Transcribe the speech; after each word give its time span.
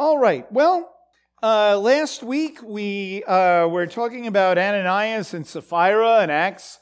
All 0.00 0.16
right. 0.16 0.50
Well, 0.50 0.90
uh, 1.42 1.78
last 1.78 2.22
week 2.22 2.60
we 2.64 3.22
uh, 3.24 3.66
were 3.68 3.86
talking 3.86 4.26
about 4.26 4.56
Ananias 4.56 5.34
and 5.34 5.46
Sapphira 5.46 6.22
in 6.24 6.30
Acts 6.30 6.78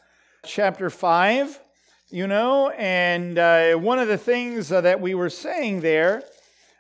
chapter 0.46 0.89
5, 0.89 1.58
you 2.10 2.28
know, 2.28 2.70
and 2.70 3.36
uh, 3.36 3.75
one 3.75 3.99
of 3.99 4.07
the 4.07 4.18
things 4.18 4.68
that 4.68 5.00
we 5.00 5.17
were 5.17 5.31
saying 5.31 5.81
there 5.81 6.23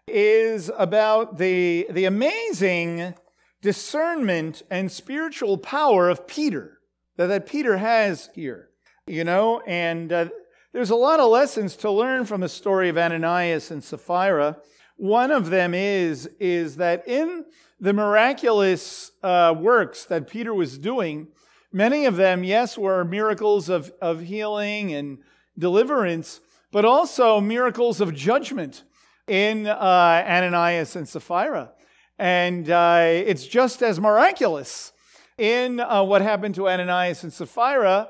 is 0.06 0.70
about 0.78 1.38
the, 1.38 1.88
the 1.90 2.04
amazing 2.04 3.14
discernment 3.60 4.62
and 4.70 4.92
spiritual 4.92 5.58
power 5.58 6.08
of 6.08 6.28
Peter 6.28 6.78
that, 7.16 7.26
that 7.26 7.48
Peter 7.48 7.78
has 7.78 8.30
here, 8.32 8.68
you 9.08 9.24
know, 9.24 9.60
and 9.66 10.12
uh, 10.12 10.28
there's 10.72 10.90
a 10.90 10.94
lot 10.94 11.18
of 11.18 11.30
lessons 11.30 11.74
to 11.74 11.90
learn 11.90 12.24
from 12.24 12.42
the 12.42 12.48
story 12.48 12.88
of 12.88 12.96
Ananias 12.96 13.72
and 13.72 13.82
Sapphira. 13.82 14.58
One 14.98 15.30
of 15.30 15.50
them 15.50 15.74
is, 15.74 16.28
is 16.40 16.76
that 16.76 17.06
in 17.06 17.44
the 17.78 17.92
miraculous 17.92 19.12
uh, 19.22 19.54
works 19.56 20.04
that 20.06 20.28
Peter 20.28 20.52
was 20.52 20.76
doing, 20.76 21.28
many 21.72 22.04
of 22.04 22.16
them, 22.16 22.42
yes, 22.42 22.76
were 22.76 23.04
miracles 23.04 23.68
of, 23.68 23.92
of 24.02 24.22
healing 24.22 24.92
and 24.92 25.18
deliverance, 25.56 26.40
but 26.72 26.84
also 26.84 27.40
miracles 27.40 28.00
of 28.00 28.12
judgment 28.12 28.82
in 29.28 29.68
uh, 29.68 30.24
Ananias 30.26 30.96
and 30.96 31.08
Sapphira. 31.08 31.70
And 32.18 32.68
uh, 32.68 33.04
it's 33.04 33.46
just 33.46 33.84
as 33.84 34.00
miraculous 34.00 34.92
in 35.38 35.78
uh, 35.78 36.02
what 36.02 36.22
happened 36.22 36.56
to 36.56 36.68
Ananias 36.68 37.22
and 37.22 37.32
Sapphira 37.32 38.08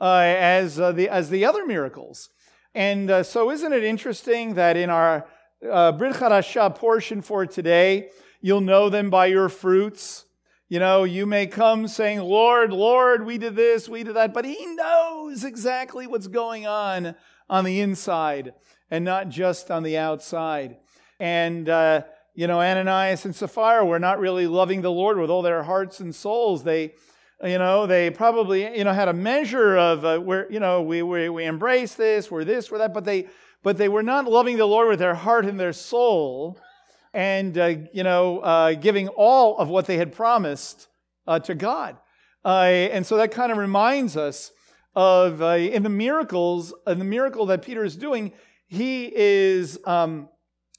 uh, 0.00 0.22
as, 0.24 0.78
uh, 0.78 0.92
the, 0.92 1.08
as 1.08 1.30
the 1.30 1.44
other 1.44 1.66
miracles. 1.66 2.28
And 2.76 3.26
so, 3.26 3.50
isn't 3.50 3.72
it 3.72 3.82
interesting 3.82 4.54
that 4.54 4.76
in 4.76 4.88
our 4.88 5.26
uh, 5.66 5.92
Brit 5.92 6.16
portion 6.76 7.22
for 7.22 7.46
today. 7.46 8.10
You'll 8.40 8.60
know 8.60 8.88
them 8.88 9.10
by 9.10 9.26
your 9.26 9.48
fruits. 9.48 10.24
You 10.68 10.78
know, 10.78 11.04
you 11.04 11.24
may 11.24 11.46
come 11.46 11.88
saying, 11.88 12.20
Lord, 12.20 12.72
Lord, 12.72 13.24
we 13.24 13.38
did 13.38 13.56
this, 13.56 13.88
we 13.88 14.02
did 14.02 14.16
that, 14.16 14.34
but 14.34 14.44
He 14.44 14.66
knows 14.66 15.42
exactly 15.42 16.06
what's 16.06 16.26
going 16.26 16.66
on 16.66 17.14
on 17.48 17.64
the 17.64 17.80
inside 17.80 18.52
and 18.90 19.04
not 19.04 19.30
just 19.30 19.70
on 19.70 19.82
the 19.82 19.96
outside. 19.96 20.76
And, 21.18 21.68
uh, 21.68 22.02
you 22.34 22.46
know, 22.46 22.60
Ananias 22.60 23.24
and 23.24 23.34
Sapphira 23.34 23.84
were 23.84 23.98
not 23.98 24.20
really 24.20 24.46
loving 24.46 24.82
the 24.82 24.90
Lord 24.90 25.18
with 25.18 25.30
all 25.30 25.42
their 25.42 25.62
hearts 25.62 26.00
and 26.00 26.14
souls. 26.14 26.64
They, 26.64 26.92
you 27.42 27.58
know, 27.58 27.86
they 27.86 28.10
probably, 28.10 28.76
you 28.76 28.84
know, 28.84 28.92
had 28.92 29.08
a 29.08 29.14
measure 29.14 29.76
of 29.76 30.04
uh, 30.04 30.18
where, 30.18 30.52
you 30.52 30.60
know, 30.60 30.82
we, 30.82 31.02
we, 31.02 31.30
we 31.30 31.44
embrace 31.44 31.94
this, 31.94 32.30
we're 32.30 32.44
this, 32.44 32.70
we're 32.70 32.78
that, 32.78 32.92
but 32.92 33.04
they, 33.04 33.28
but 33.62 33.76
they 33.76 33.88
were 33.88 34.02
not 34.02 34.26
loving 34.26 34.56
the 34.56 34.66
Lord 34.66 34.88
with 34.88 34.98
their 34.98 35.14
heart 35.14 35.44
and 35.44 35.58
their 35.58 35.72
soul 35.72 36.58
and, 37.12 37.56
uh, 37.56 37.74
you 37.92 38.02
know, 38.02 38.40
uh, 38.40 38.74
giving 38.74 39.08
all 39.08 39.58
of 39.58 39.68
what 39.68 39.86
they 39.86 39.96
had 39.96 40.12
promised 40.12 40.88
uh, 41.26 41.38
to 41.40 41.54
God. 41.54 41.96
Uh, 42.44 42.64
and 42.92 43.06
so 43.06 43.16
that 43.16 43.30
kind 43.32 43.50
of 43.50 43.58
reminds 43.58 44.16
us 44.16 44.52
of 44.94 45.42
uh, 45.42 45.56
in 45.56 45.82
the 45.82 45.88
miracles, 45.88 46.72
in 46.86 46.98
the 46.98 47.04
miracle 47.04 47.46
that 47.46 47.62
Peter 47.62 47.84
is 47.84 47.96
doing, 47.96 48.32
he 48.66 49.12
is, 49.14 49.78
um, 49.84 50.28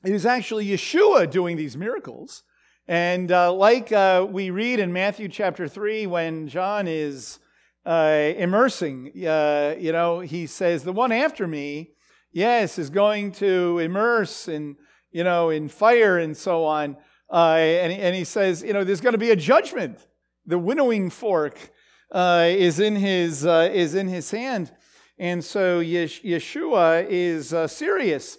it 0.03 0.13
is 0.13 0.25
actually 0.25 0.67
Yeshua 0.67 1.29
doing 1.29 1.57
these 1.57 1.75
miracles. 1.75 2.43
And 2.87 3.31
uh, 3.31 3.53
like 3.53 3.91
we 4.31 4.49
read 4.49 4.79
in 4.79 4.91
Matthew 4.93 5.27
chapter 5.27 5.67
3, 5.67 6.07
when 6.07 6.47
John 6.47 6.87
is 6.87 7.39
immersing, 7.85 9.11
you 9.13 9.91
know, 9.91 10.21
he 10.21 10.47
says, 10.47 10.83
The 10.83 10.93
one 10.93 11.11
after 11.11 11.47
me, 11.47 11.91
yes, 12.31 12.79
is 12.79 12.89
going 12.89 13.31
to 13.33 13.79
immerse 13.79 14.47
in, 14.47 14.75
you 15.11 15.23
know, 15.23 15.49
in 15.49 15.69
fire 15.69 16.17
and 16.17 16.35
so 16.35 16.65
on. 16.65 16.97
Uh, 17.31 17.57
and, 17.57 17.93
and 17.93 18.15
he 18.15 18.23
says, 18.23 18.63
you 18.63 18.73
know, 18.73 18.83
there's 18.83 19.01
going 19.01 19.13
to 19.13 19.19
be 19.19 19.31
a 19.31 19.35
judgment. 19.35 20.07
The 20.45 20.57
winnowing 20.57 21.09
fork 21.09 21.71
uh, 22.11 22.47
is 22.49 22.79
in 22.79 22.95
his 22.95 23.45
uh, 23.45 23.69
is 23.71 23.93
in 23.93 24.07
his 24.07 24.31
hand, 24.31 24.71
and 25.19 25.43
so 25.43 25.79
Yeshua 25.79 27.05
is 27.07 27.53
uh, 27.53 27.67
serious 27.67 28.37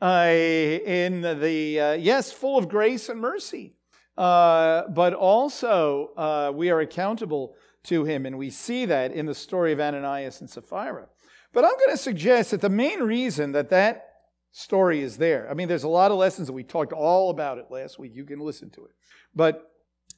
uh, 0.00 0.28
in 0.30 1.20
the 1.20 1.80
uh, 1.80 1.92
yes, 1.92 2.32
full 2.32 2.56
of 2.56 2.68
grace 2.68 3.10
and 3.10 3.20
mercy, 3.20 3.74
but 4.16 5.12
also 5.12 6.52
we 6.54 6.70
are 6.70 6.80
accountable 6.80 7.54
to 7.84 8.04
him, 8.04 8.24
and 8.24 8.38
we 8.38 8.48
see 8.48 8.86
that 8.86 9.12
in 9.12 9.26
the 9.26 9.34
story 9.34 9.72
of 9.72 9.80
Ananias 9.80 10.40
and 10.40 10.48
Sapphira. 10.48 11.08
But 11.52 11.64
I'm 11.64 11.76
going 11.78 11.90
to 11.90 11.96
suggest 11.96 12.52
that 12.52 12.60
the 12.60 12.68
main 12.68 13.00
reason 13.00 13.52
that 13.52 13.70
that 13.70 14.06
story 14.52 15.00
is 15.00 15.18
there, 15.18 15.48
I 15.50 15.54
mean, 15.54 15.68
there's 15.68 15.84
a 15.84 15.88
lot 15.88 16.10
of 16.10 16.18
lessons 16.18 16.46
that 16.46 16.52
we 16.52 16.62
talked 16.62 16.92
all 16.92 17.30
about 17.30 17.58
it 17.58 17.66
last 17.70 17.98
week. 17.98 18.12
You 18.14 18.24
can 18.24 18.40
listen 18.40 18.70
to 18.70 18.84
it. 18.84 18.92
But 19.34 19.70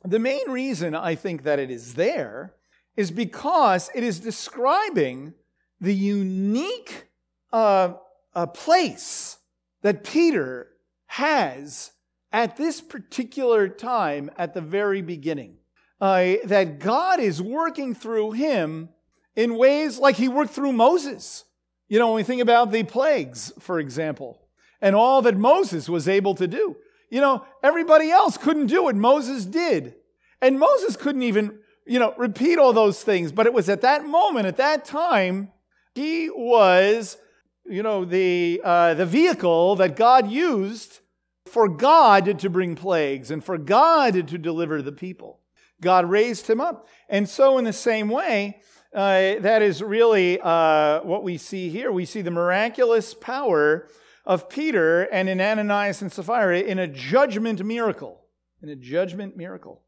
the 0.04 0.18
main 0.18 0.50
reason 0.50 0.94
I 0.94 1.14
think 1.14 1.44
that 1.44 1.58
it 1.58 1.70
is 1.70 1.94
there 1.94 2.54
is 2.96 3.10
because 3.10 3.90
it 3.94 4.02
is 4.02 4.20
describing 4.20 5.34
the 5.80 5.94
unique 5.94 7.08
uh, 7.52 7.94
uh, 8.34 8.46
place 8.46 9.38
that 9.82 10.04
Peter 10.04 10.68
has 11.06 11.92
at 12.32 12.56
this 12.56 12.80
particular 12.80 13.68
time 13.68 14.30
at 14.36 14.54
the 14.54 14.60
very 14.60 15.02
beginning. 15.02 15.56
Uh, 16.00 16.34
that 16.44 16.80
God 16.80 17.20
is 17.20 17.40
working 17.40 17.94
through 17.94 18.32
him 18.32 18.88
in 19.36 19.56
ways 19.56 19.98
like 19.98 20.16
he 20.16 20.28
worked 20.28 20.52
through 20.52 20.72
Moses. 20.72 21.44
You 21.88 21.98
know, 21.98 22.08
when 22.08 22.16
we 22.16 22.22
think 22.22 22.42
about 22.42 22.70
the 22.72 22.82
plagues, 22.82 23.52
for 23.58 23.78
example, 23.78 24.42
and 24.80 24.96
all 24.96 25.22
that 25.22 25.36
Moses 25.36 25.88
was 25.88 26.08
able 26.08 26.34
to 26.34 26.48
do. 26.48 26.76
You 27.10 27.20
know, 27.20 27.44
everybody 27.62 28.10
else 28.10 28.36
couldn't 28.36 28.66
do 28.66 28.84
what 28.84 28.96
Moses 28.96 29.44
did. 29.44 29.94
And 30.40 30.58
Moses 30.58 30.96
couldn't 30.96 31.22
even, 31.22 31.58
you 31.86 31.98
know, 31.98 32.14
repeat 32.18 32.58
all 32.58 32.72
those 32.72 33.02
things. 33.02 33.30
But 33.30 33.46
it 33.46 33.52
was 33.52 33.68
at 33.68 33.82
that 33.82 34.04
moment, 34.04 34.46
at 34.46 34.56
that 34.56 34.84
time, 34.84 35.52
he 35.94 36.30
was, 36.30 37.16
you 37.64 37.82
know, 37.82 38.04
the, 38.04 38.60
uh, 38.64 38.94
the 38.94 39.06
vehicle 39.06 39.76
that 39.76 39.94
God 39.94 40.30
used 40.30 41.00
for 41.46 41.68
God 41.68 42.38
to 42.38 42.50
bring 42.50 42.74
plagues 42.74 43.30
and 43.30 43.44
for 43.44 43.58
God 43.58 44.14
to 44.28 44.38
deliver 44.38 44.82
the 44.82 44.92
people. 44.92 45.40
God 45.80 46.08
raised 46.08 46.48
him 46.48 46.60
up. 46.60 46.88
And 47.08 47.28
so, 47.28 47.58
in 47.58 47.64
the 47.64 47.72
same 47.72 48.08
way, 48.08 48.62
uh, 48.94 49.40
that 49.40 49.62
is 49.62 49.82
really 49.82 50.38
uh, 50.40 51.00
what 51.02 51.22
we 51.22 51.38
see 51.38 51.70
here. 51.70 51.90
We 51.90 52.04
see 52.04 52.20
the 52.20 52.30
miraculous 52.30 53.14
power 53.14 53.88
of 54.26 54.48
Peter 54.48 55.02
and 55.04 55.28
in 55.28 55.40
Ananias 55.40 56.02
and 56.02 56.12
Sapphira 56.12 56.60
in 56.60 56.78
a 56.78 56.86
judgment 56.86 57.64
miracle. 57.64 58.20
In 58.62 58.68
a 58.68 58.76
judgment 58.76 59.36
miracle. 59.36 59.82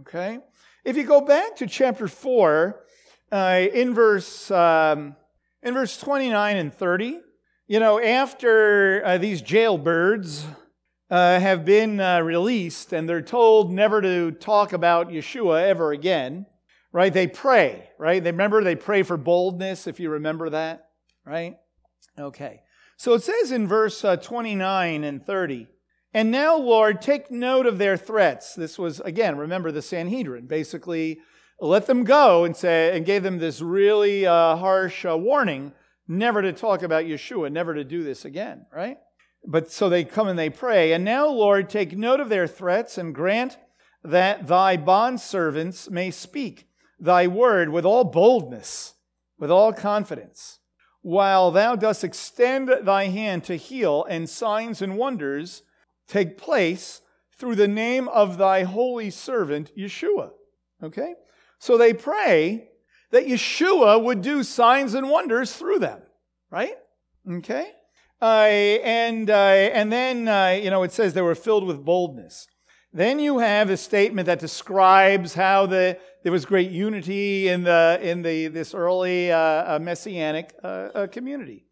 Okay? 0.00 0.38
If 0.84 0.96
you 0.96 1.04
go 1.04 1.20
back 1.20 1.56
to 1.56 1.66
chapter 1.66 2.08
4, 2.08 2.82
uh, 3.30 3.66
in, 3.72 3.94
verse, 3.94 4.50
um, 4.50 5.16
in 5.62 5.74
verse 5.74 5.98
29 5.98 6.56
and 6.56 6.72
30, 6.72 7.20
you 7.68 7.80
know, 7.80 8.00
after 8.00 9.04
uh, 9.04 9.18
these 9.18 9.42
jailbirds 9.42 10.44
uh, 11.10 11.38
have 11.40 11.64
been 11.64 12.00
uh, 12.00 12.20
released 12.20 12.92
and 12.92 13.08
they're 13.08 13.22
told 13.22 13.72
never 13.72 14.00
to 14.00 14.30
talk 14.32 14.72
about 14.72 15.08
Yeshua 15.08 15.62
ever 15.62 15.92
again, 15.92 16.46
right? 16.96 17.12
They 17.12 17.26
pray, 17.26 17.90
right? 17.98 18.24
They 18.24 18.30
remember 18.30 18.64
they 18.64 18.74
pray 18.74 19.02
for 19.02 19.18
boldness, 19.18 19.86
if 19.86 20.00
you 20.00 20.08
remember 20.08 20.48
that, 20.48 20.88
right? 21.26 21.58
Okay. 22.18 22.62
So 22.96 23.12
it 23.12 23.22
says 23.22 23.52
in 23.52 23.68
verse 23.68 24.02
uh, 24.02 24.16
29 24.16 25.04
and 25.04 25.22
30, 25.22 25.66
and 26.14 26.30
now, 26.30 26.56
Lord, 26.56 27.02
take 27.02 27.30
note 27.30 27.66
of 27.66 27.76
their 27.76 27.98
threats. 27.98 28.54
This 28.54 28.78
was, 28.78 29.00
again, 29.00 29.36
remember 29.36 29.70
the 29.70 29.82
Sanhedrin, 29.82 30.46
basically 30.46 31.18
let 31.60 31.86
them 31.86 32.02
go 32.04 32.44
and 32.44 32.56
say, 32.56 32.96
and 32.96 33.04
gave 33.04 33.22
them 33.22 33.36
this 33.36 33.60
really 33.60 34.24
uh, 34.24 34.56
harsh 34.56 35.04
uh, 35.04 35.18
warning 35.18 35.74
never 36.08 36.40
to 36.40 36.54
talk 36.54 36.82
about 36.82 37.04
Yeshua, 37.04 37.52
never 37.52 37.74
to 37.74 37.84
do 37.84 38.04
this 38.04 38.24
again, 38.24 38.64
right? 38.72 38.96
But 39.46 39.70
so 39.70 39.90
they 39.90 40.04
come 40.04 40.28
and 40.28 40.38
they 40.38 40.48
pray. 40.48 40.94
And 40.94 41.04
now, 41.04 41.26
Lord, 41.28 41.68
take 41.68 41.94
note 41.94 42.20
of 42.20 42.30
their 42.30 42.46
threats 42.46 42.96
and 42.96 43.14
grant 43.14 43.58
that 44.02 44.46
thy 44.46 44.78
bondservants 44.78 45.90
may 45.90 46.10
speak 46.10 46.65
thy 46.98 47.26
word 47.26 47.68
with 47.70 47.84
all 47.84 48.04
boldness, 48.04 48.94
with 49.38 49.50
all 49.50 49.72
confidence, 49.72 50.60
while 51.02 51.50
thou 51.50 51.76
dost 51.76 52.02
extend 52.02 52.70
thy 52.82 53.06
hand 53.06 53.44
to 53.44 53.56
heal, 53.56 54.04
and 54.08 54.28
signs 54.28 54.82
and 54.82 54.96
wonders 54.96 55.62
take 56.08 56.38
place 56.38 57.02
through 57.38 57.54
the 57.54 57.68
name 57.68 58.08
of 58.08 58.38
thy 58.38 58.62
holy 58.62 59.10
servant, 59.10 59.70
Yeshua. 59.76 60.30
Okay? 60.82 61.14
So 61.58 61.76
they 61.76 61.92
pray 61.92 62.68
that 63.10 63.26
Yeshua 63.26 64.02
would 64.02 64.22
do 64.22 64.42
signs 64.42 64.94
and 64.94 65.08
wonders 65.08 65.54
through 65.54 65.78
them, 65.78 66.00
right? 66.50 66.74
Okay? 67.30 67.70
Uh, 68.20 68.24
and, 68.24 69.28
uh, 69.28 69.34
and 69.34 69.92
then, 69.92 70.26
uh, 70.26 70.58
you 70.60 70.70
know, 70.70 70.82
it 70.82 70.92
says 70.92 71.12
they 71.12 71.22
were 71.22 71.34
filled 71.34 71.66
with 71.66 71.84
boldness. 71.84 72.46
Then 72.96 73.18
you 73.18 73.40
have 73.40 73.68
a 73.68 73.76
statement 73.76 74.24
that 74.24 74.38
describes 74.38 75.34
how 75.34 75.66
the, 75.66 75.98
there 76.22 76.32
was 76.32 76.46
great 76.46 76.70
unity 76.70 77.46
in, 77.46 77.62
the, 77.62 77.98
in 78.00 78.22
the, 78.22 78.46
this 78.46 78.72
early 78.72 79.30
uh, 79.30 79.36
uh, 79.38 79.78
messianic 79.82 80.54
uh, 80.64 80.66
uh, 80.66 81.06
community. 81.08 81.66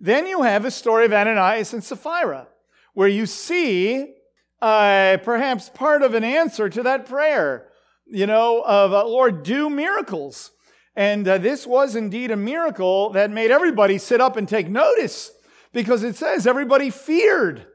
Then 0.00 0.26
you 0.26 0.40
have 0.40 0.64
a 0.64 0.70
story 0.70 1.04
of 1.04 1.12
Ananias 1.12 1.74
and 1.74 1.84
Sapphira, 1.84 2.48
where 2.94 3.06
you 3.06 3.26
see 3.26 4.14
uh, 4.62 5.18
perhaps 5.22 5.68
part 5.68 6.00
of 6.00 6.14
an 6.14 6.24
answer 6.24 6.70
to 6.70 6.82
that 6.84 7.04
prayer, 7.04 7.68
you 8.06 8.26
know, 8.26 8.62
of 8.62 8.94
uh, 8.94 9.06
Lord, 9.06 9.42
do 9.42 9.68
miracles. 9.68 10.52
And 10.96 11.28
uh, 11.28 11.36
this 11.36 11.66
was 11.66 11.96
indeed 11.96 12.30
a 12.30 12.36
miracle 12.36 13.10
that 13.10 13.30
made 13.30 13.50
everybody 13.50 13.98
sit 13.98 14.22
up 14.22 14.38
and 14.38 14.48
take 14.48 14.70
notice 14.70 15.32
because 15.74 16.02
it 16.02 16.16
says 16.16 16.46
everybody 16.46 16.88
feared. 16.88 17.66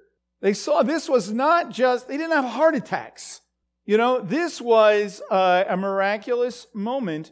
They 0.42 0.54
saw 0.54 0.84
this 0.84 1.10
was 1.10 1.31
not 1.31 1.72
just, 1.72 2.07
they 2.07 2.18
didn't 2.18 2.36
have 2.36 2.45
heart 2.45 2.75
attacks. 2.75 3.42
You 3.86 3.98
know, 3.98 4.19
this 4.19 4.62
was 4.62 5.22
uh, 5.31 5.63
a 5.68 5.78
miraculous 5.78 6.68
moment 6.74 7.31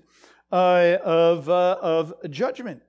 uh, 0.51 0.97
of, 1.03 1.49
uh, 1.49 1.77
of 1.81 2.13
judgment. 2.29 2.81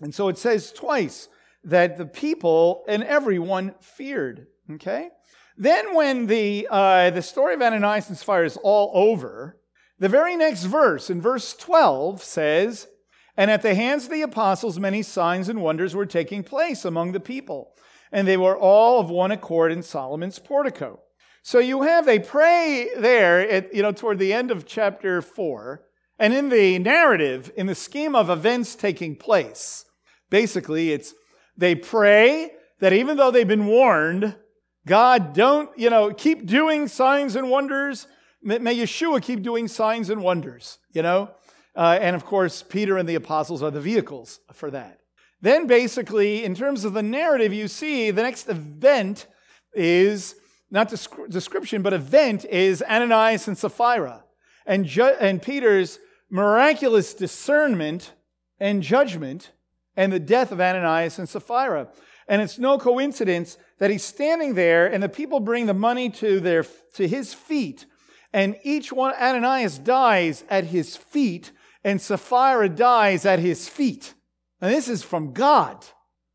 And 0.00 0.14
so 0.14 0.28
it 0.28 0.38
says 0.38 0.72
twice 0.72 1.28
that 1.64 1.96
the 1.96 2.06
people 2.06 2.84
and 2.88 3.04
everyone 3.04 3.74
feared. 3.80 4.48
Okay? 4.72 5.10
Then, 5.56 5.94
when 5.94 6.26
the, 6.26 6.66
uh, 6.70 7.10
the 7.10 7.22
story 7.22 7.54
of 7.54 7.62
Ananias 7.62 8.08
and 8.08 8.16
Sapphira 8.16 8.46
is 8.46 8.56
all 8.62 8.90
over, 8.94 9.60
the 9.98 10.08
very 10.08 10.34
next 10.34 10.64
verse, 10.64 11.10
in 11.10 11.20
verse 11.20 11.54
12, 11.54 12.22
says, 12.22 12.88
And 13.36 13.50
at 13.50 13.62
the 13.62 13.74
hands 13.74 14.04
of 14.04 14.10
the 14.10 14.22
apostles, 14.22 14.78
many 14.78 15.02
signs 15.02 15.48
and 15.48 15.62
wonders 15.62 15.94
were 15.94 16.06
taking 16.06 16.42
place 16.42 16.84
among 16.84 17.12
the 17.12 17.20
people, 17.20 17.74
and 18.12 18.28
they 18.28 18.36
were 18.36 18.56
all 18.56 19.00
of 19.00 19.10
one 19.10 19.32
accord 19.32 19.72
in 19.72 19.82
Solomon's 19.82 20.38
portico. 20.38 21.00
So 21.42 21.58
you 21.58 21.82
have, 21.82 22.06
they 22.06 22.20
pray 22.20 22.90
there, 22.96 23.40
at, 23.40 23.74
you 23.74 23.82
know, 23.82 23.90
toward 23.90 24.18
the 24.18 24.32
end 24.32 24.50
of 24.50 24.66
chapter 24.66 25.20
4, 25.20 25.82
and 26.18 26.32
in 26.32 26.50
the 26.50 26.78
narrative, 26.78 27.50
in 27.56 27.66
the 27.66 27.74
scheme 27.74 28.14
of 28.14 28.30
events 28.30 28.76
taking 28.76 29.16
place, 29.16 29.84
basically 30.30 30.92
it's 30.92 31.14
they 31.56 31.74
pray 31.74 32.52
that 32.78 32.92
even 32.92 33.16
though 33.16 33.30
they've 33.30 33.48
been 33.48 33.66
warned, 33.66 34.36
God, 34.86 35.34
don't, 35.34 35.70
you 35.78 35.90
know, 35.90 36.12
keep 36.12 36.46
doing 36.46 36.88
signs 36.88 37.36
and 37.36 37.50
wonders. 37.50 38.06
May 38.42 38.76
Yeshua 38.76 39.22
keep 39.22 39.42
doing 39.42 39.68
signs 39.68 40.10
and 40.10 40.22
wonders, 40.22 40.78
you 40.92 41.02
know? 41.02 41.30
Uh, 41.76 41.98
and 42.00 42.16
of 42.16 42.24
course, 42.24 42.62
Peter 42.62 42.98
and 42.98 43.08
the 43.08 43.14
apostles 43.14 43.62
are 43.62 43.70
the 43.70 43.80
vehicles 43.80 44.40
for 44.52 44.70
that. 44.70 45.01
Then, 45.42 45.66
basically, 45.66 46.44
in 46.44 46.54
terms 46.54 46.84
of 46.84 46.94
the 46.94 47.02
narrative, 47.02 47.52
you 47.52 47.68
see 47.68 48.10
the 48.10 48.22
next 48.22 48.48
event 48.48 49.26
is 49.74 50.36
not 50.70 50.88
description, 51.28 51.82
but 51.82 51.92
event 51.92 52.44
is 52.46 52.82
Ananias 52.82 53.48
and 53.48 53.58
Sapphira. 53.58 54.24
And, 54.64 54.86
ju- 54.86 55.16
and 55.20 55.42
Peter's 55.42 55.98
miraculous 56.30 57.12
discernment 57.12 58.12
and 58.58 58.82
judgment 58.82 59.50
and 59.96 60.12
the 60.12 60.20
death 60.20 60.52
of 60.52 60.60
Ananias 60.60 61.18
and 61.18 61.28
Sapphira. 61.28 61.88
And 62.28 62.40
it's 62.40 62.58
no 62.58 62.78
coincidence 62.78 63.58
that 63.78 63.90
he's 63.90 64.04
standing 64.04 64.54
there 64.54 64.86
and 64.86 65.02
the 65.02 65.08
people 65.08 65.40
bring 65.40 65.66
the 65.66 65.74
money 65.74 66.08
to, 66.10 66.40
their, 66.40 66.64
to 66.94 67.06
his 67.06 67.34
feet. 67.34 67.84
And 68.32 68.56
each 68.62 68.92
one, 68.92 69.12
Ananias 69.20 69.78
dies 69.78 70.44
at 70.48 70.64
his 70.64 70.96
feet 70.96 71.50
and 71.84 72.00
Sapphira 72.00 72.68
dies 72.68 73.26
at 73.26 73.40
his 73.40 73.68
feet. 73.68 74.14
And 74.62 74.72
this 74.72 74.88
is 74.88 75.02
from 75.02 75.34
God, 75.34 75.84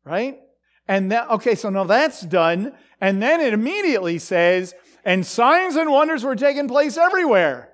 right? 0.04 0.38
And 0.86 1.10
that, 1.10 1.28
okay, 1.30 1.56
so 1.56 1.70
now 1.70 1.84
that's 1.84 2.20
done. 2.20 2.72
And 3.00 3.20
then 3.20 3.40
it 3.40 3.52
immediately 3.52 4.18
says, 4.18 4.74
and 5.04 5.26
signs 5.26 5.74
and 5.74 5.90
wonders 5.90 6.22
were 6.22 6.36
taking 6.36 6.68
place 6.68 6.96
everywhere 6.96 7.68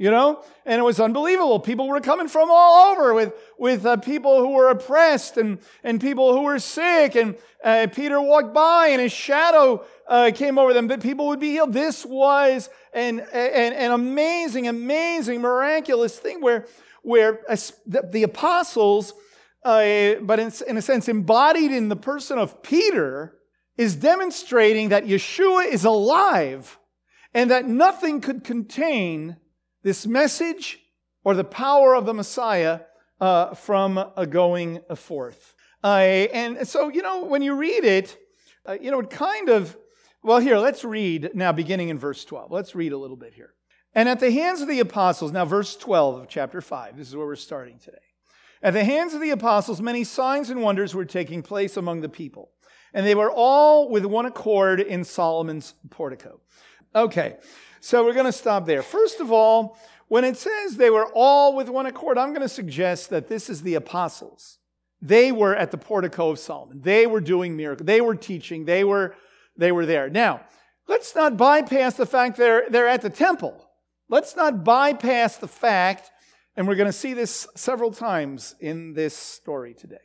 you 0.00 0.10
know 0.10 0.42
and 0.64 0.80
it 0.80 0.82
was 0.82 0.98
unbelievable 0.98 1.60
people 1.60 1.86
were 1.86 2.00
coming 2.00 2.26
from 2.26 2.48
all 2.50 2.90
over 2.90 3.12
with 3.14 3.34
with 3.58 3.84
uh, 3.84 3.96
people 3.98 4.40
who 4.40 4.54
were 4.54 4.70
oppressed 4.70 5.36
and 5.36 5.58
and 5.84 6.00
people 6.00 6.34
who 6.34 6.42
were 6.42 6.58
sick 6.58 7.14
and 7.14 7.36
uh, 7.62 7.86
peter 7.92 8.20
walked 8.20 8.54
by 8.54 8.88
and 8.88 9.00
his 9.00 9.12
shadow 9.12 9.84
uh, 10.08 10.30
came 10.34 10.58
over 10.58 10.72
them 10.72 10.88
that 10.88 11.00
people 11.00 11.28
would 11.28 11.38
be 11.38 11.50
healed 11.50 11.72
this 11.72 12.04
was 12.04 12.70
an, 12.94 13.20
an, 13.32 13.72
an 13.74 13.92
amazing 13.92 14.66
amazing 14.66 15.40
miraculous 15.40 16.18
thing 16.18 16.40
where 16.40 16.66
where 17.02 17.40
the, 17.86 18.08
the 18.10 18.22
apostles 18.22 19.12
uh, 19.64 20.14
but 20.22 20.38
in, 20.38 20.52
in 20.66 20.76
a 20.76 20.82
sense 20.82 21.08
embodied 21.08 21.72
in 21.72 21.88
the 21.88 21.96
person 21.96 22.38
of 22.38 22.62
peter 22.62 23.38
is 23.76 23.96
demonstrating 23.96 24.90
that 24.90 25.04
yeshua 25.04 25.66
is 25.66 25.84
alive 25.84 26.78
and 27.34 27.50
that 27.50 27.66
nothing 27.66 28.20
could 28.20 28.44
contain 28.44 29.36
this 29.82 30.06
message 30.06 30.80
or 31.24 31.34
the 31.34 31.44
power 31.44 31.94
of 31.94 32.06
the 32.06 32.14
Messiah 32.14 32.80
uh, 33.20 33.54
from 33.54 33.98
uh, 33.98 34.24
going 34.24 34.80
forth. 34.96 35.54
Uh, 35.82 35.86
and 35.86 36.66
so, 36.66 36.88
you 36.88 37.02
know, 37.02 37.24
when 37.24 37.42
you 37.42 37.54
read 37.54 37.84
it, 37.84 38.18
uh, 38.66 38.76
you 38.80 38.90
know, 38.90 39.00
it 39.00 39.10
kind 39.10 39.48
of, 39.48 39.76
well, 40.22 40.38
here, 40.38 40.58
let's 40.58 40.84
read 40.84 41.30
now, 41.34 41.52
beginning 41.52 41.88
in 41.88 41.98
verse 41.98 42.24
12. 42.24 42.50
Let's 42.50 42.74
read 42.74 42.92
a 42.92 42.98
little 42.98 43.16
bit 43.16 43.34
here. 43.34 43.54
And 43.94 44.08
at 44.08 44.20
the 44.20 44.30
hands 44.30 44.60
of 44.60 44.68
the 44.68 44.80
apostles, 44.80 45.32
now, 45.32 45.44
verse 45.44 45.76
12 45.76 46.20
of 46.20 46.28
chapter 46.28 46.60
5, 46.60 46.96
this 46.96 47.08
is 47.08 47.16
where 47.16 47.26
we're 47.26 47.36
starting 47.36 47.78
today. 47.78 47.98
At 48.62 48.74
the 48.74 48.84
hands 48.84 49.14
of 49.14 49.20
the 49.20 49.30
apostles, 49.30 49.80
many 49.80 50.04
signs 50.04 50.50
and 50.50 50.62
wonders 50.62 50.94
were 50.94 51.04
taking 51.04 51.42
place 51.42 51.76
among 51.76 52.00
the 52.00 52.08
people, 52.08 52.50
and 52.92 53.06
they 53.06 53.14
were 53.14 53.30
all 53.30 53.88
with 53.88 54.04
one 54.04 54.26
accord 54.26 54.80
in 54.80 55.04
Solomon's 55.04 55.74
portico. 55.88 56.40
Okay, 56.94 57.36
so 57.80 58.04
we're 58.04 58.12
going 58.12 58.26
to 58.26 58.32
stop 58.32 58.66
there. 58.66 58.82
First 58.82 59.20
of 59.20 59.32
all, 59.32 59.78
when 60.08 60.24
it 60.24 60.36
says 60.36 60.76
they 60.76 60.90
were 60.90 61.06
all 61.14 61.54
with 61.54 61.68
one 61.68 61.86
accord, 61.86 62.18
I'm 62.18 62.30
going 62.30 62.42
to 62.42 62.48
suggest 62.48 63.10
that 63.10 63.28
this 63.28 63.48
is 63.48 63.62
the 63.62 63.74
apostles. 63.76 64.58
They 65.00 65.32
were 65.32 65.56
at 65.56 65.70
the 65.70 65.78
portico 65.78 66.30
of 66.30 66.38
Solomon. 66.38 66.80
They 66.82 67.06
were 67.06 67.20
doing 67.20 67.56
miracles. 67.56 67.86
They 67.86 68.00
were 68.00 68.16
teaching. 68.16 68.64
They 68.64 68.84
were, 68.84 69.14
they 69.56 69.72
were 69.72 69.86
there. 69.86 70.10
Now, 70.10 70.42
let's 70.88 71.14
not 71.14 71.36
bypass 71.36 71.94
the 71.94 72.06
fact 72.06 72.36
they're, 72.36 72.68
they're 72.68 72.88
at 72.88 73.02
the 73.02 73.08
temple. 73.08 73.70
Let's 74.08 74.36
not 74.36 74.64
bypass 74.64 75.36
the 75.36 75.48
fact, 75.48 76.10
and 76.56 76.66
we're 76.66 76.74
going 76.74 76.86
to 76.86 76.92
see 76.92 77.14
this 77.14 77.46
several 77.56 77.90
times 77.90 78.54
in 78.60 78.94
this 78.94 79.16
story 79.16 79.74
today, 79.74 79.96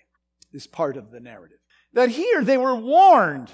this 0.51 0.67
part 0.67 0.97
of 0.97 1.11
the 1.11 1.19
narrative, 1.19 1.57
that 1.93 2.09
here 2.09 2.43
they 2.43 2.57
were 2.57 2.75
warned 2.75 3.51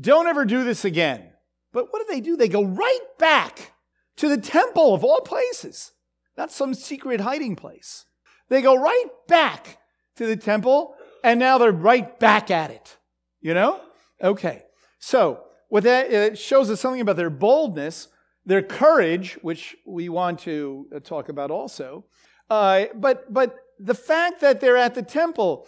don't 0.00 0.26
ever 0.26 0.44
do 0.44 0.64
this 0.64 0.84
again. 0.84 1.30
But 1.72 1.92
what 1.92 2.06
do 2.06 2.12
they 2.12 2.20
do? 2.20 2.36
They 2.36 2.48
go 2.48 2.64
right 2.64 3.04
back 3.18 3.72
to 4.16 4.28
the 4.28 4.38
temple 4.38 4.94
of 4.94 5.04
all 5.04 5.20
places, 5.20 5.92
not 6.36 6.50
some 6.50 6.74
secret 6.74 7.20
hiding 7.20 7.54
place. 7.54 8.06
They 8.48 8.62
go 8.62 8.80
right 8.80 9.06
back 9.28 9.78
to 10.16 10.26
the 10.26 10.36
temple, 10.36 10.94
and 11.22 11.38
now 11.38 11.58
they're 11.58 11.70
right 11.70 12.18
back 12.18 12.50
at 12.50 12.70
it. 12.70 12.96
You 13.40 13.54
know? 13.54 13.80
Okay. 14.22 14.64
So, 14.98 15.44
what 15.68 15.84
that 15.84 16.10
it 16.10 16.38
shows 16.38 16.68
us 16.70 16.80
something 16.80 17.00
about 17.00 17.16
their 17.16 17.30
boldness, 17.30 18.08
their 18.44 18.62
courage, 18.62 19.38
which 19.42 19.76
we 19.86 20.08
want 20.08 20.40
to 20.40 20.86
uh, 20.94 21.00
talk 21.00 21.28
about 21.28 21.50
also. 21.50 22.04
Uh, 22.50 22.86
but, 22.94 23.32
but 23.32 23.56
the 23.78 23.94
fact 23.94 24.40
that 24.40 24.60
they're 24.60 24.76
at 24.76 24.94
the 24.94 25.02
temple, 25.02 25.66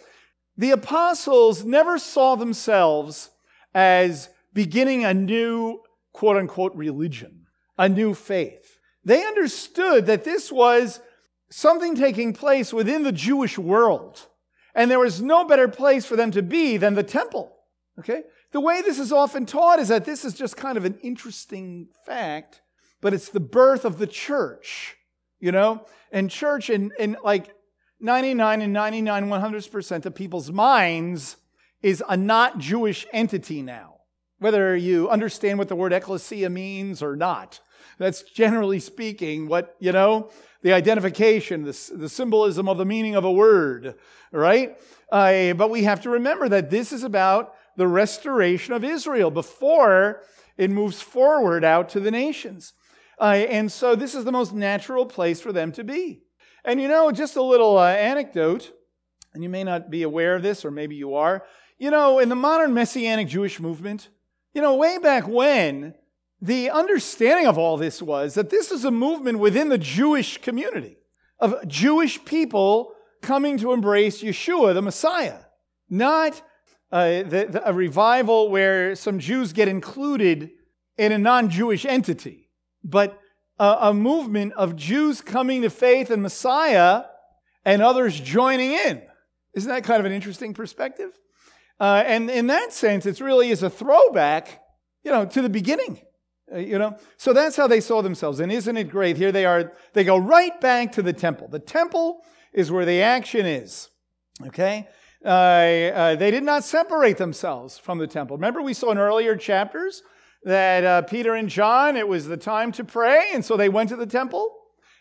the 0.57 0.71
apostles 0.71 1.63
never 1.63 1.97
saw 1.97 2.35
themselves 2.35 3.31
as 3.73 4.29
beginning 4.53 5.03
a 5.03 5.13
new 5.13 5.81
quote 6.11 6.37
unquote 6.37 6.75
religion, 6.75 7.47
a 7.77 7.89
new 7.89 8.13
faith. 8.13 8.79
They 9.03 9.25
understood 9.25 10.05
that 10.05 10.23
this 10.23 10.51
was 10.51 10.99
something 11.49 11.95
taking 11.95 12.33
place 12.33 12.71
within 12.71 13.03
the 13.03 13.11
Jewish 13.11 13.57
world. 13.57 14.27
And 14.75 14.89
there 14.89 14.99
was 14.99 15.21
no 15.21 15.45
better 15.45 15.67
place 15.67 16.05
for 16.05 16.15
them 16.15 16.31
to 16.31 16.41
be 16.41 16.77
than 16.77 16.95
the 16.95 17.03
temple. 17.03 17.55
Okay? 17.99 18.23
The 18.51 18.59
way 18.59 18.81
this 18.81 18.99
is 18.99 19.11
often 19.11 19.45
taught 19.45 19.79
is 19.79 19.87
that 19.87 20.05
this 20.05 20.25
is 20.25 20.33
just 20.33 20.57
kind 20.57 20.77
of 20.77 20.85
an 20.85 20.97
interesting 21.03 21.87
fact, 22.05 22.61
but 23.01 23.13
it's 23.13 23.29
the 23.29 23.39
birth 23.39 23.85
of 23.85 23.97
the 23.97 24.07
church, 24.07 24.97
you 25.43 25.51
know? 25.51 25.85
And 26.11 26.31
church 26.31 26.69
in, 26.69 26.91
in 26.97 27.17
like 27.23 27.53
99 27.99 28.61
and 28.61 28.73
99, 28.73 29.27
100% 29.27 30.05
of 30.05 30.15
people's 30.15 30.51
minds 30.51 31.37
is 31.81 32.03
a 32.07 32.17
not 32.17 32.57
Jewish 32.57 33.05
entity 33.11 33.61
now 33.61 33.93
whether 34.43 34.75
you 34.75 35.09
understand 35.09 35.57
what 35.57 35.69
the 35.69 35.75
word 35.75 35.93
ecclesia 35.93 36.49
means 36.49 37.01
or 37.01 37.15
not. 37.15 37.61
That's 37.97 38.23
generally 38.23 38.81
speaking 38.81 39.47
what, 39.47 39.73
you 39.79 39.93
know, 39.93 40.31
the 40.63 40.73
identification, 40.73 41.63
the, 41.63 41.91
the 41.95 42.09
symbolism 42.09 42.67
of 42.67 42.77
the 42.77 42.83
meaning 42.83 43.15
of 43.15 43.23
a 43.23 43.31
word, 43.31 43.95
right? 44.33 44.77
Uh, 45.09 45.53
but 45.53 45.69
we 45.69 45.83
have 45.83 46.01
to 46.01 46.09
remember 46.09 46.49
that 46.49 46.69
this 46.69 46.91
is 46.91 47.03
about 47.03 47.55
the 47.77 47.87
restoration 47.87 48.73
of 48.73 48.83
Israel 48.83 49.31
before 49.31 50.23
it 50.57 50.69
moves 50.69 51.01
forward 51.01 51.63
out 51.63 51.87
to 51.89 52.01
the 52.01 52.11
nations. 52.11 52.73
Uh, 53.19 53.45
and 53.49 53.71
so 53.71 53.95
this 53.95 54.15
is 54.15 54.25
the 54.25 54.31
most 54.31 54.53
natural 54.53 55.05
place 55.05 55.39
for 55.39 55.51
them 55.51 55.71
to 55.73 55.83
be. 55.83 56.21
And 56.65 56.81
you 56.81 56.87
know, 56.87 57.11
just 57.11 57.35
a 57.35 57.41
little 57.41 57.77
uh, 57.77 57.87
anecdote, 57.87 58.71
and 59.33 59.43
you 59.43 59.49
may 59.49 59.63
not 59.63 59.89
be 59.89 60.03
aware 60.03 60.35
of 60.35 60.43
this, 60.43 60.63
or 60.63 60.71
maybe 60.71 60.95
you 60.95 61.15
are. 61.15 61.45
You 61.77 61.91
know, 61.91 62.19
in 62.19 62.29
the 62.29 62.35
modern 62.35 62.73
Messianic 62.73 63.27
Jewish 63.27 63.59
movement, 63.59 64.09
you 64.53 64.61
know, 64.61 64.75
way 64.75 64.97
back 64.97 65.27
when, 65.27 65.95
the 66.41 66.69
understanding 66.69 67.47
of 67.47 67.57
all 67.57 67.77
this 67.77 68.01
was 68.01 68.33
that 68.33 68.49
this 68.49 68.71
is 68.71 68.83
a 68.83 68.91
movement 68.91 69.39
within 69.39 69.69
the 69.69 69.77
Jewish 69.77 70.37
community 70.39 70.97
of 71.39 71.67
Jewish 71.67 72.23
people 72.25 72.93
coming 73.21 73.57
to 73.59 73.71
embrace 73.71 74.21
Yeshua, 74.21 74.73
the 74.73 74.81
Messiah, 74.81 75.39
not 75.89 76.41
uh, 76.91 77.23
the, 77.23 77.47
the, 77.49 77.61
a 77.67 77.73
revival 77.73 78.49
where 78.49 78.95
some 78.95 79.19
Jews 79.19 79.53
get 79.53 79.67
included 79.67 80.51
in 80.97 81.11
a 81.11 81.17
non 81.17 81.49
Jewish 81.49 81.85
entity, 81.85 82.42
but 82.83 83.19
a, 83.59 83.77
a, 83.81 83.93
movement 83.93 84.53
of 84.53 84.75
Jews 84.75 85.21
coming 85.21 85.61
to 85.61 85.69
faith 85.69 86.11
in 86.11 86.21
Messiah 86.21 87.03
and 87.65 87.81
others 87.81 88.19
joining 88.19 88.71
in. 88.71 89.01
Isn't 89.53 89.69
that 89.69 89.83
kind 89.83 89.99
of 89.99 90.05
an 90.05 90.11
interesting 90.11 90.53
perspective? 90.53 91.11
Uh, 91.79 92.03
and 92.05 92.29
in 92.29 92.47
that 92.47 92.73
sense, 92.73 93.05
it 93.05 93.19
really 93.19 93.49
is 93.49 93.63
a 93.63 93.69
throwback, 93.69 94.61
you 95.03 95.11
know, 95.11 95.25
to 95.25 95.41
the 95.41 95.49
beginning. 95.49 96.01
Uh, 96.51 96.57
you 96.57 96.77
know, 96.77 96.97
so 97.17 97.33
that's 97.33 97.55
how 97.55 97.67
they 97.67 97.79
saw 97.79 98.01
themselves. 98.01 98.39
And 98.39 98.51
isn't 98.51 98.77
it 98.77 98.89
great? 98.89 99.17
Here 99.17 99.31
they 99.31 99.45
are. 99.45 99.71
They 99.93 100.03
go 100.03 100.17
right 100.17 100.59
back 100.59 100.91
to 100.93 101.01
the 101.01 101.13
temple. 101.13 101.47
The 101.47 101.59
temple 101.59 102.21
is 102.51 102.71
where 102.71 102.85
the 102.85 103.01
action 103.01 103.45
is. 103.45 103.89
Okay, 104.47 104.87
uh, 105.23 105.27
uh, 105.27 106.15
they 106.15 106.31
did 106.31 106.43
not 106.43 106.63
separate 106.63 107.17
themselves 107.17 107.77
from 107.77 107.97
the 107.97 108.07
temple. 108.07 108.35
Remember, 108.35 108.61
we 108.61 108.73
saw 108.73 108.91
in 108.91 108.97
earlier 108.97 109.35
chapters 109.35 110.01
that 110.45 110.83
uh, 110.83 111.01
Peter 111.03 111.35
and 111.35 111.49
John, 111.49 111.95
it 111.95 112.07
was 112.07 112.27
the 112.27 112.37
time 112.37 112.71
to 112.73 112.83
pray, 112.83 113.27
and 113.33 113.43
so 113.43 113.57
they 113.57 113.69
went 113.69 113.89
to 113.89 113.95
the 113.95 114.05
temple. 114.05 114.55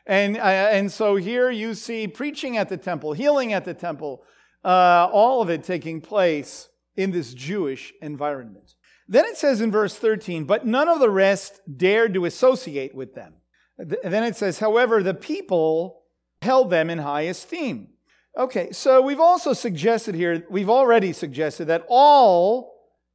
And, 0.06 0.36
uh, 0.36 0.40
and 0.40 0.90
so 0.90 1.16
here 1.16 1.50
you 1.50 1.74
see 1.74 2.08
preaching 2.08 2.56
at 2.56 2.68
the 2.68 2.76
temple, 2.76 3.12
healing 3.12 3.52
at 3.52 3.64
the 3.64 3.74
temple, 3.74 4.22
uh, 4.64 5.08
all 5.12 5.42
of 5.42 5.50
it 5.50 5.64
taking 5.64 6.00
place 6.00 6.68
in 6.96 7.10
this 7.10 7.34
Jewish 7.34 7.92
environment. 8.02 8.74
Then 9.08 9.24
it 9.24 9.36
says 9.36 9.60
in 9.60 9.70
verse 9.70 9.96
13, 9.96 10.44
but 10.44 10.66
none 10.66 10.88
of 10.88 11.00
the 11.00 11.10
rest 11.10 11.60
dared 11.76 12.14
to 12.14 12.24
associate 12.24 12.94
with 12.94 13.14
them. 13.14 13.34
Then 13.78 14.24
it 14.24 14.36
says, 14.36 14.58
however, 14.58 15.02
the 15.02 15.14
people 15.14 16.02
held 16.40 16.70
them 16.70 16.90
in 16.90 16.98
high 16.98 17.22
esteem. 17.22 17.88
Okay, 18.36 18.72
so 18.72 19.02
we've 19.02 19.20
also 19.20 19.52
suggested 19.52 20.14
here, 20.14 20.46
we've 20.48 20.70
already 20.70 21.12
suggested 21.12 21.66
that 21.66 21.84
all 21.88 22.71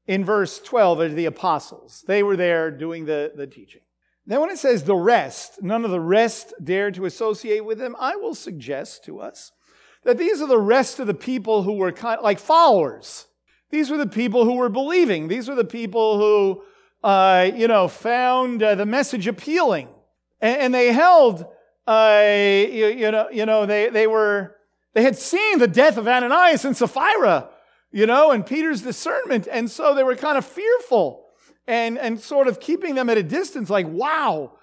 in 0.07 0.23
verse 0.23 0.59
12 0.59 0.99
are 1.01 1.09
the 1.09 1.25
apostles. 1.25 2.03
They 2.07 2.23
were 2.23 2.37
there 2.37 2.71
doing 2.71 3.05
the, 3.05 3.33
the 3.35 3.45
teaching. 3.45 3.81
Then 4.25 4.41
when 4.41 4.49
it 4.49 4.57
says 4.57 4.83
the 4.83 4.95
rest, 4.95 5.61
none 5.61 5.85
of 5.85 5.91
the 5.91 6.01
rest 6.01 6.53
dared 6.61 6.95
to 6.95 7.05
associate 7.05 7.63
with 7.63 7.77
them, 7.77 7.95
I 7.99 8.15
will 8.15 8.35
suggest 8.35 9.05
to 9.05 9.19
us 9.19 9.51
that 10.03 10.17
these 10.17 10.41
are 10.41 10.47
the 10.47 10.59
rest 10.59 10.99
of 10.99 11.07
the 11.07 11.13
people 11.13 11.63
who 11.63 11.73
were 11.73 11.91
kind 11.91 12.21
like 12.21 12.39
followers. 12.39 13.27
These 13.69 13.89
were 13.89 13.97
the 13.97 14.07
people 14.07 14.45
who 14.45 14.55
were 14.55 14.69
believing. 14.69 15.27
These 15.27 15.49
were 15.49 15.55
the 15.55 15.65
people 15.65 16.17
who, 16.17 16.63
uh, 17.03 17.51
you 17.53 17.67
know, 17.67 17.87
found 17.87 18.63
uh, 18.63 18.75
the 18.75 18.85
message 18.85 19.27
appealing. 19.27 19.89
And, 20.41 20.61
and 20.61 20.73
they 20.73 20.93
held, 20.93 21.45
uh, 21.85 22.21
you, 22.23 22.87
you, 22.87 23.11
know, 23.11 23.29
you 23.29 23.45
know 23.45 23.65
they, 23.65 23.89
they 23.89 24.07
were, 24.07 24.55
they 24.93 25.03
had 25.03 25.17
seen 25.17 25.59
the 25.59 25.67
death 25.67 25.97
of 25.97 26.07
Ananias 26.07 26.63
and 26.65 26.75
Sapphira, 26.75 27.49
you 27.91 28.05
know, 28.05 28.31
and 28.31 28.45
Peter's 28.45 28.81
discernment. 28.81 29.47
And 29.51 29.69
so 29.69 29.95
they 29.95 30.03
were 30.03 30.15
kind 30.15 30.37
of 30.37 30.45
fearful 30.45 31.25
and, 31.67 31.97
and 31.97 32.19
sort 32.19 32.47
of 32.47 32.59
keeping 32.59 32.95
them 32.95 33.09
at 33.09 33.17
a 33.17 33.23
distance, 33.23 33.69
like, 33.69 33.87
wow, 33.87 34.53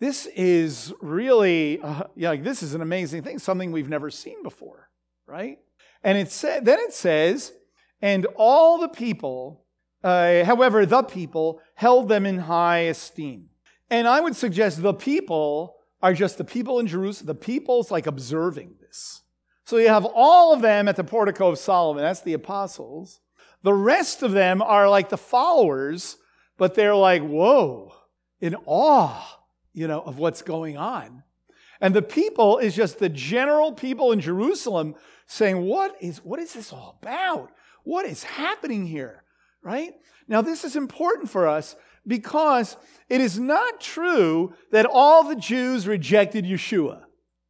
this 0.00 0.26
is 0.34 0.92
really, 1.00 1.80
uh, 1.80 2.04
yeah, 2.16 2.36
this 2.36 2.62
is 2.62 2.74
an 2.74 2.80
amazing 2.80 3.22
thing, 3.22 3.38
something 3.38 3.70
we've 3.70 3.88
never 3.88 4.10
seen 4.10 4.42
before, 4.42 4.88
right? 5.26 5.58
And 6.02 6.18
it 6.18 6.30
said, 6.30 6.64
then 6.64 6.78
it 6.80 6.92
says, 6.92 7.52
and 8.00 8.26
all 8.36 8.78
the 8.78 8.88
people, 8.88 9.64
uh, 10.02 10.44
however, 10.44 10.84
the 10.84 11.02
people 11.02 11.60
held 11.74 12.08
them 12.08 12.26
in 12.26 12.38
high 12.38 12.80
esteem. 12.80 13.48
And 13.90 14.08
I 14.08 14.20
would 14.20 14.36
suggest 14.36 14.82
the 14.82 14.94
people 14.94 15.76
are 16.02 16.12
just 16.12 16.36
the 16.36 16.44
people 16.44 16.78
in 16.78 16.86
Jerusalem. 16.86 17.26
The 17.28 17.34
people's 17.34 17.90
like 17.90 18.06
observing 18.06 18.74
this. 18.80 19.22
So 19.64 19.78
you 19.78 19.88
have 19.88 20.04
all 20.04 20.52
of 20.52 20.60
them 20.60 20.88
at 20.88 20.96
the 20.96 21.04
portico 21.04 21.48
of 21.48 21.58
Solomon. 21.58 22.02
That's 22.02 22.20
the 22.20 22.34
apostles. 22.34 23.20
The 23.62 23.72
rest 23.72 24.22
of 24.22 24.32
them 24.32 24.60
are 24.60 24.88
like 24.88 25.08
the 25.08 25.16
followers, 25.16 26.18
but 26.58 26.74
they're 26.74 26.94
like, 26.94 27.22
whoa, 27.22 27.94
in 28.40 28.56
awe, 28.66 29.40
you 29.72 29.88
know, 29.88 30.02
of 30.02 30.18
what's 30.18 30.42
going 30.42 30.76
on. 30.76 31.22
And 31.80 31.94
the 31.94 32.02
people 32.02 32.58
is 32.58 32.76
just 32.76 32.98
the 32.98 33.08
general 33.08 33.72
people 33.72 34.12
in 34.12 34.20
Jerusalem 34.20 34.94
saying, 35.26 35.62
what 35.62 35.96
is, 36.00 36.18
what 36.18 36.40
is 36.40 36.52
this 36.52 36.72
all 36.72 36.98
about? 37.02 37.50
What 37.84 38.04
is 38.04 38.22
happening 38.22 38.86
here? 38.86 39.24
Right? 39.62 39.94
Now, 40.28 40.42
this 40.42 40.64
is 40.64 40.76
important 40.76 41.30
for 41.30 41.48
us 41.48 41.74
because 42.06 42.76
it 43.08 43.22
is 43.22 43.38
not 43.38 43.80
true 43.80 44.54
that 44.72 44.84
all 44.84 45.24
the 45.24 45.36
Jews 45.36 45.86
rejected 45.86 46.44
Yeshua. 46.44 47.04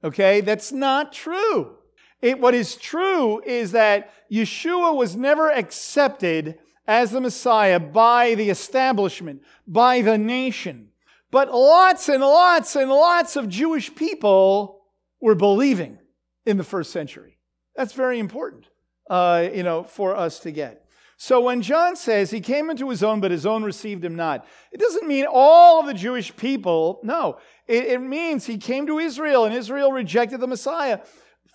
Okay? 0.04 0.40
That's 0.40 0.70
not 0.70 1.12
true. 1.12 1.76
It, 2.24 2.40
what 2.40 2.54
is 2.54 2.76
true 2.76 3.42
is 3.44 3.72
that 3.72 4.10
Yeshua 4.32 4.96
was 4.96 5.14
never 5.14 5.50
accepted 5.50 6.58
as 6.88 7.10
the 7.10 7.20
Messiah 7.20 7.78
by 7.78 8.34
the 8.34 8.48
establishment, 8.48 9.42
by 9.66 10.00
the 10.00 10.16
nation. 10.16 10.88
But 11.30 11.52
lots 11.52 12.08
and 12.08 12.22
lots 12.22 12.76
and 12.76 12.88
lots 12.88 13.36
of 13.36 13.50
Jewish 13.50 13.94
people 13.94 14.86
were 15.20 15.34
believing 15.34 15.98
in 16.46 16.56
the 16.56 16.64
first 16.64 16.92
century. 16.92 17.36
That's 17.76 17.92
very 17.92 18.18
important 18.18 18.68
uh, 19.10 19.50
you 19.52 19.62
know, 19.62 19.84
for 19.84 20.16
us 20.16 20.38
to 20.40 20.50
get. 20.50 20.86
So 21.18 21.42
when 21.42 21.60
John 21.60 21.94
says 21.94 22.30
he 22.30 22.40
came 22.40 22.70
into 22.70 22.88
his 22.88 23.02
own, 23.02 23.20
but 23.20 23.32
his 23.32 23.44
own 23.44 23.64
received 23.64 24.02
him 24.02 24.16
not, 24.16 24.46
it 24.72 24.80
doesn't 24.80 25.06
mean 25.06 25.26
all 25.30 25.80
of 25.80 25.86
the 25.86 25.94
Jewish 25.94 26.34
people. 26.34 27.00
No, 27.02 27.36
it, 27.66 27.84
it 27.84 28.00
means 28.00 28.46
he 28.46 28.56
came 28.56 28.86
to 28.86 28.98
Israel 28.98 29.44
and 29.44 29.54
Israel 29.54 29.92
rejected 29.92 30.40
the 30.40 30.46
Messiah 30.46 31.00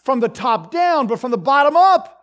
from 0.03 0.19
the 0.19 0.29
top 0.29 0.71
down, 0.71 1.07
but 1.07 1.19
from 1.19 1.31
the 1.31 1.37
bottom 1.37 1.75
up. 1.75 2.15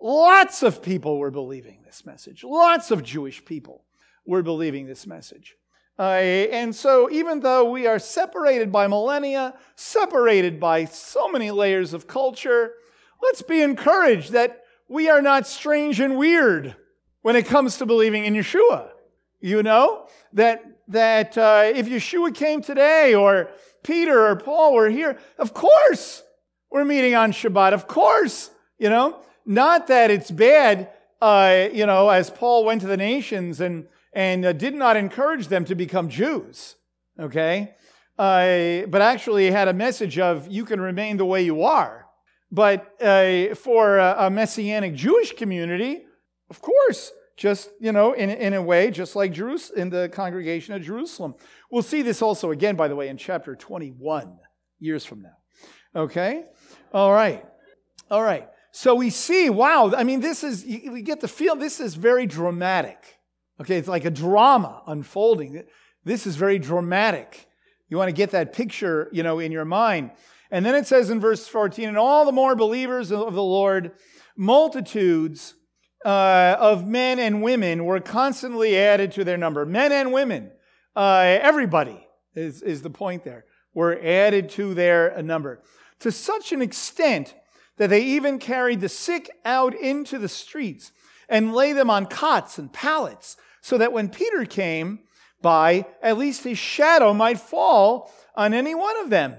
Lots 0.00 0.62
of 0.62 0.82
people 0.82 1.18
were 1.18 1.30
believing 1.30 1.82
this 1.84 2.06
message. 2.06 2.42
Lots 2.42 2.90
of 2.90 3.02
Jewish 3.02 3.44
people 3.44 3.84
were 4.26 4.42
believing 4.42 4.86
this 4.86 5.06
message. 5.06 5.56
Uh, 5.98 6.02
and 6.02 6.74
so, 6.74 7.10
even 7.10 7.40
though 7.40 7.70
we 7.70 7.86
are 7.86 7.98
separated 7.98 8.72
by 8.72 8.86
millennia, 8.86 9.54
separated 9.76 10.58
by 10.58 10.86
so 10.86 11.28
many 11.28 11.50
layers 11.50 11.92
of 11.92 12.06
culture, 12.06 12.72
let's 13.22 13.42
be 13.42 13.60
encouraged 13.60 14.32
that 14.32 14.62
we 14.88 15.10
are 15.10 15.20
not 15.20 15.46
strange 15.46 16.00
and 16.00 16.16
weird 16.16 16.74
when 17.20 17.36
it 17.36 17.44
comes 17.44 17.76
to 17.76 17.84
believing 17.84 18.24
in 18.24 18.32
Yeshua. 18.32 18.88
You 19.40 19.62
know, 19.62 20.06
that, 20.32 20.64
that 20.88 21.36
uh, 21.36 21.70
if 21.74 21.86
Yeshua 21.86 22.34
came 22.34 22.62
today 22.62 23.14
or 23.14 23.50
Peter 23.82 24.26
or 24.26 24.36
Paul 24.36 24.74
were 24.74 24.88
here, 24.88 25.18
of 25.38 25.52
course 25.52 26.22
we're 26.70 26.84
meeting 26.84 27.14
on 27.14 27.32
Shabbat. 27.32 27.72
Of 27.72 27.86
course, 27.86 28.50
you 28.78 28.88
know, 28.88 29.20
not 29.44 29.88
that 29.88 30.10
it's 30.10 30.30
bad, 30.30 30.90
uh, 31.20 31.68
you 31.72 31.86
know, 31.86 32.08
as 32.08 32.30
Paul 32.30 32.64
went 32.64 32.80
to 32.82 32.86
the 32.86 32.96
nations 32.96 33.60
and, 33.60 33.86
and 34.12 34.44
uh, 34.44 34.52
did 34.52 34.74
not 34.74 34.96
encourage 34.96 35.48
them 35.48 35.64
to 35.66 35.74
become 35.74 36.08
Jews, 36.08 36.76
okay? 37.18 37.74
Uh, 38.18 38.86
but 38.86 39.02
actually 39.02 39.50
had 39.50 39.68
a 39.68 39.72
message 39.72 40.18
of 40.18 40.46
you 40.48 40.64
can 40.64 40.80
remain 40.80 41.16
the 41.16 41.24
way 41.24 41.42
you 41.42 41.64
are. 41.64 42.06
But 42.52 42.94
uh, 43.00 43.54
for 43.54 43.98
a, 43.98 44.26
a, 44.26 44.30
messianic 44.30 44.94
Jewish 44.94 45.32
community, 45.32 46.02
of 46.50 46.60
course, 46.60 47.12
just, 47.36 47.70
you 47.80 47.92
know, 47.92 48.12
in, 48.12 48.28
in 48.28 48.54
a 48.54 48.62
way, 48.62 48.90
just 48.90 49.16
like 49.16 49.32
Jerus- 49.32 49.72
in 49.72 49.88
the 49.88 50.08
congregation 50.12 50.74
of 50.74 50.82
Jerusalem. 50.82 51.34
We'll 51.70 51.82
see 51.82 52.02
this 52.02 52.22
also 52.22 52.50
again, 52.50 52.76
by 52.76 52.88
the 52.88 52.96
way, 52.96 53.08
in 53.08 53.16
chapter 53.16 53.54
21, 53.54 54.36
years 54.80 55.04
from 55.04 55.22
now. 55.22 55.39
Okay? 55.94 56.44
All 56.92 57.12
right. 57.12 57.44
All 58.10 58.22
right. 58.22 58.48
So 58.72 58.94
we 58.94 59.10
see, 59.10 59.50
wow, 59.50 59.92
I 59.96 60.04
mean, 60.04 60.20
this 60.20 60.44
is, 60.44 60.64
we 60.64 61.02
get 61.02 61.20
the 61.20 61.28
feel 61.28 61.56
this 61.56 61.80
is 61.80 61.94
very 61.94 62.26
dramatic. 62.26 63.18
Okay, 63.60 63.76
it's 63.76 63.88
like 63.88 64.04
a 64.04 64.10
drama 64.10 64.82
unfolding. 64.86 65.64
This 66.04 66.26
is 66.26 66.36
very 66.36 66.58
dramatic. 66.58 67.46
You 67.88 67.96
want 67.96 68.08
to 68.08 68.14
get 68.14 68.30
that 68.30 68.52
picture, 68.52 69.08
you 69.12 69.22
know, 69.22 69.38
in 69.38 69.52
your 69.52 69.64
mind. 69.64 70.12
And 70.50 70.64
then 70.64 70.74
it 70.74 70.86
says 70.86 71.10
in 71.10 71.20
verse 71.20 71.46
14, 71.46 71.88
and 71.88 71.98
all 71.98 72.24
the 72.24 72.32
more 72.32 72.56
believers 72.56 73.12
of 73.12 73.34
the 73.34 73.42
Lord, 73.42 73.92
multitudes 74.36 75.54
uh, 76.04 76.56
of 76.58 76.86
men 76.86 77.18
and 77.18 77.42
women 77.42 77.84
were 77.84 78.00
constantly 78.00 78.78
added 78.78 79.12
to 79.12 79.24
their 79.24 79.36
number. 79.36 79.66
Men 79.66 79.92
and 79.92 80.12
women, 80.12 80.50
uh, 80.96 81.38
everybody 81.42 82.06
is, 82.34 82.62
is 82.62 82.82
the 82.82 82.90
point 82.90 83.24
there, 83.24 83.44
were 83.74 83.98
added 84.02 84.48
to 84.50 84.74
their 84.74 85.20
number. 85.22 85.62
To 86.00 86.10
such 86.10 86.52
an 86.52 86.62
extent 86.62 87.34
that 87.76 87.90
they 87.90 88.02
even 88.02 88.38
carried 88.38 88.80
the 88.80 88.88
sick 88.88 89.30
out 89.44 89.74
into 89.74 90.18
the 90.18 90.28
streets 90.28 90.92
and 91.28 91.54
lay 91.54 91.72
them 91.72 91.88
on 91.88 92.06
cots 92.06 92.58
and 92.58 92.72
pallets, 92.72 93.36
so 93.60 93.78
that 93.78 93.92
when 93.92 94.08
Peter 94.08 94.44
came 94.44 95.00
by, 95.42 95.86
at 96.02 96.18
least 96.18 96.44
his 96.44 96.58
shadow 96.58 97.14
might 97.14 97.38
fall 97.38 98.12
on 98.34 98.52
any 98.52 98.74
one 98.74 98.98
of 98.98 99.10
them. 99.10 99.36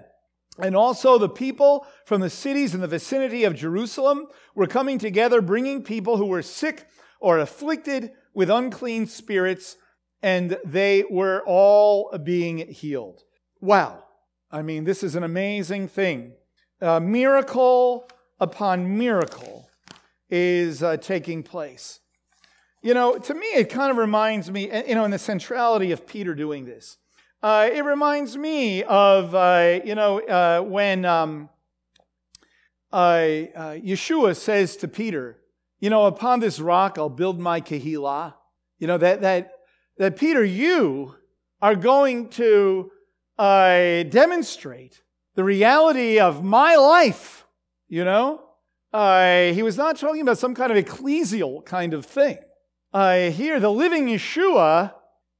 And 0.59 0.75
also, 0.75 1.17
the 1.17 1.29
people 1.29 1.85
from 2.05 2.21
the 2.21 2.29
cities 2.29 2.73
in 2.75 2.81
the 2.81 2.87
vicinity 2.87 3.43
of 3.43 3.55
Jerusalem 3.55 4.27
were 4.53 4.67
coming 4.67 4.99
together, 4.99 5.41
bringing 5.41 5.83
people 5.83 6.17
who 6.17 6.25
were 6.25 6.41
sick 6.41 6.87
or 7.19 7.39
afflicted 7.39 8.11
with 8.33 8.49
unclean 8.49 9.07
spirits, 9.07 9.77
and 10.21 10.57
they 10.65 11.03
were 11.09 11.43
all 11.45 12.15
being 12.17 12.67
healed. 12.69 13.21
Wow. 13.59 14.03
I 14.53 14.61
mean, 14.61 14.83
this 14.83 15.01
is 15.01 15.15
an 15.15 15.23
amazing 15.23 15.87
thing. 15.87 16.33
Uh, 16.81 16.99
miracle 16.99 18.09
upon 18.39 18.97
miracle 18.97 19.69
is 20.29 20.83
uh, 20.83 20.97
taking 20.97 21.41
place. 21.41 22.01
You 22.81 22.93
know, 22.93 23.17
to 23.17 23.33
me, 23.33 23.45
it 23.47 23.69
kind 23.69 23.91
of 23.91 23.97
reminds 23.97 24.51
me, 24.51 24.69
you 24.87 24.95
know, 24.95 25.05
in 25.05 25.11
the 25.11 25.19
centrality 25.19 25.91
of 25.91 26.05
Peter 26.05 26.35
doing 26.35 26.65
this. 26.65 26.97
Uh, 27.41 27.69
it 27.71 27.85
reminds 27.85 28.35
me 28.35 28.83
of, 28.83 29.33
uh, 29.33 29.79
you 29.85 29.95
know, 29.95 30.19
uh, 30.19 30.61
when 30.61 31.05
um, 31.05 31.49
uh, 32.91 33.07
Yeshua 33.07 34.35
says 34.35 34.75
to 34.77 34.87
Peter, 34.87 35.37
you 35.79 35.89
know, 35.89 36.07
upon 36.07 36.41
this 36.41 36.59
rock 36.59 36.97
I'll 36.97 37.09
build 37.09 37.39
my 37.39 37.61
Kehillah. 37.61 38.33
You 38.79 38.87
know, 38.87 38.97
that, 38.97 39.21
that, 39.21 39.53
that 39.97 40.17
Peter, 40.17 40.43
you 40.43 41.15
are 41.61 41.75
going 41.75 42.27
to 42.29 42.91
uh, 43.41 44.03
demonstrate 44.03 45.01
the 45.33 45.43
reality 45.43 46.19
of 46.19 46.43
my 46.43 46.75
life, 46.75 47.47
you 47.87 48.05
know? 48.05 48.43
he 48.93 49.63
was 49.63 49.77
not 49.77 49.97
talking 49.97 50.21
about 50.21 50.37
some 50.37 50.53
kind 50.53 50.71
of 50.71 50.77
ecclesial 50.77 51.65
kind 51.65 51.95
of 51.95 52.05
thing. 52.05 52.37
here, 52.93 53.59
the 53.59 53.71
living 53.71 54.05
Yeshua 54.05 54.93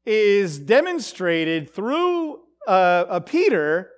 is 0.03 0.57
demonstrated 0.57 1.69
through 1.69 2.39
uh, 2.67 3.19
Peter 3.19 3.91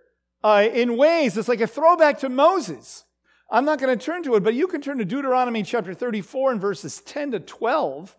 uh, 0.43 0.67
in 0.73 0.97
ways 0.97 1.35
that's 1.35 1.47
like 1.47 1.61
a 1.61 1.67
throwback 1.67 2.19
to 2.19 2.27
Moses. 2.27 3.05
I'm 3.49 3.63
not 3.63 3.79
going 3.79 3.97
to 3.97 4.05
turn 4.05 4.23
to 4.23 4.35
it, 4.35 4.43
but 4.43 4.53
you 4.53 4.67
can 4.67 4.81
turn 4.81 4.97
to 4.97 5.05
Deuteronomy 5.05 5.63
chapter 5.63 5.93
34 5.93 6.51
and 6.53 6.61
verses 6.61 6.99
10 7.05 7.31
to 7.31 7.39
12, 7.39 8.17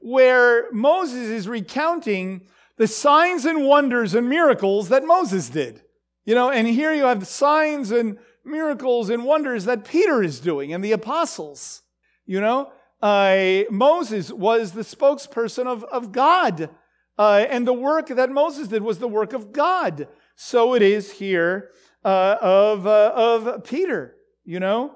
where 0.00 0.70
Moses 0.72 1.28
is 1.28 1.46
recounting 1.46 2.46
the 2.76 2.86
signs 2.86 3.44
and 3.44 3.66
wonders 3.66 4.14
and 4.14 4.28
miracles 4.28 4.88
that 4.88 5.04
Moses 5.04 5.48
did. 5.48 5.82
You 6.24 6.34
know, 6.34 6.50
and 6.50 6.66
here 6.66 6.92
you 6.92 7.04
have 7.04 7.20
the 7.20 7.26
signs 7.26 7.90
and 7.90 8.18
miracles 8.44 9.10
and 9.10 9.24
wonders 9.24 9.64
that 9.64 9.84
Peter 9.84 10.22
is 10.22 10.40
doing 10.40 10.72
and 10.72 10.84
the 10.84 10.92
apostles. 10.92 11.82
You 12.26 12.40
know, 12.40 12.72
uh, 13.00 13.62
Moses 13.70 14.32
was 14.32 14.72
the 14.72 14.82
spokesperson 14.82 15.66
of, 15.66 15.84
of 15.84 16.12
God 16.12 16.70
uh, 17.18 17.46
and 17.48 17.66
the 17.66 17.72
work 17.72 18.08
that 18.08 18.30
Moses 18.30 18.68
did 18.68 18.82
was 18.82 18.98
the 18.98 19.08
work 19.08 19.32
of 19.32 19.52
God. 19.52 20.08
So 20.34 20.74
it 20.74 20.82
is 20.82 21.12
here 21.12 21.70
uh, 22.04 22.36
of, 22.40 22.86
uh, 22.86 23.12
of 23.14 23.64
Peter, 23.64 24.16
you 24.44 24.60
know. 24.60 24.94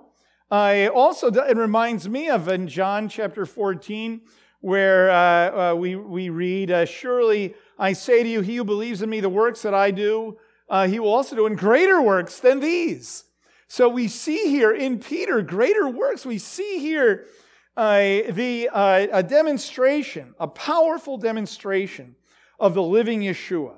I 0.50 0.88
also, 0.88 1.28
it 1.28 1.56
reminds 1.56 2.08
me 2.08 2.28
of 2.28 2.48
in 2.48 2.66
John 2.66 3.08
chapter 3.08 3.46
14, 3.46 4.20
where 4.60 5.10
uh, 5.10 5.72
uh, 5.72 5.74
we, 5.74 5.94
we 5.94 6.28
read, 6.28 6.88
Surely 6.88 7.54
I 7.80 7.94
say 7.94 8.22
to 8.22 8.28
you, 8.28 8.42
he 8.42 8.56
who 8.56 8.64
believes 8.64 9.00
in 9.00 9.08
me, 9.08 9.20
the 9.20 9.28
works 9.28 9.62
that 9.62 9.74
I 9.74 9.90
do, 9.90 10.38
he 10.86 11.00
will 11.00 11.12
also 11.12 11.34
do, 11.34 11.46
in 11.46 11.56
greater 11.56 12.00
works 12.00 12.38
than 12.38 12.60
these. 12.60 13.24
So 13.68 13.88
we 13.88 14.06
see 14.08 14.50
here 14.50 14.72
in 14.72 14.98
Peter 14.98 15.42
greater 15.42 15.88
works. 15.88 16.26
We 16.26 16.38
see 16.38 16.78
here 16.80 17.26
uh, 17.76 17.98
the, 18.28 18.68
uh, 18.70 19.06
a 19.12 19.22
demonstration, 19.22 20.34
a 20.38 20.46
powerful 20.46 21.16
demonstration 21.16 22.16
of 22.58 22.74
the 22.74 22.82
living 22.82 23.20
Yeshua. 23.20 23.76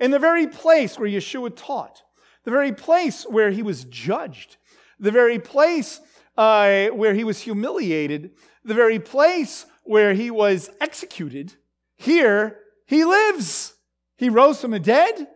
In 0.00 0.10
the 0.10 0.18
very 0.18 0.46
place 0.46 0.98
where 0.98 1.08
Yeshua 1.08 1.54
taught, 1.54 2.02
the 2.44 2.50
very 2.50 2.72
place 2.72 3.24
where 3.24 3.50
he 3.50 3.62
was 3.62 3.84
judged, 3.84 4.56
the 4.98 5.10
very 5.10 5.38
place 5.38 6.00
uh, 6.38 6.86
where 6.86 7.12
he 7.12 7.24
was 7.24 7.40
humiliated, 7.40 8.30
the 8.64 8.74
very 8.74 8.98
place 8.98 9.66
where 9.84 10.14
he 10.14 10.30
was 10.30 10.70
executed, 10.80 11.52
here 11.96 12.61
he 12.92 13.04
lives. 13.04 13.74
He 14.16 14.28
rose 14.28 14.60
from 14.60 14.72
the 14.72 14.80
dead. 14.80 15.26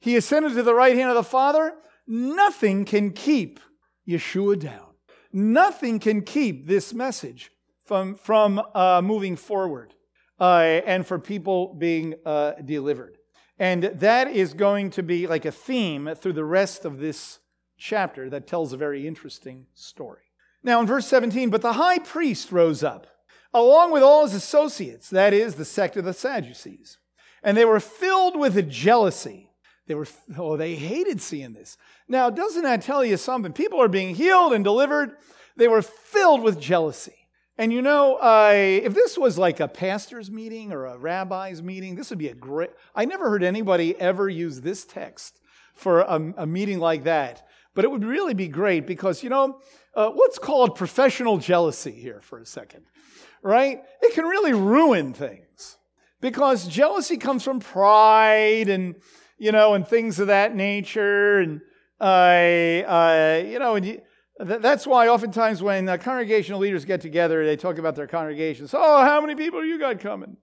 He 0.00 0.16
ascended 0.16 0.54
to 0.54 0.62
the 0.62 0.74
right 0.74 0.96
hand 0.96 1.10
of 1.10 1.16
the 1.16 1.22
Father. 1.22 1.74
Nothing 2.06 2.84
can 2.84 3.12
keep 3.12 3.60
Yeshua 4.06 4.58
down. 4.58 4.94
Nothing 5.32 5.98
can 5.98 6.22
keep 6.22 6.66
this 6.66 6.92
message 6.92 7.50
from, 7.84 8.14
from 8.14 8.60
uh, 8.74 9.00
moving 9.02 9.36
forward 9.36 9.94
uh, 10.38 10.80
and 10.86 11.06
for 11.06 11.18
people 11.18 11.74
being 11.74 12.14
uh, 12.24 12.52
delivered. 12.64 13.18
And 13.58 13.84
that 13.84 14.28
is 14.28 14.52
going 14.52 14.90
to 14.90 15.02
be 15.02 15.26
like 15.26 15.44
a 15.44 15.52
theme 15.52 16.14
through 16.16 16.32
the 16.32 16.44
rest 16.44 16.84
of 16.84 16.98
this 16.98 17.38
chapter 17.76 18.28
that 18.30 18.46
tells 18.46 18.72
a 18.72 18.76
very 18.76 19.06
interesting 19.06 19.66
story. 19.74 20.22
Now, 20.62 20.80
in 20.80 20.86
verse 20.86 21.06
17, 21.06 21.50
but 21.50 21.62
the 21.62 21.74
high 21.74 21.98
priest 21.98 22.50
rose 22.50 22.82
up, 22.82 23.06
along 23.52 23.92
with 23.92 24.02
all 24.02 24.24
his 24.24 24.34
associates, 24.34 25.10
that 25.10 25.32
is, 25.32 25.54
the 25.54 25.64
sect 25.64 25.96
of 25.96 26.04
the 26.04 26.14
Sadducees. 26.14 26.98
And 27.44 27.56
they 27.56 27.64
were 27.64 27.78
filled 27.78 28.36
with 28.36 28.68
jealousy. 28.68 29.50
They 29.86 29.94
were, 29.94 30.08
oh, 30.36 30.56
they 30.56 30.74
hated 30.74 31.20
seeing 31.20 31.52
this. 31.52 31.76
Now, 32.08 32.30
doesn't 32.30 32.62
that 32.62 32.82
tell 32.82 33.04
you 33.04 33.16
something? 33.16 33.52
People 33.52 33.80
are 33.80 33.88
being 33.88 34.14
healed 34.14 34.54
and 34.54 34.64
delivered. 34.64 35.12
They 35.56 35.68
were 35.68 35.82
filled 35.82 36.42
with 36.42 36.58
jealousy. 36.58 37.28
And 37.56 37.72
you 37.72 37.82
know, 37.82 38.18
if 38.52 38.94
this 38.94 39.16
was 39.16 39.38
like 39.38 39.60
a 39.60 39.68
pastor's 39.68 40.30
meeting 40.30 40.72
or 40.72 40.86
a 40.86 40.98
rabbi's 40.98 41.62
meeting, 41.62 41.94
this 41.94 42.10
would 42.10 42.18
be 42.18 42.28
a 42.28 42.34
great. 42.34 42.70
I 42.96 43.04
never 43.04 43.30
heard 43.30 43.44
anybody 43.44 43.94
ever 44.00 44.28
use 44.28 44.60
this 44.60 44.84
text 44.84 45.38
for 45.74 46.00
a, 46.00 46.34
a 46.38 46.46
meeting 46.46 46.80
like 46.80 47.04
that. 47.04 47.46
But 47.74 47.84
it 47.84 47.90
would 47.90 48.04
really 48.04 48.34
be 48.34 48.48
great 48.48 48.86
because, 48.86 49.22
you 49.22 49.30
know, 49.30 49.60
uh, 49.94 50.10
let's 50.10 50.38
call 50.38 50.64
it 50.64 50.74
professional 50.74 51.38
jealousy 51.38 51.92
here 51.92 52.20
for 52.22 52.38
a 52.38 52.46
second, 52.46 52.86
right? 53.42 53.82
It 54.00 54.14
can 54.14 54.24
really 54.24 54.52
ruin 54.52 55.12
things 55.12 55.76
because 56.24 56.66
jealousy 56.66 57.18
comes 57.18 57.42
from 57.42 57.60
pride 57.60 58.70
and, 58.70 58.94
you 59.36 59.52
know, 59.52 59.74
and 59.74 59.86
things 59.86 60.18
of 60.18 60.28
that 60.28 60.56
nature. 60.56 61.40
And, 61.40 61.60
uh, 62.00 62.04
uh, 62.04 63.42
you 63.46 63.58
know, 63.58 63.74
and 63.74 63.84
you, 63.84 64.00
that's 64.40 64.86
why 64.86 65.08
oftentimes 65.08 65.62
when 65.62 65.86
uh, 65.86 65.98
congregational 65.98 66.60
leaders 66.60 66.86
get 66.86 67.02
together, 67.02 67.44
they 67.44 67.56
talk 67.56 67.76
about 67.76 67.94
their 67.94 68.06
congregations. 68.06 68.72
Oh, 68.72 69.02
how 69.02 69.20
many 69.20 69.34
people 69.34 69.62
you 69.62 69.78
got 69.78 70.00
coming? 70.00 70.38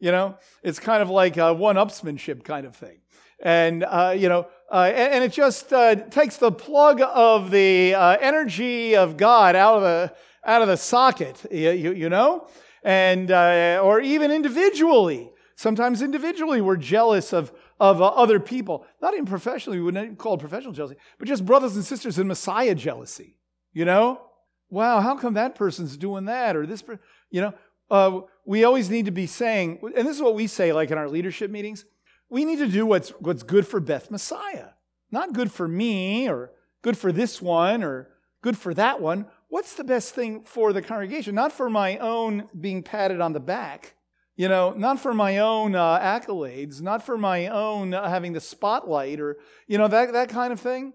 You 0.00 0.10
know, 0.10 0.36
it's 0.64 0.80
kind 0.80 1.00
of 1.00 1.08
like 1.08 1.36
a 1.36 1.54
one-upsmanship 1.54 2.42
kind 2.42 2.66
of 2.66 2.74
thing. 2.74 2.98
And, 3.40 3.84
uh, 3.84 4.16
you 4.18 4.28
know, 4.28 4.48
uh, 4.72 4.90
and, 4.92 5.14
and, 5.14 5.24
it 5.24 5.32
just 5.32 5.72
uh, 5.72 5.94
takes 5.94 6.38
the 6.38 6.50
plug 6.50 7.00
of 7.02 7.52
the 7.52 7.94
energy 7.94 8.96
of 8.96 9.16
God 9.16 9.54
out 9.54 9.76
of 9.76 9.82
the, 9.82 10.12
out 10.44 10.60
of 10.60 10.66
the 10.66 10.76
socket, 10.76 11.46
you, 11.52 11.70
you, 11.70 11.92
you 11.92 12.08
know? 12.08 12.48
And, 12.82 13.30
uh, 13.30 13.80
or 13.82 14.00
even 14.00 14.30
individually. 14.30 15.30
Sometimes 15.56 16.00
individually 16.00 16.60
we're 16.60 16.76
jealous 16.76 17.32
of, 17.32 17.52
of 17.78 18.00
uh, 18.00 18.06
other 18.06 18.40
people. 18.40 18.86
Not 19.02 19.14
even 19.14 19.26
professionally, 19.26 19.78
we 19.78 19.84
wouldn't 19.84 20.18
call 20.18 20.34
it 20.34 20.40
professional 20.40 20.72
jealousy, 20.72 20.96
but 21.18 21.28
just 21.28 21.44
brothers 21.44 21.76
and 21.76 21.84
sisters 21.84 22.18
in 22.18 22.26
Messiah 22.26 22.74
jealousy. 22.74 23.36
You 23.72 23.84
know? 23.84 24.22
Wow, 24.70 25.00
how 25.00 25.16
come 25.16 25.34
that 25.34 25.54
person's 25.54 25.96
doing 25.96 26.26
that? 26.26 26.56
Or 26.56 26.66
this, 26.66 26.82
you 27.30 27.40
know? 27.40 27.54
Uh, 27.90 28.20
we 28.46 28.64
always 28.64 28.88
need 28.88 29.06
to 29.06 29.10
be 29.10 29.26
saying, 29.26 29.80
and 29.82 30.06
this 30.06 30.16
is 30.16 30.22
what 30.22 30.34
we 30.34 30.46
say 30.46 30.72
like 30.72 30.90
in 30.90 30.98
our 30.98 31.08
leadership 31.08 31.50
meetings 31.50 31.84
we 32.30 32.44
need 32.44 32.60
to 32.60 32.68
do 32.68 32.86
what's, 32.86 33.10
what's 33.18 33.42
good 33.42 33.66
for 33.66 33.80
Beth 33.80 34.10
Messiah. 34.10 34.68
Not 35.10 35.34
good 35.34 35.50
for 35.50 35.66
me 35.66 36.30
or 36.30 36.52
good 36.80 36.96
for 36.96 37.12
this 37.12 37.42
one 37.42 37.82
or 37.82 38.08
good 38.40 38.56
for 38.56 38.72
that 38.74 39.00
one. 39.02 39.26
What's 39.50 39.74
the 39.74 39.82
best 39.82 40.14
thing 40.14 40.44
for 40.44 40.72
the 40.72 40.80
congregation? 40.80 41.34
Not 41.34 41.50
for 41.50 41.68
my 41.68 41.98
own 41.98 42.48
being 42.58 42.84
patted 42.84 43.20
on 43.20 43.32
the 43.32 43.40
back, 43.40 43.94
you 44.36 44.48
know, 44.48 44.70
not 44.70 45.00
for 45.00 45.12
my 45.12 45.38
own 45.38 45.74
uh, 45.74 45.98
accolades, 45.98 46.80
not 46.80 47.04
for 47.04 47.18
my 47.18 47.48
own 47.48 47.92
uh, 47.92 48.08
having 48.08 48.32
the 48.32 48.40
spotlight 48.40 49.18
or, 49.18 49.38
you 49.66 49.76
know, 49.76 49.88
that, 49.88 50.12
that 50.12 50.28
kind 50.28 50.52
of 50.52 50.60
thing, 50.60 50.92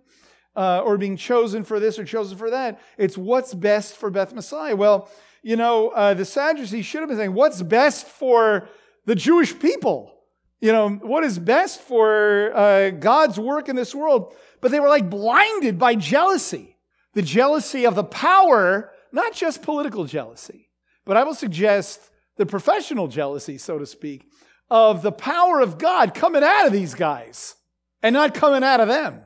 uh, 0.55 0.79
or 0.85 0.97
being 0.97 1.17
chosen 1.17 1.65
for 1.65 1.81
this 1.81 1.99
or 1.99 2.05
chosen 2.05 2.37
for 2.37 2.49
that. 2.49 2.79
It's 2.97 3.17
what's 3.17 3.53
best 3.53 3.97
for 3.97 4.09
Beth 4.09 4.33
Messiah. 4.33 4.73
Well, 4.73 5.09
you 5.43 5.57
know, 5.57 5.89
uh, 5.89 6.13
the 6.13 6.23
Sadducees 6.23 6.85
should 6.85 7.01
have 7.01 7.09
been 7.09 7.17
saying, 7.17 7.33
what's 7.33 7.61
best 7.61 8.07
for 8.07 8.69
the 9.03 9.15
Jewish 9.15 9.59
people? 9.59 10.13
You 10.61 10.71
know, 10.71 10.89
what 10.91 11.25
is 11.25 11.37
best 11.37 11.81
for 11.81 12.55
uh, 12.55 12.91
God's 12.91 13.37
work 13.37 13.67
in 13.67 13.75
this 13.75 13.93
world? 13.93 14.33
But 14.61 14.71
they 14.71 14.79
were 14.79 14.87
like 14.87 15.09
blinded 15.09 15.77
by 15.77 15.95
jealousy. 15.95 16.74
The 17.15 17.23
jealousy 17.23 17.85
of 17.85 17.95
the 17.95 18.03
power, 18.03 18.91
not 19.11 19.33
just 19.33 19.63
political 19.63 20.05
jealousy, 20.05 20.69
but 21.05 21.17
I 21.17 21.23
will 21.23 21.33
suggest 21.33 22.11
the 22.37 22.45
professional 22.45 23.07
jealousy, 23.07 23.57
so 23.57 23.79
to 23.79 23.85
speak, 23.85 24.29
of 24.69 25.01
the 25.01 25.11
power 25.11 25.61
of 25.61 25.77
God 25.77 26.13
coming 26.13 26.43
out 26.43 26.67
of 26.67 26.73
these 26.73 26.93
guys 26.93 27.55
and 28.03 28.13
not 28.13 28.33
coming 28.33 28.63
out 28.63 28.81
of 28.81 28.87
them. 28.87 29.21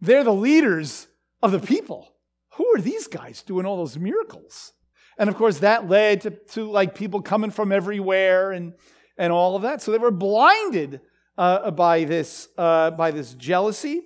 They're 0.00 0.24
the 0.24 0.32
leaders 0.32 1.06
of 1.42 1.52
the 1.52 1.60
people. 1.60 2.12
Who 2.54 2.66
are 2.74 2.80
these 2.80 3.06
guys 3.06 3.42
doing 3.42 3.66
all 3.66 3.76
those 3.76 3.98
miracles? 3.98 4.72
And 5.18 5.28
of 5.28 5.36
course, 5.36 5.58
that 5.58 5.88
led 5.88 6.22
to, 6.22 6.30
to 6.30 6.70
like 6.70 6.94
people 6.94 7.22
coming 7.22 7.50
from 7.50 7.72
everywhere 7.72 8.52
and, 8.52 8.72
and 9.18 9.32
all 9.32 9.56
of 9.56 9.62
that. 9.62 9.82
So 9.82 9.92
they 9.92 9.98
were 9.98 10.10
blinded 10.10 11.00
uh, 11.36 11.70
by, 11.72 12.04
this, 12.04 12.48
uh, 12.56 12.92
by 12.92 13.10
this 13.10 13.34
jealousy 13.34 14.02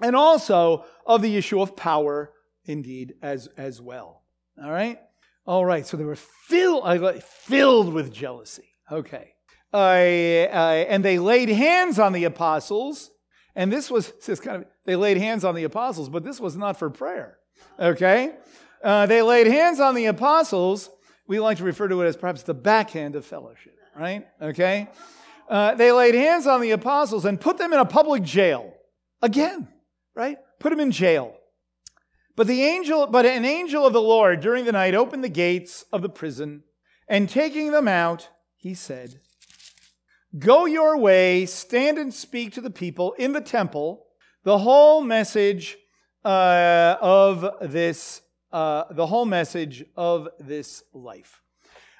and 0.00 0.16
also 0.16 0.84
of 1.06 1.22
the 1.22 1.36
issue 1.36 1.60
of 1.60 1.76
power, 1.76 2.32
indeed, 2.64 3.14
as, 3.22 3.48
as 3.56 3.80
well. 3.80 4.22
All 4.62 4.70
right? 4.70 4.98
All 5.46 5.64
right, 5.64 5.86
so 5.86 5.96
they 5.96 6.04
were 6.04 6.16
filled, 6.16 6.84
filled 7.22 7.92
with 7.92 8.12
jealousy. 8.12 8.68
Okay. 8.90 9.34
Uh, 9.72 9.76
uh, 9.76 10.84
and 10.88 11.04
they 11.04 11.18
laid 11.18 11.48
hands 11.48 11.98
on 11.98 12.12
the 12.12 12.24
apostles. 12.24 13.10
And 13.54 13.72
this 13.72 13.90
was, 13.90 14.12
this 14.26 14.40
kind 14.40 14.62
of, 14.62 14.68
they 14.84 14.96
laid 14.96 15.16
hands 15.16 15.44
on 15.44 15.54
the 15.54 15.64
apostles, 15.64 16.08
but 16.08 16.24
this 16.24 16.40
was 16.40 16.56
not 16.56 16.78
for 16.78 16.90
prayer. 16.90 17.38
Okay? 17.78 18.34
Uh, 18.82 19.06
they 19.06 19.22
laid 19.22 19.46
hands 19.46 19.80
on 19.80 19.94
the 19.94 20.06
apostles. 20.06 20.90
We 21.26 21.40
like 21.40 21.58
to 21.58 21.64
refer 21.64 21.88
to 21.88 22.02
it 22.02 22.06
as 22.06 22.16
perhaps 22.16 22.42
the 22.42 22.54
backhand 22.54 23.14
of 23.14 23.24
fellowship, 23.24 23.76
right? 23.96 24.26
Okay? 24.40 24.88
Uh, 25.48 25.74
they 25.74 25.92
laid 25.92 26.14
hands 26.14 26.46
on 26.46 26.60
the 26.60 26.70
apostles 26.70 27.24
and 27.24 27.40
put 27.40 27.58
them 27.58 27.72
in 27.72 27.78
a 27.78 27.84
public 27.84 28.22
jail. 28.22 28.72
Again, 29.22 29.68
right? 30.14 30.38
Put 30.58 30.70
them 30.70 30.80
in 30.80 30.90
jail. 30.90 31.36
But 32.36 32.46
the 32.46 32.62
angel, 32.62 33.06
but 33.06 33.26
an 33.26 33.44
angel 33.44 33.86
of 33.86 33.92
the 33.92 34.00
Lord 34.00 34.40
during 34.40 34.64
the 34.64 34.72
night 34.72 34.94
opened 34.94 35.24
the 35.24 35.28
gates 35.28 35.84
of 35.92 36.02
the 36.02 36.08
prison, 36.08 36.62
and 37.08 37.28
taking 37.28 37.72
them 37.72 37.88
out, 37.88 38.28
he 38.56 38.74
said, 38.74 39.20
Go 40.38 40.64
your 40.66 40.96
way, 40.96 41.44
stand 41.46 41.98
and 41.98 42.14
speak 42.14 42.52
to 42.52 42.60
the 42.60 42.70
people 42.70 43.12
in 43.14 43.32
the 43.32 43.40
temple 43.40 44.06
the 44.44 44.58
whole 44.58 45.02
message 45.02 45.76
uh, 46.24 46.96
of 47.00 47.70
this, 47.70 48.22
uh, 48.52 48.84
the 48.90 49.06
whole 49.06 49.26
message 49.26 49.84
of 49.96 50.28
this 50.38 50.82
life. 50.94 51.42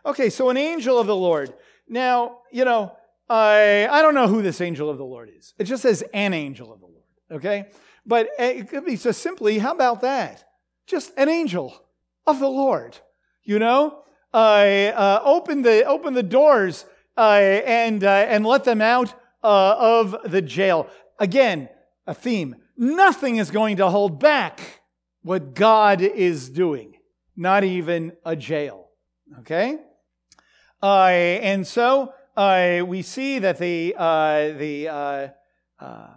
Okay, 0.07 0.31
so 0.31 0.49
an 0.49 0.57
angel 0.57 0.99
of 0.99 1.07
the 1.07 1.17
Lord. 1.17 1.53
Now, 1.89 2.39
you 2.51 2.65
know, 2.65 2.97
I, 3.29 3.87
I 3.91 4.03
don't 4.03 4.15
know 4.15 4.29
who 4.29 4.43
this 4.43 4.61
angel 4.61 4.89
of 4.89 4.99
the 4.99 5.05
Lord 5.05 5.31
is. 5.37 5.55
It 5.59 5.65
just 5.65 5.83
says 5.83 6.03
an 6.15 6.33
angel 6.33 6.73
of 6.73 6.81
the 6.81 6.87
Lord, 6.87 7.05
okay? 7.33 7.69
But 8.11 8.29
it 8.41 8.69
could 8.69 8.85
be 8.85 8.97
just 8.97 9.23
simply, 9.23 9.59
how 9.59 9.71
about 9.71 10.01
that? 10.01 10.43
Just 10.85 11.13
an 11.17 11.29
angel 11.29 11.81
of 12.27 12.41
the 12.41 12.49
Lord, 12.49 12.99
you 13.45 13.61
know? 13.61 14.03
I 14.35 14.89
uh, 14.89 15.21
open 15.23 15.63
the 15.63 15.85
open 15.85 16.15
the 16.15 16.25
doors 16.25 16.87
uh, 17.17 17.21
and 17.31 18.03
uh, 18.03 18.27
and 18.33 18.45
let 18.45 18.65
them 18.65 18.81
out 18.81 19.15
uh, 19.45 19.77
of 19.79 20.17
the 20.25 20.43
jail. 20.43 20.89
Again, 21.21 21.69
a 22.05 22.13
theme. 22.13 22.57
Nothing 22.77 23.37
is 23.37 23.53
going 23.53 23.77
to 23.77 23.89
hold 23.89 24.19
back 24.19 24.81
what 25.23 25.55
God 25.55 26.03
is 26.03 26.49
doing, 26.49 26.95
not 27.37 27.63
even 27.63 28.13
a 28.25 28.35
jail. 28.35 28.89
Okay? 29.41 29.79
Uh, 30.83 31.07
and 31.07 31.65
so 31.65 32.13
uh, 32.37 32.83
we 32.85 33.03
see 33.03 33.39
that 33.39 33.59
the, 33.59 33.95
uh, 33.97 34.53
the, 34.59 34.89
uh, 34.89 35.29
uh, 35.79 36.15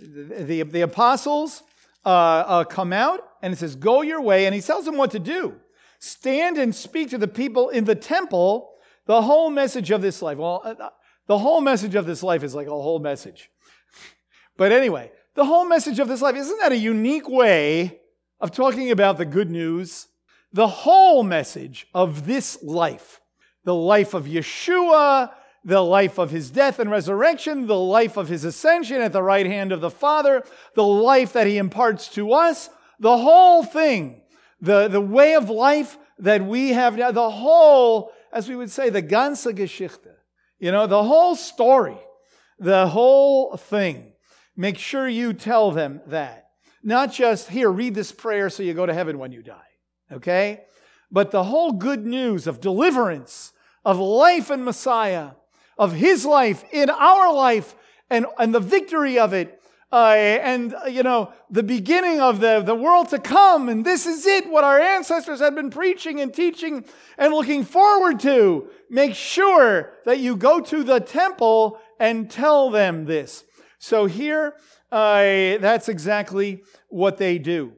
the, 0.00 0.62
the, 0.62 0.80
apostles 0.80 1.62
uh, 2.04 2.08
uh, 2.08 2.64
come 2.64 2.92
out, 2.92 3.20
and 3.42 3.52
it 3.52 3.56
says, 3.56 3.76
Go 3.76 4.02
your 4.02 4.20
way, 4.20 4.46
and 4.46 4.54
he 4.54 4.60
tells 4.60 4.84
them 4.84 4.96
what 4.96 5.10
to 5.12 5.18
do. 5.18 5.56
Stand 5.98 6.58
and 6.58 6.74
speak 6.74 7.10
to 7.10 7.18
the 7.18 7.28
people 7.28 7.68
in 7.68 7.84
the 7.84 7.94
temple 7.94 8.72
the 9.06 9.22
whole 9.22 9.50
message 9.50 9.90
of 9.90 10.02
this 10.02 10.20
life. 10.20 10.38
Well, 10.38 10.62
uh, 10.64 10.74
uh, 10.78 10.90
the 11.26 11.38
whole 11.38 11.60
message 11.60 11.94
of 11.94 12.06
this 12.06 12.22
life 12.22 12.42
is 12.42 12.54
like 12.54 12.66
a 12.66 12.70
whole 12.70 12.98
message. 12.98 13.50
But 14.58 14.72
anyway, 14.72 15.12
the 15.34 15.44
whole 15.44 15.66
message 15.66 15.98
of 15.98 16.08
this 16.08 16.22
life, 16.22 16.34
isn't 16.34 16.58
that 16.60 16.72
a 16.72 16.78
unique 16.78 17.28
way 17.28 18.00
of 18.40 18.52
talking 18.52 18.90
about 18.90 19.18
the 19.18 19.26
good 19.26 19.50
news? 19.50 20.08
The 20.50 20.66
whole 20.66 21.22
message 21.22 21.86
of 21.92 22.26
this 22.26 22.62
life, 22.62 23.20
the 23.64 23.74
life 23.74 24.14
of 24.14 24.24
Yeshua, 24.24 25.30
the 25.66 25.82
life 25.82 26.16
of 26.16 26.30
his 26.30 26.48
death 26.50 26.78
and 26.78 26.90
resurrection, 26.90 27.66
the 27.66 27.78
life 27.78 28.16
of 28.16 28.28
his 28.28 28.44
ascension 28.44 29.02
at 29.02 29.12
the 29.12 29.22
right 29.22 29.44
hand 29.44 29.70
of 29.72 29.82
the 29.82 29.90
Father, 29.90 30.42
the 30.74 30.82
life 30.82 31.34
that 31.34 31.46
he 31.46 31.58
imparts 31.58 32.08
to 32.14 32.32
us, 32.32 32.70
the 32.98 33.18
whole 33.18 33.62
thing, 33.62 34.22
the, 34.62 34.88
the 34.88 35.00
way 35.00 35.34
of 35.34 35.50
life 35.50 35.98
that 36.18 36.42
we 36.46 36.70
have 36.70 36.96
now, 36.96 37.10
the 37.10 37.30
whole, 37.30 38.10
as 38.32 38.48
we 38.48 38.56
would 38.56 38.70
say, 38.70 38.88
the 38.88 39.02
ganze 39.02 39.54
Geschichte, 39.54 40.08
you 40.58 40.72
know, 40.72 40.86
the 40.86 41.02
whole 41.02 41.36
story, 41.36 41.98
the 42.58 42.86
whole 42.86 43.58
thing 43.58 44.14
Make 44.56 44.78
sure 44.78 45.06
you 45.06 45.34
tell 45.34 45.70
them 45.70 46.00
that. 46.06 46.48
Not 46.82 47.12
just, 47.12 47.48
here, 47.50 47.70
read 47.70 47.94
this 47.94 48.10
prayer 48.10 48.48
so 48.48 48.62
you 48.62 48.72
go 48.72 48.86
to 48.86 48.94
heaven 48.94 49.18
when 49.18 49.32
you 49.32 49.42
die. 49.42 49.60
Okay? 50.10 50.64
But 51.10 51.30
the 51.30 51.44
whole 51.44 51.72
good 51.72 52.06
news 52.06 52.46
of 52.46 52.60
deliverance, 52.60 53.52
of 53.84 53.98
life 53.98 54.50
in 54.50 54.64
Messiah, 54.64 55.32
of 55.78 55.92
His 55.92 56.24
life 56.24 56.64
in 56.72 56.90
our 56.90 57.32
life, 57.32 57.74
and, 58.08 58.26
and 58.38 58.54
the 58.54 58.60
victory 58.60 59.18
of 59.18 59.32
it, 59.32 59.60
uh, 59.92 60.14
and, 60.14 60.74
you 60.88 61.02
know, 61.02 61.32
the 61.48 61.62
beginning 61.62 62.20
of 62.20 62.40
the, 62.40 62.60
the 62.60 62.74
world 62.74 63.08
to 63.08 63.18
come. 63.18 63.68
And 63.68 63.84
this 63.84 64.04
is 64.04 64.26
it, 64.26 64.48
what 64.48 64.64
our 64.64 64.80
ancestors 64.80 65.40
had 65.40 65.54
been 65.54 65.70
preaching 65.70 66.20
and 66.20 66.34
teaching 66.34 66.84
and 67.16 67.32
looking 67.32 67.64
forward 67.64 68.20
to. 68.20 68.68
Make 68.90 69.14
sure 69.14 69.92
that 70.04 70.18
you 70.18 70.36
go 70.36 70.60
to 70.60 70.82
the 70.82 71.00
temple 71.00 71.78
and 72.00 72.30
tell 72.30 72.70
them 72.70 73.04
this. 73.04 73.44
So 73.78 74.06
here, 74.06 74.54
uh, 74.90 75.58
that's 75.58 75.88
exactly 75.88 76.62
what 76.88 77.16
they 77.16 77.38
do. 77.38 77.72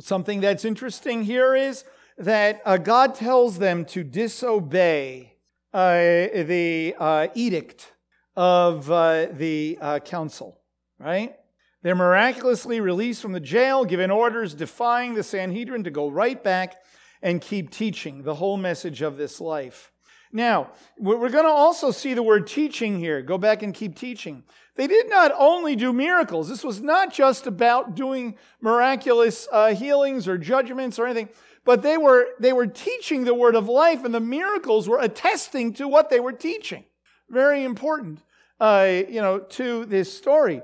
Something 0.00 0.40
that's 0.40 0.66
interesting 0.66 1.24
here 1.24 1.54
is 1.54 1.84
that 2.18 2.60
uh, 2.64 2.76
God 2.76 3.14
tells 3.14 3.58
them 3.58 3.84
to 3.86 4.04
disobey 4.04 5.37
the 5.72 6.94
uh, 6.98 7.28
edict 7.34 7.92
of 8.36 8.90
uh, 8.90 9.26
the 9.32 9.78
uh, 9.80 9.98
council, 10.00 10.60
right? 10.98 11.34
They're 11.82 11.94
miraculously 11.94 12.80
released 12.80 13.22
from 13.22 13.32
the 13.32 13.40
jail, 13.40 13.84
given 13.84 14.10
orders 14.10 14.54
defying 14.54 15.14
the 15.14 15.22
Sanhedrin 15.22 15.84
to 15.84 15.90
go 15.90 16.08
right 16.08 16.42
back 16.42 16.76
and 17.22 17.40
keep 17.40 17.70
teaching 17.70 18.22
the 18.22 18.34
whole 18.34 18.56
message 18.56 19.02
of 19.02 19.16
this 19.16 19.40
life. 19.40 19.92
Now, 20.30 20.72
we're 20.98 21.30
going 21.30 21.46
to 21.46 21.50
also 21.50 21.90
see 21.90 22.12
the 22.12 22.22
word 22.22 22.46
teaching 22.46 22.98
here. 22.98 23.22
Go 23.22 23.38
back 23.38 23.62
and 23.62 23.72
keep 23.72 23.96
teaching. 23.96 24.44
They 24.76 24.86
did 24.86 25.08
not 25.08 25.32
only 25.36 25.74
do 25.74 25.92
miracles. 25.92 26.48
This 26.48 26.62
was 26.62 26.82
not 26.82 27.12
just 27.12 27.46
about 27.46 27.94
doing 27.96 28.36
miraculous 28.60 29.48
uh, 29.50 29.74
healings 29.74 30.28
or 30.28 30.36
judgments 30.36 30.98
or 30.98 31.06
anything, 31.06 31.30
but 31.68 31.82
they 31.82 31.98
were, 31.98 32.28
they 32.40 32.54
were 32.54 32.66
teaching 32.66 33.24
the 33.24 33.34
word 33.34 33.54
of 33.54 33.68
life, 33.68 34.02
and 34.02 34.14
the 34.14 34.20
miracles 34.20 34.88
were 34.88 34.98
attesting 35.02 35.74
to 35.74 35.86
what 35.86 36.08
they 36.08 36.18
were 36.18 36.32
teaching. 36.32 36.82
Very 37.28 37.62
important, 37.62 38.20
uh, 38.58 39.02
you 39.06 39.20
know, 39.20 39.40
to 39.40 39.84
this 39.84 40.10
story. 40.10 40.62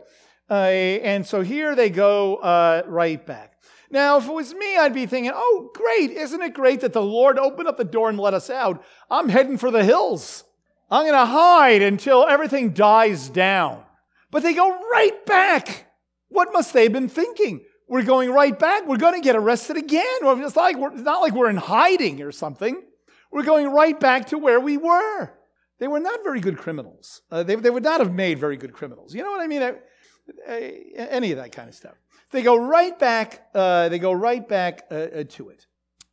Uh, 0.49 0.55
and 0.55 1.27
so 1.27 1.43
here 1.43 1.77
they 1.77 1.91
go 1.91 2.37
uh, 2.37 2.85
right 2.87 3.27
back. 3.27 3.61
Now, 3.91 4.17
if 4.17 4.27
it 4.27 4.33
was 4.33 4.55
me, 4.55 4.79
I'd 4.79 4.95
be 4.95 5.05
thinking, 5.05 5.33
oh, 5.35 5.71
great. 5.75 6.11
Isn't 6.11 6.41
it 6.41 6.55
great 6.55 6.81
that 6.81 6.95
the 6.95 7.03
Lord 7.03 7.39
opened 7.39 7.69
up 7.69 7.77
the 7.77 7.85
door 7.85 8.09
and 8.09 8.19
let 8.19 8.33
us 8.33 8.49
out? 8.49 8.83
I'm 9.11 9.29
heading 9.29 9.59
for 9.59 9.71
the 9.71 9.85
hills. 9.85 10.43
I'm 10.91 11.03
going 11.03 11.13
to 11.13 11.27
hide 11.27 11.83
until 11.83 12.25
everything 12.25 12.71
dies 12.71 13.29
down. 13.29 13.85
But 14.31 14.43
they 14.43 14.55
go 14.55 14.71
right 14.91 15.27
back. 15.27 15.85
What 16.31 16.55
must 16.55 16.73
they 16.73 16.85
have 16.85 16.95
been 16.95 17.11
thinking? 17.11 17.61
We're 17.89 18.05
going 18.05 18.31
right 18.31 18.59
back. 18.59 18.87
We're 18.87 18.97
going 18.97 19.15
to 19.15 19.21
get 19.21 19.37
arrested 19.37 19.77
again. 19.77 20.05
It's, 20.23 20.57
like 20.57 20.77
it's 20.79 21.03
not 21.03 21.21
like 21.21 21.35
we're 21.35 21.51
in 21.51 21.57
hiding 21.57 22.23
or 22.23 22.33
something. 22.33 22.83
We're 23.31 23.43
going 23.43 23.67
right 23.69 23.99
back 23.99 24.29
to 24.29 24.39
where 24.39 24.61
we 24.61 24.77
were. 24.77 25.33
They 25.79 25.89
were 25.89 26.01
not 26.01 26.21
very 26.23 26.41
good 26.41 26.57
criminals. 26.57 27.23
Uh, 27.31 27.43
they, 27.43 27.57
they 27.57 27.71
would 27.71 27.83
not 27.83 28.01
have 28.01 28.13
made 28.13 28.39
very 28.39 28.57
good 28.57 28.73
criminals. 28.73 29.15
You 29.15 29.23
know 29.23 29.31
what 29.31 29.41
I 29.41 29.47
mean? 29.47 29.63
Uh, 29.63 29.73
uh, 30.49 30.53
any 30.53 31.33
of 31.33 31.39
that 31.39 31.53
kind 31.53 31.69
of 31.69 31.75
stuff. 31.75 31.95
They 32.31 32.43
go 32.43 32.57
right 32.57 32.99
back, 32.99 33.47
uh, 33.55 33.89
they 33.89 33.99
go 33.99 34.13
right 34.13 34.47
back 34.47 34.87
uh, 34.91 34.95
uh, 34.95 35.25
to 35.31 35.51
it. 35.51 35.67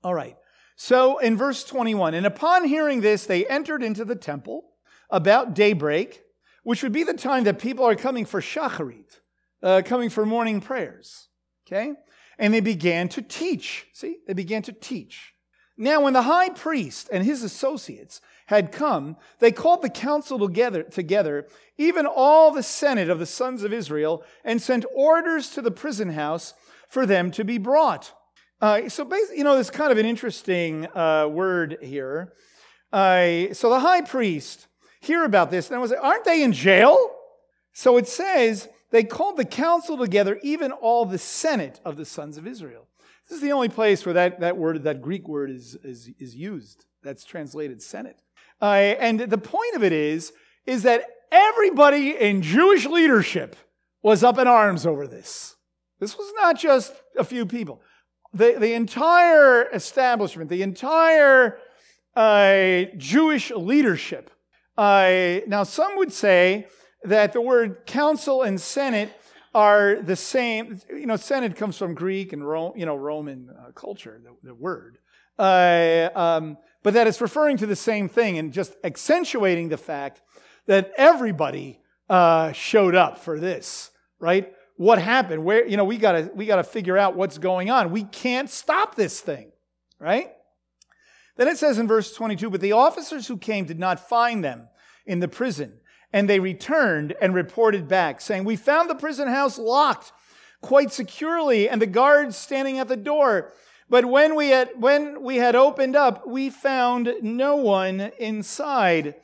All 0.03 0.13
right. 0.13 0.35
So 0.75 1.19
in 1.19 1.37
verse 1.37 1.63
21, 1.63 2.15
and 2.15 2.25
upon 2.25 2.65
hearing 2.65 3.01
this, 3.01 3.25
they 3.25 3.45
entered 3.45 3.83
into 3.83 4.03
the 4.03 4.15
temple 4.15 4.65
about 5.09 5.53
daybreak, 5.53 6.23
which 6.63 6.83
would 6.83 6.91
be 6.91 7.03
the 7.03 7.13
time 7.13 7.43
that 7.45 7.59
people 7.59 7.85
are 7.85 7.95
coming 7.95 8.25
for 8.25 8.41
shacharit, 8.41 9.19
uh, 9.63 9.81
coming 9.85 10.09
for 10.09 10.25
morning 10.25 10.59
prayers. 10.59 11.27
Okay? 11.71 11.93
And 12.37 12.53
they 12.53 12.59
began 12.59 13.07
to 13.09 13.21
teach. 13.21 13.87
See? 13.93 14.17
They 14.27 14.33
began 14.33 14.61
to 14.63 14.73
teach. 14.73 15.33
Now, 15.77 16.01
when 16.01 16.13
the 16.13 16.23
high 16.23 16.49
priest 16.49 17.09
and 17.11 17.23
his 17.23 17.43
associates 17.43 18.21
had 18.47 18.71
come, 18.71 19.15
they 19.39 19.51
called 19.51 19.81
the 19.81 19.89
council 19.89 20.37
together, 20.37 20.83
together, 20.83 21.47
even 21.77 22.05
all 22.05 22.51
the 22.51 22.63
senate 22.63 23.09
of 23.09 23.19
the 23.19 23.25
sons 23.25 23.63
of 23.63 23.71
Israel, 23.71 24.23
and 24.43 24.61
sent 24.61 24.85
orders 24.93 25.49
to 25.51 25.61
the 25.61 25.71
prison 25.71 26.09
house 26.09 26.53
for 26.89 27.05
them 27.05 27.31
to 27.31 27.45
be 27.45 27.57
brought. 27.57 28.11
Uh, 28.59 28.89
so, 28.89 29.05
basically, 29.05 29.37
you 29.37 29.43
know, 29.43 29.55
there's 29.55 29.71
kind 29.71 29.91
of 29.91 29.97
an 29.97 30.05
interesting 30.05 30.87
uh, 30.93 31.27
word 31.27 31.77
here. 31.81 32.33
Uh, 32.91 33.53
so 33.53 33.69
the 33.69 33.79
high 33.79 34.01
priest 34.01 34.67
hear 34.99 35.23
about 35.23 35.49
this 35.49 35.67
and 35.67 35.77
I 35.77 35.79
was 35.79 35.91
like, 35.91 36.03
aren't 36.03 36.25
they 36.25 36.43
in 36.43 36.51
jail? 36.51 36.97
So 37.73 37.97
it 37.97 38.07
says 38.07 38.67
they 38.91 39.03
called 39.03 39.37
the 39.37 39.45
council 39.45 39.97
together, 39.97 40.39
even 40.43 40.71
all 40.71 41.05
the 41.05 41.17
senate 41.17 41.79
of 41.83 41.97
the 41.97 42.05
sons 42.05 42.37
of 42.37 42.45
Israel. 42.45 42.87
This 43.27 43.37
is 43.37 43.41
the 43.41 43.53
only 43.53 43.69
place 43.69 44.05
where 44.05 44.13
that, 44.13 44.41
that 44.41 44.57
word, 44.57 44.83
that 44.83 45.01
Greek 45.01 45.27
word 45.27 45.49
is, 45.49 45.75
is, 45.83 46.09
is 46.19 46.35
used. 46.35 46.85
That's 47.01 47.23
translated 47.23 47.81
senate. 47.81 48.21
Uh, 48.61 48.65
and 48.65 49.19
the 49.19 49.37
point 49.37 49.75
of 49.75 49.83
it 49.83 49.93
is, 49.93 50.33
is 50.65 50.83
that 50.83 51.05
everybody 51.31 52.11
in 52.11 52.41
Jewish 52.41 52.85
leadership 52.85 53.55
was 54.03 54.23
up 54.23 54.37
in 54.37 54.47
arms 54.47 54.85
over 54.85 55.07
this. 55.07 55.55
This 55.99 56.17
was 56.17 56.31
not 56.35 56.59
just 56.59 56.93
a 57.17 57.23
few 57.23 57.45
people. 57.45 57.81
The, 58.33 58.55
the 58.59 58.73
entire 58.73 59.69
establishment, 59.71 60.49
the 60.49 60.63
entire 60.63 61.57
uh, 62.15 62.83
Jewish 62.97 63.51
leadership. 63.51 64.31
Uh, 64.77 65.39
now, 65.47 65.63
some 65.63 65.97
would 65.97 66.11
say 66.11 66.67
that 67.03 67.33
the 67.33 67.41
word 67.41 67.85
council 67.85 68.43
and 68.43 68.59
senate 68.59 69.11
are 69.53 69.95
the 70.01 70.15
same. 70.15 70.79
You 70.89 71.05
know, 71.05 71.15
senate 71.15 71.55
comes 71.55 71.77
from 71.77 71.93
Greek 71.93 72.33
and 72.33 72.47
Rome, 72.47 72.73
you 72.75 72.85
know, 72.85 72.95
Roman 72.95 73.49
uh, 73.49 73.71
culture, 73.71 74.21
the, 74.23 74.49
the 74.49 74.55
word. 74.55 74.97
Uh, 75.37 76.09
um, 76.15 76.57
but 76.83 76.93
that 76.93 77.07
it's 77.07 77.21
referring 77.21 77.57
to 77.57 77.65
the 77.65 77.75
same 77.75 78.09
thing 78.09 78.37
and 78.37 78.53
just 78.53 78.75
accentuating 78.83 79.69
the 79.69 79.77
fact 79.77 80.21
that 80.67 80.91
everybody 80.97 81.79
uh, 82.09 82.51
showed 82.51 82.95
up 82.95 83.17
for 83.17 83.39
this, 83.39 83.91
right? 84.19 84.53
What 84.77 84.99
happened? 84.99 85.43
Where 85.43 85.67
you 85.67 85.77
know 85.77 85.85
we 85.85 85.97
gotta 85.97 86.31
we 86.33 86.45
gotta 86.45 86.63
figure 86.63 86.97
out 86.97 87.15
what's 87.15 87.37
going 87.37 87.69
on. 87.69 87.91
We 87.91 88.03
can't 88.03 88.49
stop 88.49 88.95
this 88.95 89.19
thing, 89.19 89.51
right? 89.99 90.31
Then 91.37 91.47
it 91.47 91.57
says 91.57 91.77
in 91.77 91.87
verse 91.87 92.13
22, 92.13 92.49
but 92.49 92.61
the 92.61 92.73
officers 92.73 93.27
who 93.27 93.37
came 93.37 93.65
did 93.65 93.79
not 93.79 94.09
find 94.09 94.43
them 94.43 94.67
in 95.05 95.19
the 95.19 95.27
prison, 95.27 95.79
and 96.13 96.29
they 96.29 96.39
returned 96.39 97.15
and 97.21 97.33
reported 97.33 97.87
back, 97.87 98.21
saying, 98.21 98.43
"We 98.43 98.55
found 98.55 98.89
the 98.89 98.95
prison 98.95 99.27
house 99.27 99.57
locked 99.57 100.11
quite 100.61 100.91
securely, 100.91 101.69
and 101.69 101.81
the 101.81 101.87
guards 101.87 102.37
standing 102.37 102.79
at 102.79 102.87
the 102.87 102.97
door." 102.97 103.53
But 103.89 104.05
when 104.05 104.35
we 104.35 104.49
had, 104.49 104.69
when 104.79 105.21
we 105.21 105.35
had 105.37 105.55
opened 105.55 105.95
up, 105.95 106.25
we 106.25 106.49
found 106.49 107.13
no 107.21 107.57
one 107.57 108.11
inside. 108.19 109.15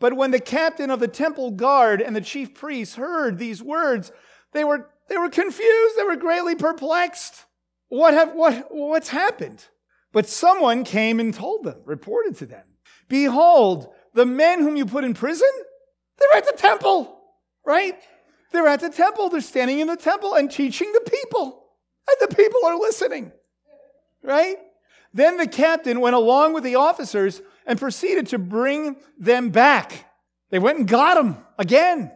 But 0.00 0.14
when 0.14 0.30
the 0.30 0.40
captain 0.40 0.90
of 0.90 0.98
the 0.98 1.08
temple 1.08 1.50
guard 1.50 2.00
and 2.00 2.16
the 2.16 2.20
chief 2.20 2.54
priests 2.54 2.96
heard 2.96 3.38
these 3.38 3.62
words, 3.62 4.12
they 4.52 4.64
were, 4.64 4.90
they 5.08 5.18
were 5.18 5.28
confused. 5.28 5.96
They 5.98 6.04
were 6.04 6.16
greatly 6.16 6.54
perplexed. 6.54 7.44
What 7.88 8.14
have, 8.14 8.32
what, 8.32 8.66
what's 8.70 9.10
happened? 9.10 9.66
But 10.12 10.26
someone 10.26 10.84
came 10.84 11.20
and 11.20 11.34
told 11.34 11.64
them, 11.64 11.82
reported 11.84 12.36
to 12.36 12.46
them, 12.46 12.64
behold, 13.08 13.92
the 14.14 14.26
men 14.26 14.60
whom 14.60 14.76
you 14.76 14.86
put 14.86 15.04
in 15.04 15.14
prison, 15.14 15.50
they're 16.18 16.38
at 16.38 16.46
the 16.46 16.56
temple, 16.56 17.20
right? 17.64 17.96
They're 18.52 18.68
at 18.68 18.80
the 18.80 18.90
temple. 18.90 19.30
They're 19.30 19.40
standing 19.40 19.80
in 19.80 19.88
the 19.88 19.96
temple 19.96 20.34
and 20.34 20.50
teaching 20.50 20.92
the 20.92 21.10
people. 21.10 21.64
And 22.08 22.28
the 22.28 22.34
people 22.34 22.60
are 22.64 22.78
listening 22.78 23.32
right? 24.24 24.56
Then 25.12 25.36
the 25.36 25.46
captain 25.46 26.00
went 26.00 26.16
along 26.16 26.54
with 26.54 26.64
the 26.64 26.74
officers 26.74 27.40
and 27.66 27.78
proceeded 27.78 28.26
to 28.28 28.38
bring 28.38 28.96
them 29.18 29.50
back. 29.50 30.10
They 30.50 30.58
went 30.58 30.78
and 30.78 30.88
got 30.88 31.14
them 31.14 31.38
again. 31.58 32.10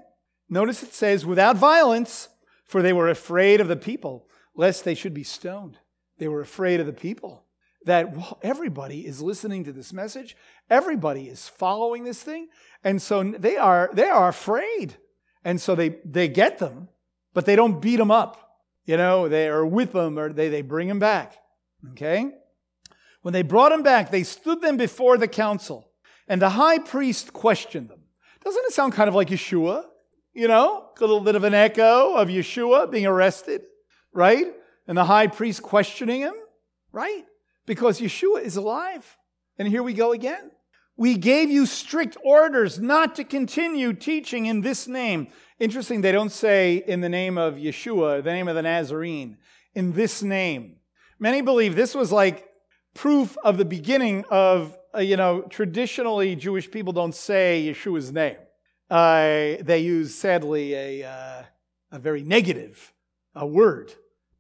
Notice 0.49 0.83
it 0.83 0.95
says, 0.95 1.25
without 1.25 1.57
violence, 1.57 2.29
for 2.65 2.83
they 2.83 2.93
were 2.93 3.09
afraid 3.09 3.61
of 3.61 3.69
the 3.69 3.77
people, 3.77 4.27
lest 4.55 4.85
they 4.85 4.95
should 4.95 5.15
be 5.15 5.23
stoned. 5.23 5.79
They 6.19 6.29
were 6.29 6.41
afraid 6.41 6.81
of 6.81 6.87
the 6.87 6.93
people. 6.93 7.45
That 7.89 8.15
everybody 8.43 9.07
is 9.07 9.23
listening 9.23 9.65
to 9.65 9.73
this 9.73 9.95
message, 9.95 10.37
everybody 10.69 11.27
is 11.27 11.49
following 11.49 12.05
this 12.05 12.23
thing, 12.23 12.49
and 12.85 13.01
so 13.01 13.25
they 13.25 13.57
are 13.57 13.89
they 13.95 14.11
are 14.11 14.29
afraid, 14.29 14.97
and 15.43 15.59
so 15.59 15.75
they 15.75 15.97
they 16.05 16.29
get 16.29 16.59
them, 16.59 16.89
but 17.33 17.47
they 17.47 17.57
don't 17.57 17.81
beat 17.81 17.97
them 17.97 18.11
up. 18.11 18.61
You 18.85 18.99
know, 18.99 19.29
they 19.29 19.49
are 19.49 19.65
with 19.65 19.93
them 19.93 20.19
or 20.19 20.35
they 20.35 20.51
they 20.51 20.61
bring 20.61 20.89
them 20.89 20.99
back. 20.99 21.39
Okay? 21.93 22.31
When 23.23 23.33
they 23.33 23.41
brought 23.41 23.73
him 23.73 23.83
back, 23.83 24.11
they 24.11 24.23
stood 24.23 24.61
them 24.61 24.77
before 24.77 25.17
the 25.17 25.27
council, 25.27 25.91
and 26.29 26.43
the 26.43 26.51
high 26.51 26.79
priest 26.79 27.33
questioned 27.33 27.89
them. 27.89 28.01
Doesn't 28.45 28.65
it 28.67 28.73
sound 28.75 28.93
kind 28.93 29.09
of 29.09 29.15
like 29.15 29.29
Yeshua? 29.29 29.85
You 30.35 30.47
know, 30.47 30.91
a 30.95 31.01
little 31.01 31.21
bit 31.21 31.37
of 31.37 31.45
an 31.45 31.55
echo 31.55 32.17
of 32.17 32.29
Yeshua 32.29 32.91
being 32.91 33.07
arrested, 33.07 33.63
right? 34.13 34.47
And 34.87 34.99
the 34.99 35.05
high 35.05 35.29
priest 35.29 35.63
questioning 35.63 36.21
him, 36.21 36.35
right? 36.93 37.25
Because 37.69 38.01
Yeshua 38.01 38.43
is 38.43 38.57
alive. 38.57 39.19
And 39.59 39.69
here 39.69 39.83
we 39.83 39.93
go 39.93 40.13
again. 40.13 40.51
We 40.97 41.17
gave 41.17 41.51
you 41.51 41.67
strict 41.67 42.17
orders 42.25 42.81
not 42.81 43.15
to 43.17 43.25
continue 43.25 43.93
teaching 43.93 44.47
in 44.47 44.63
this 44.63 44.89
name. 44.89 45.29
Interesting, 45.61 46.01
they 46.01 46.11
don't 46.11 46.33
say 46.33 46.83
in 46.87 47.03
the 47.03 47.09
name 47.09 47.37
of 47.37 47.55
Yeshua, 47.55 48.25
the 48.25 48.33
name 48.33 48.49
of 48.49 48.57
the 48.57 48.63
Nazarene, 48.63 49.37
in 49.75 49.93
this 49.93 50.23
name. 50.23 50.79
Many 51.21 51.43
believe 51.43 51.77
this 51.77 51.95
was 51.95 52.11
like 52.11 52.49
proof 52.95 53.37
of 53.45 53.59
the 53.59 53.65
beginning 53.65 54.25
of, 54.31 54.77
uh, 54.95 55.01
you 55.01 55.17
know, 55.17 55.43
traditionally 55.43 56.35
Jewish 56.37 56.71
people 56.71 56.93
don't 56.93 57.15
say 57.15 57.65
Yeshua's 57.71 58.11
name. 58.11 58.37
Uh, 58.91 59.61
they 59.61 59.81
use, 59.81 60.15
sadly, 60.15 60.75
a, 60.75 61.05
uh, 61.05 61.43
a 61.93 61.99
very 61.99 62.23
negative 62.23 62.93
a 63.35 63.47
word 63.47 63.93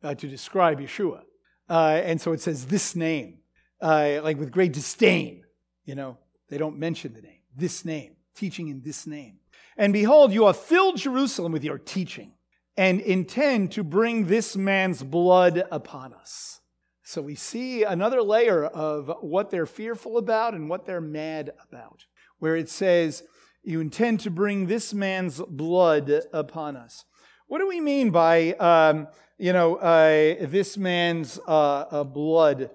uh, 0.02 0.14
to 0.14 0.26
describe 0.26 0.80
Yeshua. 0.80 1.22
Uh, 1.68 2.00
and 2.02 2.20
so 2.20 2.32
it 2.32 2.40
says 2.40 2.66
this 2.66 2.96
name, 2.96 3.38
uh, 3.80 4.20
like 4.22 4.38
with 4.38 4.50
great 4.50 4.72
disdain. 4.72 5.44
You 5.84 5.94
know, 5.94 6.18
they 6.48 6.58
don't 6.58 6.78
mention 6.78 7.14
the 7.14 7.22
name, 7.22 7.40
this 7.54 7.84
name, 7.84 8.16
teaching 8.34 8.68
in 8.68 8.82
this 8.82 9.06
name. 9.06 9.38
And 9.76 9.92
behold, 9.92 10.32
you 10.32 10.46
have 10.46 10.56
filled 10.56 10.96
Jerusalem 10.96 11.52
with 11.52 11.64
your 11.64 11.78
teaching 11.78 12.32
and 12.76 13.00
intend 13.00 13.72
to 13.72 13.82
bring 13.82 14.26
this 14.26 14.56
man's 14.56 15.02
blood 15.02 15.64
upon 15.70 16.14
us. 16.14 16.60
So 17.02 17.22
we 17.22 17.36
see 17.36 17.84
another 17.84 18.22
layer 18.22 18.66
of 18.66 19.10
what 19.20 19.50
they're 19.50 19.66
fearful 19.66 20.18
about 20.18 20.54
and 20.54 20.68
what 20.68 20.84
they're 20.84 21.00
mad 21.00 21.52
about, 21.66 22.04
where 22.38 22.54
it 22.54 22.68
says, 22.68 23.22
You 23.62 23.80
intend 23.80 24.20
to 24.20 24.30
bring 24.30 24.66
this 24.66 24.92
man's 24.92 25.40
blood 25.40 26.22
upon 26.32 26.76
us. 26.76 27.04
What 27.48 27.60
do 27.60 27.66
we 27.66 27.80
mean 27.80 28.10
by, 28.10 28.52
um, 28.52 29.08
you 29.38 29.54
know, 29.54 29.76
uh, 29.76 30.46
this 30.46 30.76
man's 30.76 31.38
uh, 31.48 31.84
uh, 31.90 32.04
blood 32.04 32.70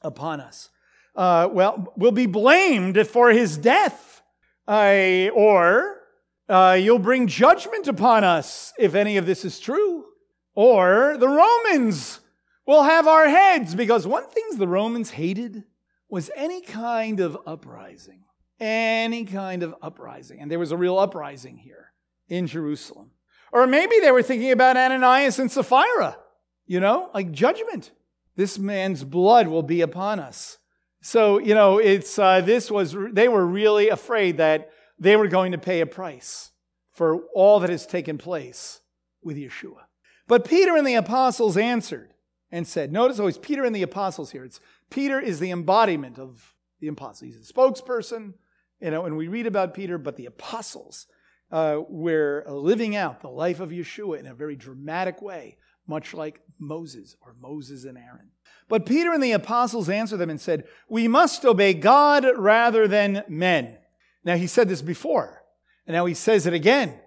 upon 0.00 0.40
us? 0.40 0.70
Uh, 1.14 1.50
well, 1.52 1.92
we'll 1.96 2.12
be 2.12 2.24
blamed 2.24 3.06
for 3.06 3.30
his 3.30 3.58
death, 3.58 4.22
or 4.66 6.00
uh, 6.48 6.78
you'll 6.80 6.98
bring 6.98 7.26
judgment 7.26 7.88
upon 7.88 8.24
us 8.24 8.72
if 8.78 8.94
any 8.94 9.18
of 9.18 9.26
this 9.26 9.44
is 9.44 9.60
true, 9.60 10.06
or 10.54 11.18
the 11.18 11.28
Romans 11.28 12.20
will 12.66 12.84
have 12.84 13.06
our 13.06 13.28
heads. 13.28 13.74
Because 13.74 14.06
one 14.06 14.26
thing 14.30 14.44
the 14.56 14.66
Romans 14.66 15.10
hated 15.10 15.64
was 16.08 16.30
any 16.34 16.62
kind 16.62 17.20
of 17.20 17.36
uprising. 17.46 18.24
Any 18.58 19.26
kind 19.26 19.62
of 19.62 19.74
uprising. 19.82 20.40
And 20.40 20.50
there 20.50 20.58
was 20.58 20.72
a 20.72 20.76
real 20.78 20.98
uprising 20.98 21.58
here 21.58 21.92
in 22.30 22.46
Jerusalem. 22.46 23.10
Or 23.52 23.66
maybe 23.66 24.00
they 24.00 24.10
were 24.10 24.22
thinking 24.22 24.50
about 24.50 24.76
Ananias 24.76 25.38
and 25.38 25.50
Sapphira, 25.50 26.18
you 26.66 26.80
know, 26.80 27.10
like 27.14 27.30
judgment. 27.32 27.92
This 28.34 28.58
man's 28.58 29.04
blood 29.04 29.48
will 29.48 29.62
be 29.62 29.80
upon 29.80 30.20
us. 30.20 30.58
So, 31.00 31.38
you 31.38 31.54
know, 31.54 31.78
it's, 31.78 32.18
uh, 32.18 32.40
this 32.40 32.70
was, 32.70 32.94
they 33.12 33.28
were 33.28 33.46
really 33.46 33.88
afraid 33.88 34.38
that 34.38 34.70
they 34.98 35.16
were 35.16 35.28
going 35.28 35.52
to 35.52 35.58
pay 35.58 35.80
a 35.80 35.86
price 35.86 36.50
for 36.92 37.22
all 37.34 37.60
that 37.60 37.70
has 37.70 37.86
taken 37.86 38.18
place 38.18 38.80
with 39.22 39.36
Yeshua. 39.36 39.84
But 40.26 40.44
Peter 40.44 40.76
and 40.76 40.86
the 40.86 40.94
apostles 40.94 41.56
answered 41.56 42.12
and 42.50 42.66
said, 42.66 42.92
notice 42.92 43.18
always 43.18 43.38
Peter 43.38 43.64
and 43.64 43.74
the 43.74 43.82
apostles 43.82 44.32
here. 44.32 44.44
It's 44.44 44.60
Peter 44.90 45.20
is 45.20 45.38
the 45.38 45.50
embodiment 45.50 46.18
of 46.18 46.54
the 46.80 46.88
apostles. 46.88 47.20
He's 47.20 47.50
a 47.50 47.52
spokesperson, 47.52 48.34
you 48.80 48.90
know, 48.90 49.04
and 49.04 49.16
we 49.16 49.28
read 49.28 49.46
about 49.46 49.74
Peter, 49.74 49.98
but 49.98 50.16
the 50.16 50.26
apostles 50.26 51.06
uh, 51.50 51.80
were 51.88 52.44
living 52.48 52.96
out 52.96 53.20
the 53.20 53.28
life 53.28 53.60
of 53.60 53.70
Yeshua 53.70 54.18
in 54.18 54.26
a 54.26 54.34
very 54.34 54.56
dramatic 54.56 55.22
way, 55.22 55.58
much 55.86 56.14
like 56.14 56.40
Moses 56.58 57.16
or 57.20 57.34
Moses 57.40 57.84
and 57.84 57.96
Aaron. 57.96 58.30
But 58.68 58.86
Peter 58.86 59.12
and 59.12 59.22
the 59.22 59.32
apostles 59.32 59.88
answered 59.88 60.16
them 60.16 60.30
and 60.30 60.40
said, 60.40 60.64
We 60.88 61.06
must 61.06 61.44
obey 61.44 61.74
God 61.74 62.26
rather 62.36 62.88
than 62.88 63.24
men. 63.28 63.76
Now 64.24 64.36
he 64.36 64.48
said 64.48 64.68
this 64.68 64.82
before, 64.82 65.44
and 65.86 65.94
now 65.94 66.06
he 66.06 66.14
says 66.14 66.46
it 66.46 66.52
again. 66.52 66.98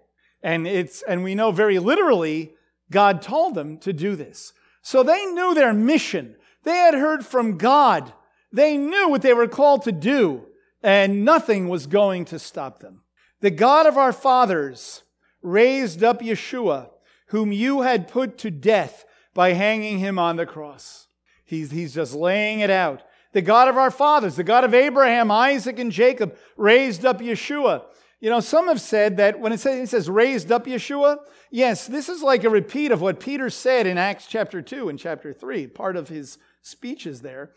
And 0.41 0.65
it's 0.65 1.01
and 1.01 1.21
we 1.23 1.35
know 1.35 1.51
very 1.51 1.79
literally 1.79 2.53
God 2.89 3.21
told 3.21 3.55
them 3.55 3.77
to 3.79 3.91
do 3.91 4.15
this. 4.15 4.53
So 4.81 5.03
they 5.03 5.25
knew 5.25 5.53
their 5.53 5.73
mission. 5.73 6.35
They 6.63 6.77
had 6.77 6.93
heard 6.93 7.25
from 7.25 7.57
God. 7.57 8.13
They 8.51 8.77
knew 8.77 9.09
what 9.09 9.21
they 9.21 9.33
were 9.33 9.47
called 9.47 9.83
to 9.83 9.91
do, 9.91 10.45
and 10.81 11.25
nothing 11.25 11.67
was 11.67 11.87
going 11.87 12.25
to 12.25 12.39
stop 12.39 12.79
them. 12.79 13.01
The 13.41 13.51
God 13.51 13.85
of 13.85 13.97
our 13.97 14.13
fathers 14.13 15.03
raised 15.41 16.03
up 16.03 16.21
Yeshua, 16.21 16.89
whom 17.27 17.51
you 17.51 17.81
had 17.81 18.07
put 18.07 18.37
to 18.39 18.51
death 18.51 19.05
by 19.33 19.53
hanging 19.53 19.99
him 19.99 20.19
on 20.19 20.35
the 20.35 20.45
cross. 20.45 21.07
He's, 21.45 21.71
he's 21.71 21.93
just 21.93 22.13
laying 22.13 22.59
it 22.59 22.69
out. 22.69 23.03
The 23.31 23.41
God 23.41 23.67
of 23.67 23.77
our 23.77 23.91
fathers, 23.91 24.35
the 24.35 24.43
God 24.43 24.63
of 24.63 24.73
Abraham, 24.73 25.31
Isaac, 25.31 25.79
and 25.79 25.91
Jacob, 25.91 26.35
raised 26.57 27.05
up 27.05 27.19
Yeshua. 27.19 27.83
You 28.19 28.29
know, 28.29 28.39
some 28.39 28.67
have 28.67 28.81
said 28.81 29.17
that 29.17 29.39
when 29.39 29.53
it 29.53 29.59
says, 29.59 29.79
it 29.79 29.89
says 29.89 30.09
raised 30.09 30.51
up 30.51 30.65
Yeshua, 30.65 31.19
yes, 31.49 31.87
this 31.87 32.09
is 32.09 32.21
like 32.21 32.43
a 32.43 32.49
repeat 32.49 32.91
of 32.91 33.01
what 33.01 33.19
Peter 33.19 33.49
said 33.49 33.87
in 33.87 33.97
Acts 33.97 34.27
chapter 34.27 34.61
2 34.61 34.89
and 34.89 34.99
chapter 34.99 35.31
3, 35.31 35.67
part 35.67 35.95
of 35.95 36.09
his 36.09 36.37
speeches 36.61 37.21
there. 37.21 37.51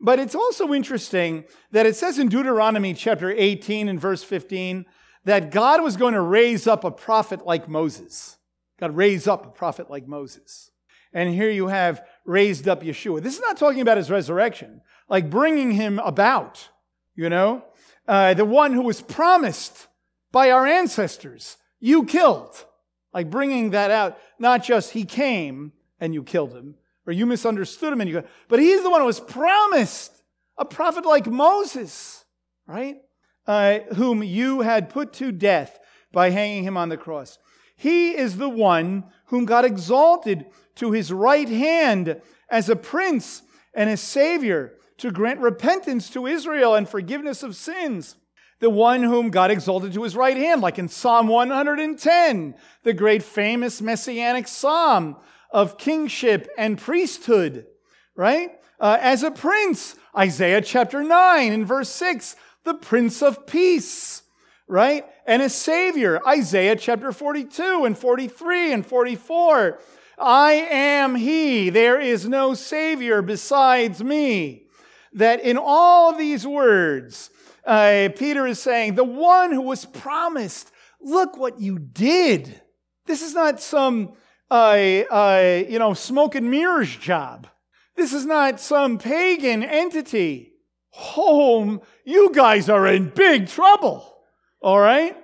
But 0.00 0.18
it's 0.18 0.34
also 0.34 0.72
interesting 0.72 1.44
that 1.70 1.86
it 1.86 1.96
says 1.96 2.18
in 2.18 2.28
Deuteronomy 2.28 2.94
chapter 2.94 3.30
18 3.30 3.88
and 3.88 4.00
verse 4.00 4.22
15 4.22 4.86
that 5.26 5.50
God 5.50 5.82
was 5.82 5.96
going 5.96 6.14
to 6.14 6.20
raise 6.20 6.68
up 6.68 6.84
a 6.84 6.90
prophet 6.90 7.44
like 7.44 7.68
Moses. 7.68 8.38
God 8.78 8.96
raised 8.96 9.26
up 9.26 9.44
a 9.44 9.50
prophet 9.50 9.90
like 9.90 10.06
Moses. 10.06 10.70
And 11.12 11.34
here 11.34 11.50
you 11.50 11.66
have 11.66 12.00
raised 12.24 12.68
up 12.68 12.82
Yeshua. 12.82 13.20
This 13.20 13.34
is 13.34 13.40
not 13.40 13.56
talking 13.56 13.80
about 13.80 13.96
his 13.96 14.08
resurrection, 14.08 14.80
like 15.08 15.28
bringing 15.28 15.72
him 15.72 15.98
about, 15.98 16.68
you 17.16 17.28
know, 17.28 17.64
uh, 18.06 18.34
the 18.34 18.44
one 18.44 18.72
who 18.72 18.82
was 18.82 19.02
promised 19.02 19.88
by 20.30 20.52
our 20.52 20.64
ancestors. 20.64 21.56
You 21.80 22.04
killed. 22.04 22.64
Like 23.12 23.28
bringing 23.28 23.70
that 23.70 23.90
out, 23.90 24.18
not 24.38 24.62
just 24.62 24.92
he 24.92 25.04
came 25.04 25.72
and 25.98 26.14
you 26.14 26.22
killed 26.22 26.52
him, 26.52 26.76
or 27.04 27.12
you 27.12 27.26
misunderstood 27.26 27.92
him 27.92 28.00
and 28.00 28.08
you, 28.10 28.22
but 28.46 28.60
he's 28.60 28.82
the 28.84 28.90
one 28.90 29.00
who 29.00 29.06
was 29.06 29.20
promised 29.20 30.12
a 30.56 30.64
prophet 30.64 31.04
like 31.04 31.26
Moses, 31.26 32.24
right? 32.66 32.98
Uh, 33.46 33.80
whom 33.94 34.22
you 34.22 34.62
had 34.62 34.90
put 34.90 35.12
to 35.12 35.30
death 35.30 35.78
by 36.12 36.30
hanging 36.30 36.64
him 36.64 36.76
on 36.76 36.88
the 36.88 36.96
cross. 36.96 37.38
He 37.76 38.16
is 38.16 38.38
the 38.38 38.48
one 38.48 39.04
whom 39.26 39.44
God 39.44 39.64
exalted 39.64 40.46
to 40.76 40.92
his 40.92 41.12
right 41.12 41.48
hand 41.48 42.20
as 42.48 42.68
a 42.68 42.76
prince 42.76 43.42
and 43.74 43.90
a 43.90 43.96
savior 43.96 44.74
to 44.98 45.10
grant 45.10 45.40
repentance 45.40 46.08
to 46.10 46.26
Israel 46.26 46.74
and 46.74 46.88
forgiveness 46.88 47.42
of 47.42 47.54
sins. 47.54 48.16
The 48.60 48.70
one 48.70 49.02
whom 49.02 49.28
God 49.28 49.50
exalted 49.50 49.92
to 49.92 50.02
his 50.02 50.16
right 50.16 50.36
hand, 50.36 50.62
like 50.62 50.78
in 50.78 50.88
Psalm 50.88 51.28
110, 51.28 52.54
the 52.82 52.94
great 52.94 53.22
famous 53.22 53.82
messianic 53.82 54.48
psalm 54.48 55.16
of 55.50 55.76
kingship 55.76 56.48
and 56.56 56.78
priesthood, 56.78 57.66
right? 58.14 58.52
Uh, 58.80 58.96
as 59.00 59.22
a 59.22 59.30
prince, 59.30 59.96
Isaiah 60.16 60.62
chapter 60.62 61.02
9 61.02 61.52
and 61.52 61.66
verse 61.66 61.90
6, 61.90 62.36
the 62.66 62.74
prince 62.74 63.22
of 63.22 63.46
peace, 63.46 64.22
right? 64.68 65.06
And 65.26 65.40
a 65.40 65.48
savior, 65.48 66.20
Isaiah 66.26 66.76
chapter 66.76 67.12
42 67.12 67.84
and 67.86 67.96
43 67.96 68.72
and 68.72 68.84
44. 68.84 69.80
I 70.18 70.52
am 70.70 71.14
he, 71.14 71.70
there 71.70 72.00
is 72.00 72.28
no 72.28 72.54
savior 72.54 73.22
besides 73.22 74.02
me. 74.02 74.66
That 75.14 75.40
in 75.40 75.56
all 75.56 76.14
these 76.14 76.46
words, 76.46 77.30
uh, 77.64 78.10
Peter 78.16 78.46
is 78.46 78.60
saying, 78.60 78.96
the 78.96 79.04
one 79.04 79.52
who 79.52 79.62
was 79.62 79.86
promised, 79.86 80.70
look 81.00 81.38
what 81.38 81.60
you 81.60 81.78
did. 81.78 82.60
This 83.06 83.22
is 83.22 83.34
not 83.34 83.60
some, 83.60 84.14
uh, 84.50 84.54
uh, 85.10 85.64
you 85.68 85.78
know, 85.78 85.94
smoke 85.94 86.34
and 86.34 86.50
mirrors 86.50 86.94
job. 86.94 87.46
This 87.94 88.12
is 88.12 88.26
not 88.26 88.60
some 88.60 88.98
pagan 88.98 89.62
entity. 89.62 90.52
Home, 90.90 91.80
you 92.06 92.32
guys 92.32 92.70
are 92.70 92.86
in 92.86 93.10
big 93.10 93.48
trouble. 93.48 94.16
All 94.62 94.78
right? 94.78 95.16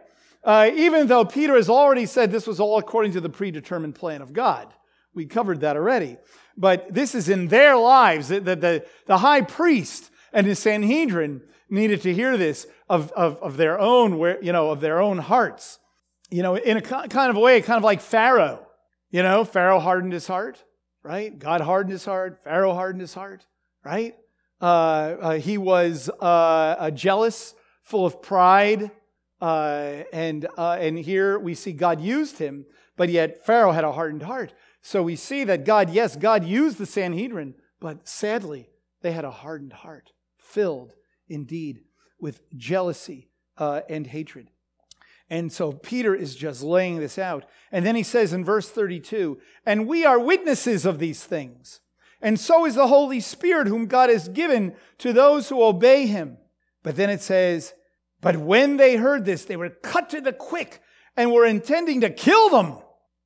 Uh, 0.44 0.70
even 0.74 1.06
though 1.06 1.24
Peter 1.24 1.54
has 1.54 1.70
already 1.70 2.04
said 2.04 2.30
this 2.30 2.46
was 2.46 2.60
all 2.60 2.76
according 2.78 3.12
to 3.12 3.20
the 3.20 3.30
predetermined 3.30 3.94
plan 3.94 4.20
of 4.20 4.32
God. 4.32 4.68
We 5.14 5.26
covered 5.26 5.60
that 5.60 5.76
already. 5.76 6.18
But 6.56 6.92
this 6.92 7.14
is 7.14 7.28
in 7.28 7.48
their 7.48 7.76
lives. 7.76 8.28
The, 8.28 8.40
the, 8.40 8.84
the 9.06 9.18
high 9.18 9.42
priest 9.42 10.10
and 10.32 10.46
his 10.46 10.58
Sanhedrin 10.58 11.42
needed 11.70 12.02
to 12.02 12.12
hear 12.12 12.36
this 12.36 12.66
of, 12.88 13.12
of, 13.12 13.36
of 13.38 13.56
their 13.56 13.78
own, 13.78 14.18
where, 14.18 14.42
you 14.42 14.52
know, 14.52 14.70
of 14.70 14.80
their 14.80 15.00
own 15.00 15.18
hearts. 15.18 15.78
You 16.30 16.42
know, 16.42 16.56
in 16.56 16.78
a 16.78 16.82
kind 16.82 17.30
of 17.30 17.36
a 17.36 17.40
way, 17.40 17.60
kind 17.62 17.78
of 17.78 17.84
like 17.84 18.00
Pharaoh. 18.00 18.66
You 19.10 19.22
know, 19.22 19.44
Pharaoh 19.44 19.78
hardened 19.78 20.12
his 20.12 20.26
heart, 20.26 20.62
right? 21.02 21.38
God 21.38 21.60
hardened 21.60 21.92
his 21.92 22.04
heart. 22.04 22.42
Pharaoh 22.42 22.74
hardened 22.74 23.02
his 23.02 23.14
heart, 23.14 23.46
right? 23.84 24.16
Uh, 24.62 25.16
uh, 25.20 25.38
he 25.38 25.58
was 25.58 26.08
uh, 26.20 26.90
jealous, 26.92 27.54
full 27.82 28.06
of 28.06 28.22
pride, 28.22 28.92
and 29.40 30.46
and 30.56 30.98
here 30.98 31.36
we 31.38 31.54
see 31.54 31.72
God 31.72 32.00
used 32.00 32.38
him, 32.38 32.64
but 32.96 33.08
yet 33.08 33.44
Pharaoh 33.44 33.72
had 33.72 33.82
a 33.82 33.92
hardened 33.92 34.22
heart. 34.22 34.54
So 34.80 35.02
we 35.02 35.16
see 35.16 35.42
that 35.44 35.64
God, 35.64 35.90
yes, 35.90 36.14
God 36.14 36.44
used 36.44 36.78
the 36.78 36.86
Sanhedrin, 36.86 37.54
but 37.80 38.08
sadly, 38.08 38.68
they 39.00 39.12
had 39.12 39.24
a 39.24 39.30
hardened 39.30 39.72
heart, 39.72 40.12
filled 40.36 40.94
indeed 41.28 41.80
with 42.20 42.42
jealousy 42.56 43.30
uh, 43.58 43.80
and 43.88 44.06
hatred. 44.06 44.48
And 45.28 45.52
so 45.52 45.72
Peter 45.72 46.14
is 46.14 46.36
just 46.36 46.62
laying 46.62 46.98
this 46.98 47.18
out. 47.18 47.46
And 47.72 47.86
then 47.86 47.96
he 47.96 48.02
says 48.02 48.32
in 48.32 48.44
verse 48.44 48.68
32 48.68 49.40
And 49.66 49.88
we 49.88 50.04
are 50.04 50.20
witnesses 50.20 50.84
of 50.84 50.98
these 50.98 51.24
things. 51.24 51.80
And 52.22 52.38
so 52.38 52.64
is 52.64 52.76
the 52.76 52.86
Holy 52.86 53.20
Spirit, 53.20 53.66
whom 53.66 53.86
God 53.86 54.08
has 54.08 54.28
given 54.28 54.74
to 54.98 55.12
those 55.12 55.48
who 55.48 55.62
obey 55.62 56.06
him. 56.06 56.38
But 56.82 56.96
then 56.96 57.10
it 57.10 57.20
says, 57.20 57.74
But 58.20 58.36
when 58.36 58.76
they 58.76 58.96
heard 58.96 59.24
this, 59.24 59.44
they 59.44 59.56
were 59.56 59.70
cut 59.70 60.10
to 60.10 60.20
the 60.20 60.32
quick 60.32 60.80
and 61.16 61.32
were 61.32 61.44
intending 61.44 62.00
to 62.02 62.10
kill 62.10 62.48
them. 62.48 62.76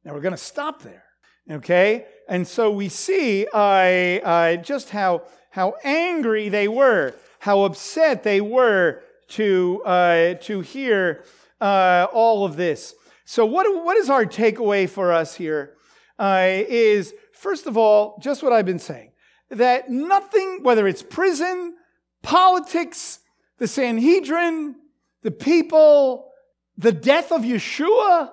Now 0.04 0.14
we're 0.14 0.20
going 0.20 0.32
to 0.32 0.38
stop 0.38 0.82
there. 0.82 1.04
Okay? 1.50 2.06
And 2.28 2.46
so 2.46 2.70
we 2.70 2.88
see 2.88 3.46
uh, 3.52 3.56
uh, 3.56 4.56
just 4.56 4.90
how, 4.90 5.22
how 5.50 5.74
angry 5.84 6.48
they 6.48 6.66
were, 6.66 7.14
how 7.38 7.64
upset 7.64 8.22
they 8.22 8.40
were 8.40 9.02
to, 9.28 9.82
uh, 9.84 10.34
to 10.34 10.60
hear 10.60 11.24
uh, 11.60 12.06
all 12.12 12.44
of 12.44 12.56
this. 12.56 12.94
So, 13.24 13.44
what, 13.44 13.66
what 13.84 13.96
is 13.96 14.08
our 14.08 14.24
takeaway 14.24 14.88
for 14.88 15.12
us 15.12 15.34
here? 15.34 15.74
Uh, 16.18 16.46
is 16.48 17.12
first 17.36 17.66
of 17.66 17.76
all, 17.76 18.18
just 18.22 18.42
what 18.42 18.52
I've 18.52 18.66
been 18.66 18.78
saying 18.78 19.12
that 19.50 19.88
nothing, 19.88 20.60
whether 20.62 20.88
it's 20.88 21.02
prison, 21.02 21.76
politics, 22.22 23.20
the 23.58 23.68
Sanhedrin, 23.68 24.74
the 25.22 25.30
people, 25.30 26.32
the 26.76 26.92
death 26.92 27.30
of 27.30 27.42
Yeshua, 27.42 28.30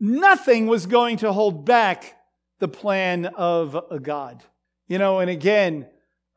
nothing 0.00 0.66
was 0.66 0.86
going 0.86 1.18
to 1.18 1.32
hold 1.32 1.64
back 1.64 2.16
the 2.58 2.68
plan 2.68 3.26
of 3.26 4.02
God. 4.02 4.42
You 4.88 4.98
know, 4.98 5.20
and 5.20 5.30
again, 5.30 5.86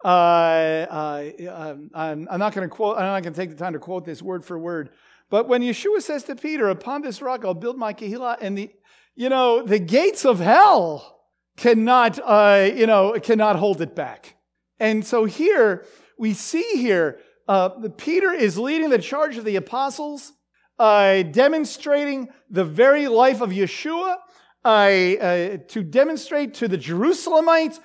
uh, 0.03 0.07
uh, 0.07 1.29
um, 1.49 1.91
I'm, 1.93 2.27
I'm, 2.29 2.39
not 2.39 2.53
going 2.53 2.67
to 2.67 2.73
quote. 2.73 2.97
I'm 2.97 3.03
not 3.03 3.23
going 3.23 3.33
to 3.33 3.39
take 3.39 3.49
the 3.49 3.55
time 3.55 3.73
to 3.73 3.79
quote 3.79 4.05
this 4.05 4.21
word 4.21 4.43
for 4.43 4.57
word. 4.57 4.89
But 5.29 5.47
when 5.47 5.61
Yeshua 5.61 6.01
says 6.01 6.23
to 6.25 6.35
Peter, 6.35 6.69
"Upon 6.69 7.01
this 7.01 7.21
rock 7.21 7.45
I'll 7.45 7.53
build 7.53 7.77
my 7.77 7.93
kehillah," 7.93 8.37
and 8.41 8.57
the, 8.57 8.71
you 9.15 9.29
know, 9.29 9.63
the 9.63 9.79
gates 9.79 10.25
of 10.25 10.39
hell 10.39 11.20
cannot, 11.57 12.19
uh, 12.23 12.69
you 12.73 12.87
know, 12.87 13.19
cannot 13.21 13.57
hold 13.57 13.81
it 13.81 13.95
back. 13.95 14.35
And 14.79 15.05
so 15.05 15.25
here 15.25 15.85
we 16.17 16.33
see 16.33 16.73
here 16.73 17.19
uh, 17.47 17.69
Peter 17.97 18.31
is 18.31 18.57
leading 18.57 18.89
the 18.89 18.99
charge 18.99 19.37
of 19.37 19.45
the 19.45 19.55
apostles, 19.55 20.33
uh, 20.79 21.23
demonstrating 21.23 22.29
the 22.49 22.63
very 22.63 23.07
life 23.07 23.41
of 23.41 23.49
Yeshua 23.49 24.17
uh, 24.63 25.57
to 25.67 25.83
demonstrate 25.83 26.53
to 26.55 26.67
the 26.67 26.77
Jerusalemites, 26.77 27.79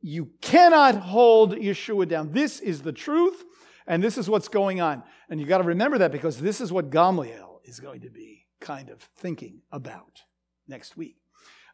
you 0.00 0.30
cannot 0.40 0.96
hold 0.96 1.56
Yeshua 1.56 2.06
down. 2.08 2.32
This 2.32 2.60
is 2.60 2.82
the 2.82 2.92
truth, 2.92 3.44
and 3.86 4.02
this 4.02 4.18
is 4.18 4.28
what's 4.28 4.48
going 4.48 4.80
on. 4.80 5.02
And 5.30 5.40
you 5.40 5.46
got 5.46 5.58
to 5.58 5.64
remember 5.64 5.98
that 5.98 6.12
because 6.12 6.38
this 6.38 6.60
is 6.60 6.72
what 6.72 6.90
Gamliel 6.90 7.60
is 7.64 7.80
going 7.80 8.02
to 8.02 8.10
be 8.10 8.46
kind 8.60 8.90
of 8.90 9.00
thinking 9.16 9.62
about 9.72 10.22
next 10.68 10.96
week. 10.96 11.16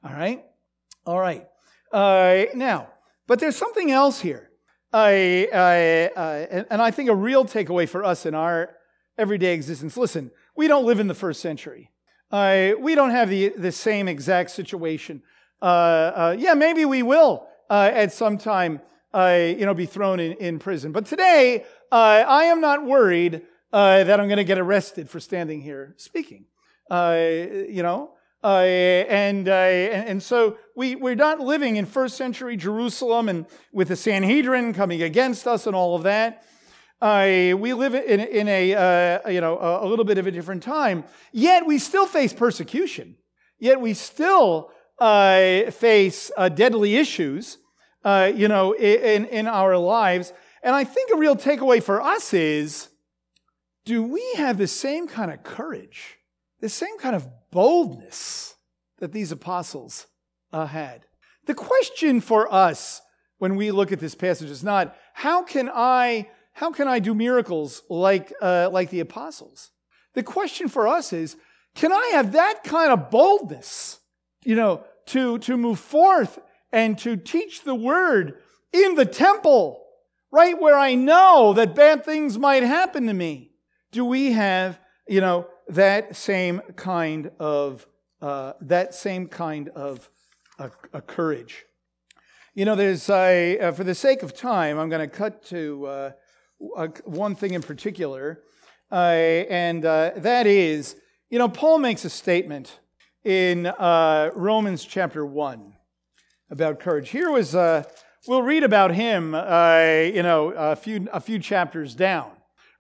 All 0.05 0.12
right? 0.12 0.44
All 1.04 1.18
right. 1.18 1.46
Uh, 1.92 2.44
now, 2.54 2.88
but 3.26 3.40
there's 3.40 3.56
something 3.56 3.90
else 3.90 4.20
here. 4.20 4.50
I, 4.92 5.48
I, 5.52 6.20
uh, 6.20 6.64
and 6.70 6.82
I 6.82 6.90
think 6.90 7.08
a 7.08 7.14
real 7.14 7.44
takeaway 7.44 7.88
for 7.88 8.04
us 8.04 8.26
in 8.26 8.34
our 8.34 8.76
everyday 9.18 9.54
existence. 9.54 9.96
Listen, 9.96 10.30
we 10.54 10.68
don't 10.68 10.84
live 10.84 11.00
in 11.00 11.08
the 11.08 11.14
first 11.14 11.40
century. 11.40 11.90
We 12.30 12.94
don't 12.94 13.10
have 13.10 13.28
the, 13.28 13.50
the 13.50 13.72
same 13.72 14.08
exact 14.08 14.50
situation. 14.50 15.22
Uh, 15.60 15.64
uh, 15.64 16.36
yeah, 16.38 16.54
maybe 16.54 16.84
we 16.84 17.02
will 17.02 17.46
uh, 17.70 17.90
at 17.92 18.12
some 18.12 18.38
time, 18.38 18.80
uh, 19.14 19.38
you 19.38 19.64
know, 19.64 19.74
be 19.74 19.86
thrown 19.86 20.20
in, 20.20 20.32
in 20.32 20.58
prison. 20.58 20.92
But 20.92 21.06
today, 21.06 21.64
I 21.90 22.44
am 22.44 22.60
not 22.60 22.84
worried 22.84 23.42
that 23.70 24.20
I'm 24.20 24.28
going 24.28 24.38
to 24.38 24.44
get 24.44 24.58
arrested 24.58 25.10
for 25.10 25.20
standing 25.20 25.62
here 25.62 25.94
speaking. 25.96 26.46
you 26.90 27.82
know, 27.82 28.12
and, 28.48 29.48
and 29.48 30.09
and 30.09 30.22
so 30.22 30.59
we 30.74 30.96
we're 30.96 31.14
not 31.14 31.40
living 31.40 31.76
in 31.76 31.87
first 31.87 32.16
century 32.16 32.57
Jerusalem 32.57 33.28
and 33.28 33.46
with 33.72 33.88
the 33.88 33.96
Sanhedrin 33.96 34.74
coming 34.74 35.02
against 35.02 35.46
us 35.46 35.66
and 35.66 35.76
all 35.76 35.96
of 35.96 36.02
that. 36.02 36.44
Uh, 37.02 37.57
we 37.59 37.72
live 37.72 37.96
in, 37.96 38.20
in 38.20 38.46
a, 38.46 38.74
uh, 38.74 39.28
you 39.28 39.40
know, 39.40 39.59
a, 39.59 39.87
little 39.88 40.05
bit 40.05 40.18
of 40.18 40.28
a 40.28 40.31
different 40.31 40.62
time, 40.62 41.02
yet 41.33 41.66
we 41.66 41.76
still 41.76 42.07
face 42.07 42.33
persecution. 42.33 43.16
Yet 43.59 43.81
we 43.81 43.92
still 43.94 44.70
uh, 45.00 45.72
face 45.72 46.31
uh, 46.37 46.48
deadly 46.48 46.94
issues, 46.94 47.59
uh, 48.05 48.31
you 48.33 48.46
know, 48.46 48.72
in, 48.72 49.24
in 49.26 49.48
our 49.48 49.76
lives. 49.76 50.33
And 50.62 50.76
I 50.76 50.85
think 50.85 51.11
a 51.12 51.16
real 51.16 51.35
takeaway 51.35 51.83
for 51.83 52.00
us 52.00 52.33
is 52.33 52.88
do 53.84 54.05
we 54.05 54.24
have 54.36 54.57
the 54.59 54.68
same 54.68 55.09
kind 55.09 55.32
of 55.32 55.43
courage, 55.43 56.18
the 56.62 56.70
same 56.70 56.96
kind 56.96 57.14
of 57.14 57.28
boldness 57.50 58.54
that 59.00 59.12
these 59.12 59.32
apostles 59.32 60.06
uh, 60.50 60.64
had? 60.64 61.04
The 61.44 61.54
question 61.54 62.22
for 62.22 62.50
us 62.50 63.02
when 63.36 63.56
we 63.56 63.70
look 63.70 63.92
at 63.92 64.00
this 64.00 64.14
passage 64.14 64.48
is 64.48 64.64
not, 64.64 64.96
how 65.12 65.42
can 65.42 65.68
I 65.68 66.30
how 66.52 66.70
can 66.70 66.86
I 66.86 66.98
do 66.98 67.14
miracles 67.14 67.82
like, 67.88 68.32
uh, 68.40 68.68
like 68.70 68.90
the 68.90 69.00
apostles? 69.00 69.70
The 70.14 70.22
question 70.22 70.68
for 70.68 70.86
us 70.86 71.12
is, 71.12 71.36
can 71.74 71.92
I 71.92 72.10
have 72.12 72.32
that 72.32 72.62
kind 72.62 72.92
of 72.92 73.10
boldness, 73.10 73.98
you 74.44 74.54
know, 74.54 74.84
to, 75.06 75.38
to 75.38 75.56
move 75.56 75.78
forth 75.78 76.38
and 76.70 76.98
to 76.98 77.16
teach 77.16 77.62
the 77.62 77.74
word 77.74 78.34
in 78.72 78.94
the 78.94 79.06
temple, 79.06 79.82
right 80.30 80.60
where 80.60 80.78
I 80.78 80.94
know 80.94 81.54
that 81.54 81.74
bad 81.74 82.04
things 82.04 82.38
might 82.38 82.62
happen 82.62 83.06
to 83.06 83.14
me? 83.14 83.52
Do 83.90 84.04
we 84.04 84.32
have, 84.32 84.78
you 85.08 85.20
know, 85.20 85.46
that 85.73 86.16
same 86.16 86.61
kind 86.77 87.31
of, 87.39 87.87
uh, 88.20 88.53
that 88.61 88.95
same 88.95 89.27
kind 89.27 89.68
of 89.70 90.09
a, 90.59 90.70
a 90.93 91.01
courage? 91.01 91.64
You 92.55 92.64
know, 92.64 92.75
there's, 92.75 93.09
uh, 93.09 93.73
for 93.75 93.85
the 93.85 93.95
sake 93.95 94.23
of 94.23 94.35
time, 94.35 94.79
I'm 94.79 94.89
going 94.89 95.09
to 95.09 95.14
cut 95.14 95.45
to, 95.47 95.87
uh, 95.87 96.11
uh, 96.77 96.89
one 97.05 97.35
thing 97.35 97.55
in 97.55 97.62
particular, 97.62 98.43
uh, 98.91 98.95
and 98.95 99.85
uh, 99.85 100.12
that 100.16 100.47
is, 100.47 100.97
you 101.31 101.39
know, 101.39 101.49
Paul 101.49 101.79
makes 101.79 102.05
a 102.05 102.11
statement 102.11 102.79
in 103.25 103.66
uh, 103.66 104.31
Romans 104.35 104.85
chapter 104.85 105.25
1 105.25 105.73
about 106.51 106.79
courage. 106.79 107.09
Here 107.09 107.31
was, 107.31 107.55
uh, 107.55 107.85
we'll 108.29 108.43
read 108.43 108.62
about 108.62 108.95
him, 108.95 109.35
you 109.35 110.23
know, 110.23 110.53
a 110.57 110.77
few, 110.77 111.09
a 111.12 111.20
few 111.20 111.39
chapters 111.39 111.95
down. 111.95 112.31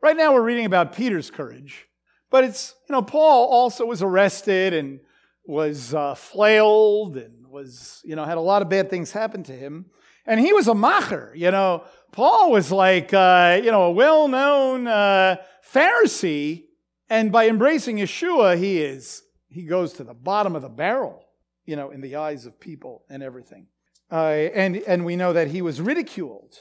Right 0.02 0.16
now 0.16 0.32
we're 0.34 0.42
reading 0.42 0.66
about 0.66 0.94
Peter's 0.94 1.30
courage, 1.30 1.86
but 2.32 2.44
it's, 2.44 2.74
you 2.88 2.94
know, 2.94 3.02
Paul 3.02 3.46
also 3.48 3.86
was 3.86 4.02
arrested 4.02 4.74
and 4.74 5.00
was 5.44 5.94
flailed 6.16 7.16
and 7.16 7.46
was, 7.46 8.00
you 8.04 8.16
know, 8.16 8.24
had 8.24 8.38
a 8.38 8.40
lot 8.40 8.62
of 8.62 8.68
bad 8.68 8.90
things 8.90 9.12
happen 9.12 9.44
to 9.44 9.52
him. 9.52 9.86
And 10.26 10.40
he 10.40 10.52
was 10.52 10.66
a 10.66 10.72
macher, 10.72 11.36
you 11.36 11.50
know. 11.50 11.84
Paul 12.12 12.50
was 12.50 12.72
like, 12.72 13.12
uh, 13.12 13.60
you 13.62 13.70
know, 13.70 13.84
a 13.84 13.90
well 13.90 14.28
known 14.28 14.86
uh, 14.86 15.36
Pharisee. 15.72 16.64
And 17.10 17.30
by 17.30 17.48
embracing 17.48 17.98
Yeshua, 17.98 18.56
he 18.56 18.80
is, 18.80 19.22
he 19.48 19.64
goes 19.64 19.92
to 19.94 20.04
the 20.04 20.14
bottom 20.14 20.56
of 20.56 20.62
the 20.62 20.68
barrel, 20.68 21.24
you 21.66 21.76
know, 21.76 21.90
in 21.90 22.00
the 22.00 22.16
eyes 22.16 22.46
of 22.46 22.58
people 22.58 23.04
and 23.10 23.22
everything. 23.22 23.66
Uh, 24.10 24.48
and, 24.54 24.76
and 24.76 25.04
we 25.04 25.16
know 25.16 25.32
that 25.32 25.48
he 25.48 25.60
was 25.60 25.80
ridiculed. 25.80 26.54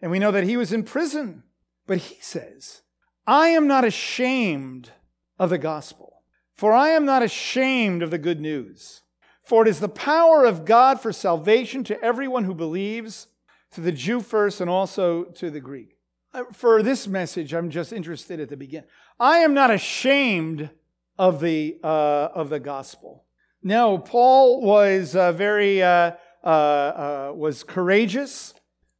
And 0.00 0.10
we 0.10 0.18
know 0.18 0.30
that 0.30 0.44
he 0.44 0.56
was 0.56 0.72
in 0.72 0.84
prison. 0.84 1.42
But 1.86 1.98
he 1.98 2.18
says, 2.20 2.82
I 3.26 3.48
am 3.48 3.66
not 3.66 3.84
ashamed 3.84 4.90
of 5.38 5.50
the 5.50 5.58
gospel, 5.58 6.22
for 6.52 6.72
I 6.72 6.90
am 6.90 7.04
not 7.04 7.22
ashamed 7.22 8.02
of 8.02 8.10
the 8.10 8.18
good 8.18 8.40
news. 8.40 9.02
For 9.46 9.62
it 9.62 9.68
is 9.68 9.78
the 9.78 9.88
power 9.88 10.44
of 10.44 10.64
God 10.64 11.00
for 11.00 11.12
salvation 11.12 11.84
to 11.84 12.02
everyone 12.02 12.44
who 12.44 12.54
believes, 12.54 13.28
to 13.70 13.80
the 13.80 13.92
Jew 13.92 14.20
first 14.20 14.60
and 14.60 14.68
also 14.68 15.24
to 15.24 15.50
the 15.50 15.60
Greek. 15.60 15.98
Uh, 16.34 16.44
for 16.52 16.82
this 16.82 17.06
message, 17.06 17.54
I'm 17.54 17.70
just 17.70 17.92
interested 17.92 18.40
at 18.40 18.48
the 18.48 18.56
beginning. 18.56 18.88
I 19.20 19.38
am 19.38 19.54
not 19.54 19.70
ashamed 19.70 20.70
of 21.16 21.40
the, 21.40 21.78
uh, 21.84 22.28
of 22.34 22.48
the 22.50 22.58
gospel. 22.58 23.24
No, 23.62 23.98
Paul 23.98 24.62
was 24.62 25.14
uh, 25.14 25.32
very, 25.32 25.82
uh, 25.82 26.12
uh, 26.42 26.46
uh 26.46 27.32
was 27.34 27.62
courageous. 27.62 28.52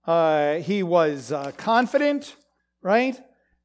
he 0.07 0.83
was 0.83 1.33
confident, 1.57 2.37
right? 2.83 3.21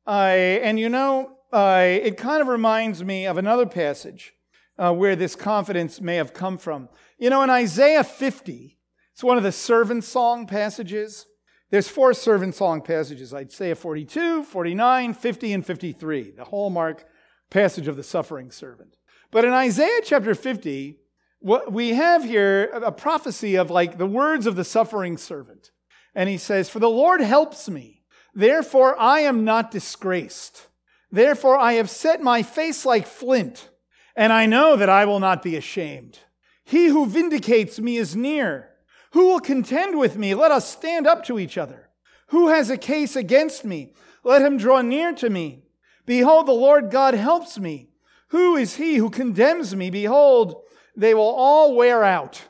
and 0.07 0.79
you 0.79 0.89
know, 0.89 1.37
it 1.53 2.17
kind 2.17 2.41
of 2.41 2.47
reminds 2.47 3.03
me 3.03 3.25
of 3.25 3.37
another 3.37 3.65
passage 3.65 4.33
uh, 4.77 4.93
where 4.93 5.15
this 5.15 5.35
confidence 5.35 5.99
may 6.01 6.15
have 6.15 6.33
come 6.33 6.57
from. 6.57 6.89
You 7.17 7.29
know, 7.29 7.43
in 7.43 7.49
Isaiah 7.49 8.03
50, 8.03 8.77
it's 9.13 9.23
one 9.23 9.37
of 9.37 9.43
the 9.43 9.51
servant 9.51 10.03
song 10.03 10.47
passages. 10.47 11.27
There's 11.69 11.87
four 11.87 12.13
servant 12.13 12.55
song 12.55 12.81
passages 12.81 13.33
Isaiah 13.33 13.75
42, 13.75 14.43
49, 14.43 15.13
50, 15.13 15.53
and 15.53 15.65
53, 15.65 16.31
the 16.31 16.45
hallmark 16.45 17.05
passage 17.49 17.87
of 17.87 17.97
the 17.97 18.03
suffering 18.03 18.51
servant. 18.51 18.97
But 19.29 19.45
in 19.45 19.53
Isaiah 19.53 20.01
chapter 20.03 20.35
50, 20.35 20.99
what 21.39 21.71
we 21.71 21.89
have 21.89 22.23
here 22.23 22.65
a 22.73 22.91
prophecy 22.91 23.55
of 23.55 23.69
like 23.69 23.97
the 23.97 24.05
words 24.05 24.45
of 24.45 24.55
the 24.55 24.63
suffering 24.63 25.17
servant. 25.17 25.71
And 26.13 26.29
he 26.29 26.37
says, 26.37 26.69
For 26.69 26.79
the 26.79 26.89
Lord 26.89 27.21
helps 27.21 27.69
me, 27.69 28.03
therefore 28.33 28.99
I 28.99 29.21
am 29.21 29.43
not 29.43 29.71
disgraced. 29.71 30.67
Therefore 31.11 31.57
I 31.57 31.73
have 31.73 31.89
set 31.89 32.21
my 32.21 32.43
face 32.43 32.85
like 32.85 33.05
flint 33.05 33.69
and 34.15 34.31
I 34.31 34.45
know 34.45 34.75
that 34.75 34.89
I 34.89 35.05
will 35.05 35.19
not 35.19 35.43
be 35.43 35.55
ashamed. 35.55 36.19
He 36.63 36.87
who 36.87 37.05
vindicates 37.05 37.79
me 37.79 37.97
is 37.97 38.15
near. 38.15 38.69
Who 39.11 39.27
will 39.27 39.39
contend 39.39 39.97
with 39.97 40.17
me? 40.17 40.35
Let 40.35 40.51
us 40.51 40.69
stand 40.69 41.07
up 41.07 41.25
to 41.25 41.39
each 41.39 41.57
other. 41.57 41.89
Who 42.27 42.47
has 42.47 42.69
a 42.69 42.77
case 42.77 43.15
against 43.15 43.65
me? 43.65 43.93
Let 44.23 44.41
him 44.41 44.57
draw 44.57 44.81
near 44.81 45.13
to 45.15 45.29
me. 45.29 45.63
Behold, 46.05 46.47
the 46.47 46.53
Lord 46.53 46.91
God 46.91 47.13
helps 47.13 47.59
me. 47.59 47.89
Who 48.29 48.55
is 48.55 48.75
he 48.75 48.95
who 48.95 49.09
condemns 49.09 49.75
me? 49.75 49.89
Behold, 49.89 50.61
they 50.95 51.13
will 51.13 51.23
all 51.23 51.75
wear 51.75 52.03
out 52.03 52.41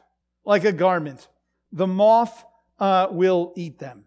like 0.46 0.64
a 0.64 0.72
garment. 0.72 1.28
The 1.72 1.88
moth 1.88 2.46
uh, 2.80 3.08
will 3.10 3.54
eat 3.56 3.80
them. 3.80 4.06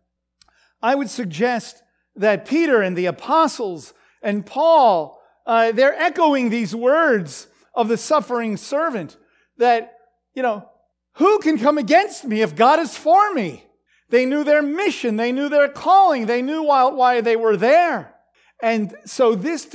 I 0.80 0.94
would 0.94 1.10
suggest 1.10 1.82
that 2.16 2.46
Peter 2.46 2.82
and 2.82 2.96
the 2.96 3.06
apostles 3.06 3.94
and 4.24 4.44
Paul 4.44 5.20
uh, 5.46 5.72
they're 5.72 5.94
echoing 5.94 6.50
these 6.50 6.74
words 6.74 7.48
of 7.74 7.88
the 7.88 7.96
suffering 7.96 8.56
servant 8.56 9.16
that, 9.58 9.98
you 10.34 10.42
know, 10.42 10.68
who 11.14 11.38
can 11.40 11.58
come 11.58 11.78
against 11.78 12.24
me 12.24 12.40
if 12.40 12.56
God 12.56 12.80
is 12.80 12.96
for 12.96 13.34
me? 13.34 13.64
They 14.08 14.26
knew 14.26 14.44
their 14.44 14.62
mission. 14.62 15.16
They 15.16 15.32
knew 15.32 15.48
their 15.48 15.68
calling. 15.68 16.26
They 16.26 16.42
knew 16.42 16.64
why, 16.64 16.84
why 16.84 17.20
they 17.20 17.36
were 17.36 17.56
there. 17.56 18.14
And 18.62 18.94
so 19.04 19.34
this, 19.34 19.68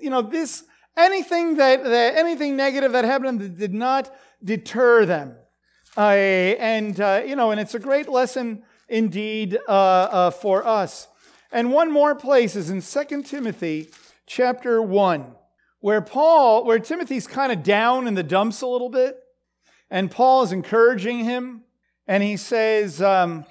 you 0.00 0.10
know, 0.10 0.22
this, 0.22 0.64
anything 0.96 1.56
that, 1.56 1.84
that, 1.84 2.16
anything 2.16 2.56
negative 2.56 2.92
that 2.92 3.04
happened 3.04 3.58
did 3.58 3.74
not 3.74 4.14
deter 4.42 5.06
them. 5.06 5.36
Uh, 5.96 6.00
and, 6.00 7.00
uh, 7.00 7.22
you 7.26 7.36
know, 7.36 7.50
and 7.50 7.60
it's 7.60 7.74
a 7.74 7.78
great 7.78 8.08
lesson 8.08 8.62
indeed 8.88 9.58
uh, 9.68 9.70
uh 9.70 10.30
for 10.30 10.66
us. 10.66 11.08
And 11.50 11.72
one 11.72 11.90
more 11.90 12.14
place 12.14 12.56
is 12.56 12.70
in 12.70 12.82
2 12.82 13.22
Timothy 13.22 13.90
chapter 14.26 14.82
1, 14.82 15.24
where 15.80 16.02
Paul, 16.02 16.64
where 16.64 16.78
Timothy's 16.78 17.26
kind 17.26 17.50
of 17.50 17.62
down 17.62 18.06
in 18.06 18.14
the 18.14 18.22
dumps 18.22 18.60
a 18.60 18.66
little 18.66 18.90
bit, 18.90 19.18
and 19.90 20.10
Paul 20.10 20.42
is 20.42 20.52
encouraging 20.52 21.24
him, 21.24 21.62
and 22.06 22.22
he 22.22 22.36
says 22.36 23.00
um, 23.00 23.46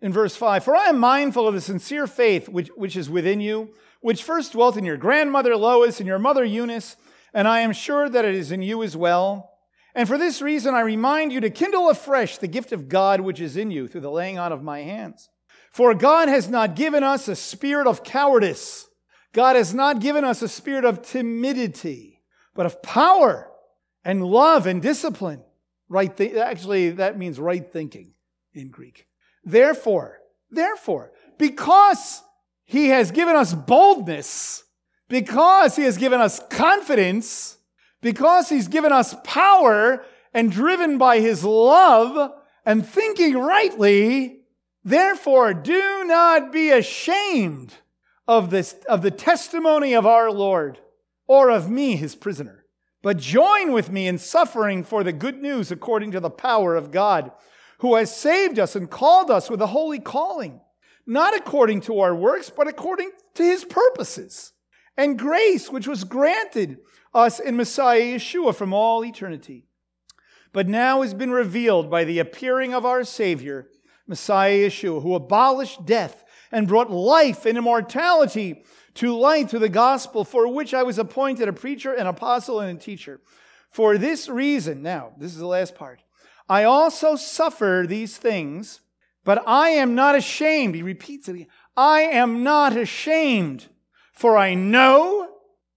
in 0.00 0.12
verse 0.12 0.36
5 0.36 0.62
For 0.62 0.76
I 0.76 0.86
am 0.86 0.98
mindful 0.98 1.48
of 1.48 1.54
the 1.54 1.60
sincere 1.60 2.06
faith 2.06 2.48
which, 2.48 2.68
which 2.76 2.96
is 2.96 3.10
within 3.10 3.40
you, 3.40 3.70
which 4.00 4.22
first 4.22 4.52
dwelt 4.52 4.76
in 4.76 4.84
your 4.84 4.96
grandmother 4.96 5.56
Lois 5.56 5.98
and 5.98 6.06
your 6.06 6.20
mother 6.20 6.44
Eunice, 6.44 6.96
and 7.34 7.48
I 7.48 7.60
am 7.60 7.72
sure 7.72 8.08
that 8.08 8.24
it 8.24 8.34
is 8.34 8.52
in 8.52 8.62
you 8.62 8.82
as 8.84 8.96
well. 8.96 9.50
And 9.92 10.06
for 10.06 10.16
this 10.16 10.40
reason, 10.40 10.74
I 10.74 10.80
remind 10.80 11.32
you 11.32 11.40
to 11.40 11.50
kindle 11.50 11.90
afresh 11.90 12.38
the 12.38 12.46
gift 12.46 12.70
of 12.70 12.88
God 12.88 13.20
which 13.20 13.40
is 13.40 13.56
in 13.56 13.72
you 13.72 13.88
through 13.88 14.02
the 14.02 14.10
laying 14.10 14.38
on 14.38 14.52
of 14.52 14.62
my 14.62 14.82
hands. 14.82 15.28
For 15.70 15.94
God 15.94 16.28
has 16.28 16.48
not 16.48 16.76
given 16.76 17.02
us 17.02 17.26
a 17.28 17.36
spirit 17.36 17.86
of 17.86 18.04
cowardice 18.04 18.90
God 19.32 19.56
has 19.56 19.72
not 19.72 20.00
given 20.00 20.24
us 20.24 20.42
a 20.42 20.48
spirit 20.48 20.84
of 20.84 21.02
timidity, 21.02 22.22
but 22.54 22.66
of 22.66 22.82
power 22.82 23.50
and 24.04 24.24
love 24.24 24.66
and 24.66 24.82
discipline. 24.82 25.42
Right 25.88 26.14
th- 26.14 26.34
actually, 26.34 26.90
that 26.92 27.18
means 27.18 27.38
right 27.38 27.66
thinking 27.72 28.12
in 28.54 28.70
Greek. 28.70 29.06
Therefore, 29.44 30.18
therefore, 30.50 31.12
because 31.38 32.22
he 32.64 32.88
has 32.88 33.10
given 33.10 33.36
us 33.36 33.54
boldness, 33.54 34.64
because 35.08 35.76
he 35.76 35.84
has 35.84 35.96
given 35.96 36.20
us 36.20 36.40
confidence, 36.50 37.56
because 38.00 38.48
he's 38.48 38.68
given 38.68 38.92
us 38.92 39.14
power 39.24 40.04
and 40.32 40.50
driven 40.50 40.98
by 40.98 41.20
his 41.20 41.44
love 41.44 42.32
and 42.64 42.86
thinking 42.86 43.36
rightly, 43.36 44.39
therefore 44.84 45.54
do 45.54 46.04
not 46.04 46.52
be 46.52 46.70
ashamed 46.70 47.74
of, 48.26 48.50
this, 48.50 48.74
of 48.88 49.02
the 49.02 49.10
testimony 49.10 49.94
of 49.94 50.06
our 50.06 50.30
Lord 50.30 50.78
or 51.26 51.50
of 51.50 51.70
me, 51.70 51.96
his 51.96 52.14
prisoner, 52.14 52.64
but 53.02 53.16
join 53.16 53.72
with 53.72 53.90
me 53.90 54.06
in 54.08 54.18
suffering 54.18 54.84
for 54.84 55.02
the 55.02 55.12
good 55.12 55.40
news 55.40 55.70
according 55.70 56.10
to 56.12 56.20
the 56.20 56.30
power 56.30 56.74
of 56.76 56.90
God, 56.90 57.30
who 57.78 57.94
has 57.94 58.14
saved 58.14 58.58
us 58.58 58.76
and 58.76 58.90
called 58.90 59.30
us 59.30 59.48
with 59.48 59.62
a 59.62 59.68
holy 59.68 59.98
calling, 59.98 60.60
not 61.06 61.36
according 61.36 61.80
to 61.82 62.00
our 62.00 62.14
works, 62.14 62.50
but 62.50 62.68
according 62.68 63.10
to 63.34 63.42
his 63.42 63.64
purposes 63.64 64.52
and 64.96 65.18
grace, 65.18 65.70
which 65.70 65.88
was 65.88 66.04
granted 66.04 66.78
us 67.14 67.40
in 67.40 67.56
Messiah 67.56 68.16
Yeshua 68.16 68.54
from 68.54 68.72
all 68.72 69.04
eternity. 69.04 69.66
But 70.52 70.68
now 70.68 71.02
has 71.02 71.14
been 71.14 71.30
revealed 71.30 71.90
by 71.90 72.04
the 72.04 72.18
appearing 72.18 72.74
of 72.74 72.84
our 72.84 73.04
Savior, 73.04 73.68
Messiah 74.10 74.66
Yeshua, 74.66 75.00
who 75.00 75.14
abolished 75.14 75.86
death 75.86 76.24
and 76.50 76.66
brought 76.66 76.90
life 76.90 77.46
and 77.46 77.56
immortality 77.56 78.64
to 78.94 79.16
light 79.16 79.48
through 79.48 79.60
the 79.60 79.68
gospel 79.68 80.24
for 80.24 80.52
which 80.52 80.74
I 80.74 80.82
was 80.82 80.98
appointed 80.98 81.48
a 81.48 81.52
preacher, 81.52 81.94
an 81.94 82.08
apostle, 82.08 82.58
and 82.58 82.76
a 82.76 82.80
teacher. 82.80 83.20
For 83.70 83.96
this 83.96 84.28
reason, 84.28 84.82
now, 84.82 85.12
this 85.16 85.32
is 85.32 85.38
the 85.38 85.46
last 85.46 85.76
part, 85.76 86.02
I 86.48 86.64
also 86.64 87.14
suffer 87.14 87.84
these 87.86 88.16
things, 88.16 88.80
but 89.24 89.46
I 89.46 89.70
am 89.70 89.94
not 89.94 90.16
ashamed. 90.16 90.74
He 90.74 90.82
repeats 90.82 91.28
it 91.28 91.36
again. 91.36 91.46
I 91.76 92.00
am 92.00 92.42
not 92.42 92.76
ashamed, 92.76 93.68
for 94.12 94.36
I 94.36 94.54
know 94.54 95.30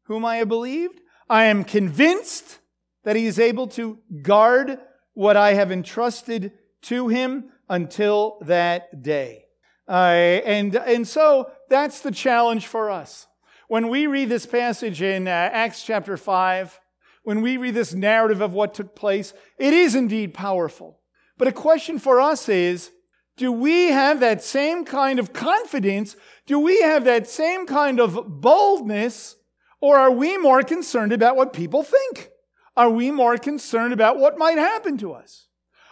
whom 0.05 0.25
I 0.25 0.37
have 0.37 0.47
believed. 0.47 0.99
I 1.29 1.45
am 1.45 1.63
convinced 1.63 2.57
that 3.03 3.15
he 3.15 3.27
is 3.27 3.37
able 3.37 3.67
to 3.67 3.99
guard 4.23 4.79
what 5.13 5.37
I 5.37 5.53
have 5.53 5.71
entrusted 5.71 6.53
to 6.83 7.09
him 7.09 7.51
until 7.73 8.37
that 8.41 9.01
day. 9.01 9.45
Uh, 9.89 10.41
and, 10.45 10.75
and 10.75 11.07
so 11.07 11.49
that's 11.69 12.01
the 12.01 12.11
challenge 12.11 12.67
for 12.67 12.91
us. 12.91 13.25
When 13.67 13.89
we 13.89 14.05
read 14.05 14.29
this 14.29 14.45
passage 14.45 15.01
in 15.01 15.27
uh, 15.27 15.31
Acts 15.31 15.81
chapter 15.83 16.15
5, 16.15 16.79
when 17.23 17.41
we 17.41 17.57
read 17.57 17.73
this 17.73 17.91
narrative 17.95 18.41
of 18.41 18.53
what 18.53 18.75
took 18.75 18.95
place, 18.95 19.33
it 19.57 19.73
is 19.73 19.95
indeed 19.95 20.35
powerful. 20.35 20.99
But 21.35 21.47
a 21.47 21.51
question 21.51 21.97
for 21.97 22.21
us 22.21 22.47
is 22.47 22.91
Do 23.37 23.51
we 23.51 23.87
have 23.87 24.19
that 24.19 24.43
same 24.43 24.85
kind 24.85 25.17
of 25.17 25.33
confidence? 25.33 26.15
Do 26.45 26.59
we 26.59 26.79
have 26.81 27.05
that 27.05 27.27
same 27.27 27.65
kind 27.65 27.99
of 27.99 28.39
boldness? 28.39 29.35
Or 29.81 29.97
are 29.97 30.11
we 30.11 30.37
more 30.37 30.61
concerned 30.61 31.11
about 31.11 31.35
what 31.35 31.53
people 31.53 31.81
think? 31.81 32.29
Are 32.77 32.91
we 32.91 33.09
more 33.09 33.39
concerned 33.39 33.93
about 33.93 34.19
what 34.19 34.37
might 34.37 34.59
happen 34.59 34.99
to 34.99 35.13
us? 35.13 35.47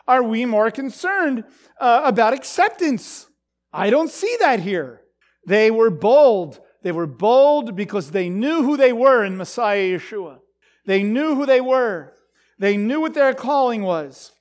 Are 0.07 0.23
we 0.23 0.45
more 0.45 0.71
concerned 0.71 1.43
uh, 1.79 2.01
about 2.03 2.33
acceptance? 2.33 3.27
I 3.73 3.89
don't 3.89 4.09
see 4.09 4.35
that 4.39 4.59
here. 4.59 5.01
They 5.47 5.71
were 5.71 5.89
bold. 5.89 6.59
They 6.83 6.91
were 6.91 7.07
bold 7.07 7.75
because 7.75 8.11
they 8.11 8.29
knew 8.29 8.63
who 8.63 8.77
they 8.77 8.93
were 8.93 9.23
in 9.23 9.37
Messiah 9.37 9.97
Yeshua. 9.97 10.39
They 10.85 11.03
knew 11.03 11.35
who 11.35 11.45
they 11.45 11.61
were. 11.61 12.13
They 12.57 12.77
knew 12.77 13.01
what 13.01 13.13
their 13.13 13.33
calling 13.33 13.83
was. 13.83 14.31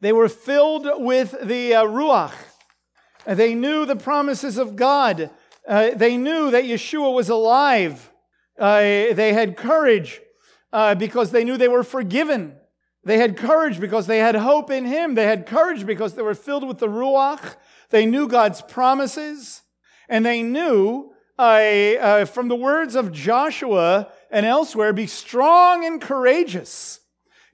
They 0.00 0.12
were 0.12 0.28
filled 0.28 0.86
with 1.04 1.34
the 1.42 1.74
uh, 1.74 1.84
Ruach. 1.84 2.34
They 3.26 3.54
knew 3.54 3.84
the 3.84 3.96
promises 3.96 4.56
of 4.56 4.76
God. 4.76 5.30
Uh, 5.66 5.90
they 5.94 6.16
knew 6.16 6.50
that 6.50 6.64
Yeshua 6.64 7.12
was 7.12 7.28
alive. 7.28 8.10
Uh, 8.58 8.80
they 8.80 9.32
had 9.32 9.56
courage 9.56 10.20
uh, 10.72 10.94
because 10.94 11.30
they 11.30 11.44
knew 11.44 11.56
they 11.56 11.68
were 11.68 11.84
forgiven. 11.84 12.56
They 13.08 13.16
had 13.16 13.38
courage 13.38 13.80
because 13.80 14.06
they 14.06 14.18
had 14.18 14.34
hope 14.34 14.70
in 14.70 14.84
Him. 14.84 15.14
They 15.14 15.24
had 15.24 15.46
courage 15.46 15.86
because 15.86 16.12
they 16.12 16.20
were 16.20 16.34
filled 16.34 16.68
with 16.68 16.76
the 16.76 16.88
Ruach. 16.88 17.56
They 17.88 18.04
knew 18.04 18.28
God's 18.28 18.60
promises. 18.60 19.62
And 20.10 20.26
they 20.26 20.42
knew 20.42 21.12
uh, 21.38 21.42
uh, 21.42 22.24
from 22.26 22.48
the 22.48 22.54
words 22.54 22.94
of 22.94 23.10
Joshua 23.10 24.12
and 24.30 24.44
elsewhere, 24.44 24.92
be 24.92 25.06
strong 25.06 25.86
and 25.86 26.02
courageous. 26.02 27.00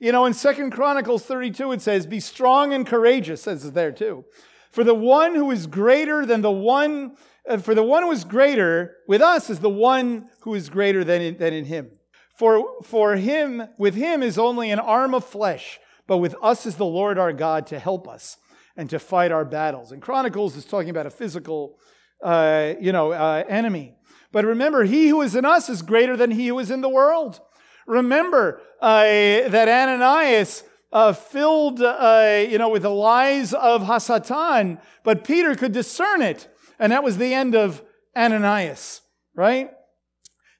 You 0.00 0.10
know, 0.10 0.24
in 0.24 0.34
Second 0.34 0.72
Chronicles 0.72 1.24
32, 1.24 1.70
it 1.70 1.82
says, 1.82 2.04
be 2.04 2.18
strong 2.18 2.72
and 2.72 2.84
courageous, 2.84 3.42
says 3.42 3.64
it 3.64 3.74
there 3.74 3.92
too. 3.92 4.24
For 4.72 4.82
the 4.82 4.92
one 4.92 5.36
who 5.36 5.52
is 5.52 5.68
greater 5.68 6.26
than 6.26 6.42
the 6.42 6.50
one, 6.50 7.14
uh, 7.48 7.58
for 7.58 7.76
the 7.76 7.84
one 7.84 8.02
who 8.02 8.10
is 8.10 8.24
greater 8.24 8.96
with 9.06 9.20
us 9.20 9.48
is 9.50 9.60
the 9.60 9.70
one 9.70 10.30
who 10.40 10.54
is 10.54 10.68
greater 10.68 11.04
than 11.04 11.22
in, 11.22 11.36
than 11.36 11.52
in 11.52 11.66
him. 11.66 11.92
For, 12.34 12.82
for 12.82 13.16
him, 13.16 13.68
with 13.78 13.94
him 13.94 14.22
is 14.22 14.38
only 14.38 14.70
an 14.70 14.80
arm 14.80 15.14
of 15.14 15.24
flesh, 15.24 15.78
but 16.06 16.18
with 16.18 16.34
us 16.42 16.66
is 16.66 16.76
the 16.76 16.84
Lord 16.84 17.18
our 17.18 17.32
God 17.32 17.66
to 17.68 17.78
help 17.78 18.08
us 18.08 18.36
and 18.76 18.90
to 18.90 18.98
fight 18.98 19.30
our 19.30 19.44
battles. 19.44 19.92
And 19.92 20.02
Chronicles 20.02 20.56
is 20.56 20.64
talking 20.64 20.90
about 20.90 21.06
a 21.06 21.10
physical, 21.10 21.78
uh, 22.22 22.74
you 22.80 22.92
know, 22.92 23.12
uh, 23.12 23.44
enemy. 23.48 23.94
But 24.32 24.44
remember, 24.44 24.82
he 24.82 25.08
who 25.08 25.22
is 25.22 25.36
in 25.36 25.44
us 25.44 25.68
is 25.68 25.82
greater 25.82 26.16
than 26.16 26.32
he 26.32 26.48
who 26.48 26.58
is 26.58 26.72
in 26.72 26.80
the 26.80 26.88
world. 26.88 27.40
Remember 27.86 28.60
uh, 28.80 29.04
that 29.04 29.68
Ananias 29.68 30.64
uh, 30.92 31.12
filled, 31.12 31.80
uh, 31.80 32.44
you 32.48 32.58
know, 32.58 32.68
with 32.68 32.82
the 32.82 32.90
lies 32.90 33.52
of 33.54 33.82
Hasatan, 33.82 34.80
but 35.04 35.24
Peter 35.24 35.54
could 35.54 35.72
discern 35.72 36.22
it, 36.22 36.48
and 36.78 36.90
that 36.92 37.04
was 37.04 37.18
the 37.18 37.32
end 37.32 37.54
of 37.54 37.82
Ananias, 38.16 39.02
right? 39.34 39.70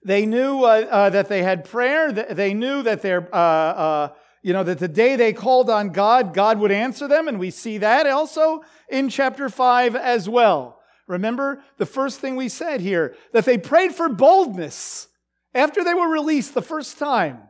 They 0.05 0.26
knew 0.26 0.64
uh, 0.64 0.86
uh, 0.90 1.11
that 1.11 1.28
they 1.28 1.42
had 1.42 1.64
prayer. 1.64 2.12
They 2.12 2.52
knew 2.52 2.82
that 2.82 3.02
their, 3.02 3.34
uh, 3.34 4.11
you 4.42 4.52
know, 4.52 4.62
that 4.62 4.78
the 4.78 4.88
day 4.88 5.16
they 5.16 5.32
called 5.32 5.70
on 5.70 5.90
God, 5.90 6.34
God 6.34 6.59
would 6.59 6.70
answer 6.70 7.09
them, 7.09 7.26
and 7.26 7.38
we 7.38 7.50
see 7.50 7.78
that 7.78 8.07
also 8.07 8.62
in 8.88 9.09
chapter 9.09 9.48
five 9.48 9.96
as 9.96 10.28
well. 10.28 10.80
Remember 11.07 11.62
the 11.78 11.86
first 11.86 12.20
thing 12.20 12.36
we 12.36 12.48
said 12.48 12.80
here 12.80 13.14
that 13.32 13.44
they 13.44 13.59
prayed 13.59 13.94
for 13.94 14.09
boldness 14.09 15.09
after 15.55 15.84
they 15.84 15.94
were 15.94 16.09
released 16.09 16.55
the 16.55 16.62
first 16.62 16.98
time 16.98 17.40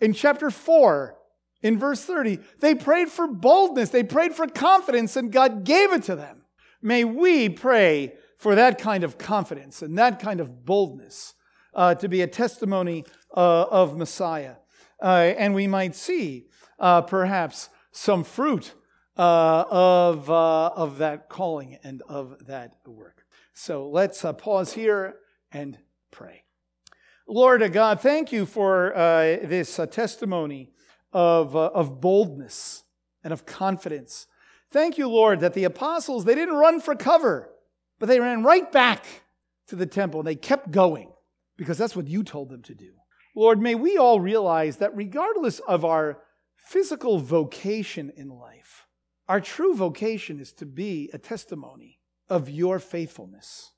in 0.00 0.12
chapter 0.12 0.50
4 0.50 1.16
in 1.62 1.78
verse 1.78 2.04
30. 2.04 2.38
They 2.60 2.74
prayed 2.74 3.08
for 3.08 3.26
boldness, 3.26 3.90
they 3.90 4.02
prayed 4.02 4.34
for 4.34 4.46
confidence, 4.46 5.16
and 5.16 5.32
God 5.32 5.64
gave 5.64 5.92
it 5.92 6.04
to 6.04 6.16
them. 6.16 6.42
May 6.82 7.04
we 7.04 7.48
pray 7.48 8.14
for 8.38 8.54
that 8.54 8.78
kind 8.78 9.04
of 9.04 9.18
confidence 9.18 9.82
and 9.82 9.98
that 9.98 10.20
kind 10.20 10.40
of 10.40 10.64
boldness 10.64 11.34
uh, 11.74 11.94
to 11.96 12.08
be 12.08 12.22
a 12.22 12.26
testimony 12.26 13.04
uh, 13.36 13.62
of 13.70 13.96
Messiah. 13.96 14.54
Uh, 15.02 15.32
and 15.36 15.54
we 15.54 15.66
might 15.66 15.94
see 15.94 16.46
uh, 16.78 17.02
perhaps 17.02 17.68
some 17.92 18.24
fruit 18.24 18.74
uh, 19.16 19.64
of, 19.70 20.30
of 20.30 20.98
that 20.98 21.28
calling 21.28 21.78
and 21.82 22.02
of 22.08 22.46
that 22.46 22.76
work. 22.86 23.24
So 23.52 23.88
let's 23.88 24.24
pause 24.38 24.72
here 24.72 25.16
and 25.52 25.78
pray. 26.10 26.44
Lord 27.26 27.72
God, 27.72 28.00
thank 28.00 28.32
you 28.32 28.46
for 28.46 28.92
this 29.44 29.78
testimony 29.90 30.70
of, 31.12 31.54
of 31.54 32.00
boldness 32.00 32.84
and 33.22 33.32
of 33.32 33.46
confidence. 33.46 34.26
Thank 34.70 34.98
you, 34.98 35.08
Lord, 35.08 35.40
that 35.40 35.54
the 35.54 35.64
apostles, 35.64 36.24
they 36.24 36.34
didn't 36.34 36.54
run 36.54 36.80
for 36.80 36.94
cover, 36.94 37.50
but 37.98 38.06
they 38.06 38.20
ran 38.20 38.42
right 38.42 38.70
back 38.70 39.04
to 39.68 39.76
the 39.76 39.86
temple 39.86 40.20
and 40.20 40.26
they 40.26 40.36
kept 40.36 40.70
going 40.70 41.12
because 41.60 41.76
that's 41.76 41.94
what 41.94 42.08
you 42.08 42.22
told 42.22 42.48
them 42.48 42.62
to 42.62 42.74
do. 42.74 42.94
Lord, 43.36 43.60
may 43.60 43.74
we 43.74 43.98
all 43.98 44.18
realize 44.18 44.78
that 44.78 44.96
regardless 44.96 45.58
of 45.58 45.84
our 45.84 46.22
physical 46.56 47.18
vocation 47.18 48.10
in 48.16 48.30
life, 48.30 48.86
our 49.28 49.42
true 49.42 49.74
vocation 49.74 50.40
is 50.40 50.54
to 50.54 50.64
be 50.64 51.10
a 51.12 51.18
testimony 51.18 52.00
of 52.30 52.48
your 52.48 52.78
faithfulness. 52.78 53.72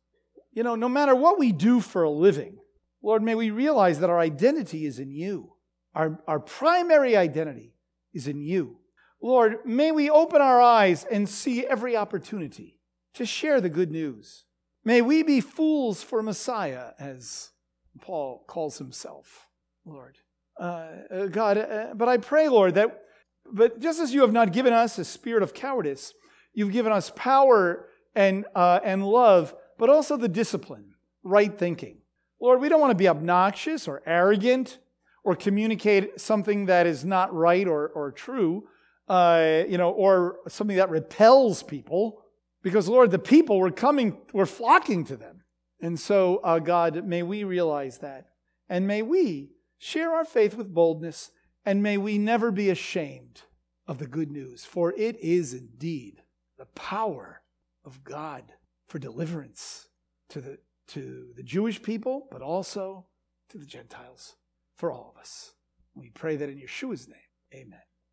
You 0.53 0.63
know, 0.63 0.77
no 0.77 0.89
matter 0.89 1.17
what 1.17 1.41
we 1.41 1.51
do 1.51 1.81
for 1.81 2.05
a 2.05 2.11
living, 2.11 2.59
Lord, 3.03 3.21
may 3.21 3.35
we 3.35 3.51
realize 3.51 3.99
that 3.99 4.11
our 4.11 4.21
identity 4.21 4.87
is 4.87 5.01
in 5.01 5.11
you. 5.11 5.55
Our, 5.93 6.23
our 6.29 6.39
primary 6.39 7.17
identity 7.17 7.75
is 8.15 8.29
in 8.29 8.43
you. 8.43 8.79
Lord, 9.21 9.57
may 9.65 9.91
we 9.91 10.09
open 10.09 10.41
our 10.41 10.61
eyes 10.61 11.03
and 11.11 11.29
see 11.29 11.67
every 11.67 11.97
opportunity 11.97 12.79
to 13.15 13.27
share 13.27 13.61
the 13.61 13.69
good 13.69 13.91
news. 13.91 14.45
May 14.85 15.03
we 15.03 15.25
be 15.25 15.41
fools 15.41 16.01
for 16.01 16.23
Messiah, 16.23 16.91
as 17.01 17.52
Paul 18.01 18.45
calls 18.47 18.79
himself, 18.79 19.47
Lord. 19.85 20.17
Uh, 20.59 20.89
uh 21.11 21.27
God, 21.27 21.59
uh, 21.59 21.95
but 21.95 22.09
I 22.09 22.19
pray, 22.19 22.49
Lord, 22.49 22.75
that 22.75 23.03
but 23.51 23.81
just 23.81 24.01
as 24.01 24.15
you 24.15 24.21
have 24.23 24.33
not 24.33 24.53
given 24.53 24.73
us 24.73 24.99
a 24.99 25.05
spirit 25.05 25.43
of 25.43 25.55
cowardice, 25.55 26.15
you've 26.55 26.73
given 26.73 26.93
us 26.93 27.13
power 27.15 27.89
and, 28.15 28.45
uh, 28.55 28.81
and 28.85 29.07
love, 29.07 29.55
but 29.79 29.91
also 29.91 30.17
the 30.17 30.29
discipline, 30.29 30.95
right 31.23 31.57
thinking. 31.57 31.99
Lord, 32.41 32.61
we 32.61 32.69
don't 32.69 32.81
want 32.81 32.91
to 32.93 32.97
be 32.97 33.09
obnoxious 33.09 33.89
or 33.89 34.03
arrogant 34.07 34.79
or 35.25 35.37
communicate 35.37 36.21
something 36.21 36.67
that 36.67 36.87
is 36.87 37.05
not 37.05 37.33
right 37.33 37.67
or, 37.67 37.89
or 37.89 38.11
true, 38.11 38.65
uh, 39.09 39.63
you 39.69 39.79
know, 39.79 39.91
or 39.91 40.39
something 40.49 40.77
that 40.77 40.91
repels 40.91 41.63
people. 41.63 42.23
Because, 42.63 42.89
Lord, 42.89 43.11
the 43.11 43.19
people 43.19 43.59
were 43.59 43.71
coming, 43.71 44.17
were 44.33 44.47
flocking 44.47 45.05
to 45.07 45.17
them. 45.17 45.43
And 45.83 45.99
so, 45.99 46.37
uh, 46.39 46.61
God, 46.61 47.05
may 47.05 47.23
we 47.25 47.45
realize 47.45 47.99
that. 47.99 48.29
And 48.69 48.87
may 48.87 49.03
we 49.03 49.51
share 49.79 50.15
our 50.15 50.25
faith 50.25 50.55
with 50.55 50.73
boldness 50.73 51.33
and 51.67 51.83
may 51.83 51.99
we 51.99 52.19
never 52.19 52.51
be 52.51 52.71
ashamed 52.71 53.43
of 53.87 53.99
the 53.99 54.07
good 54.07 54.31
news, 54.31 54.65
for 54.65 54.93
it 54.93 55.19
is 55.21 55.53
indeed 55.53 56.23
the 56.57 56.67
power 56.67 57.43
of 57.85 58.03
God 58.05 58.45
for 58.87 58.99
deliverance 58.99 59.89
to 60.29 60.41
the, 60.41 60.59
to 60.89 61.29
the 61.37 61.43
Jewish 61.43 61.83
people, 61.83 62.29
but 62.31 62.43
also 62.43 63.07
to 63.51 63.59
the 63.59 63.67
Gentiles, 63.67 64.37
for 64.77 64.91
all 64.91 65.13
of 65.15 65.21
us. 65.21 65.53
We 65.95 66.11
pray 66.11 66.37
that 66.37 66.49
in 66.49 66.59
Yeshua's 66.59 67.09
name. 67.09 67.19
Amen. 67.55 67.92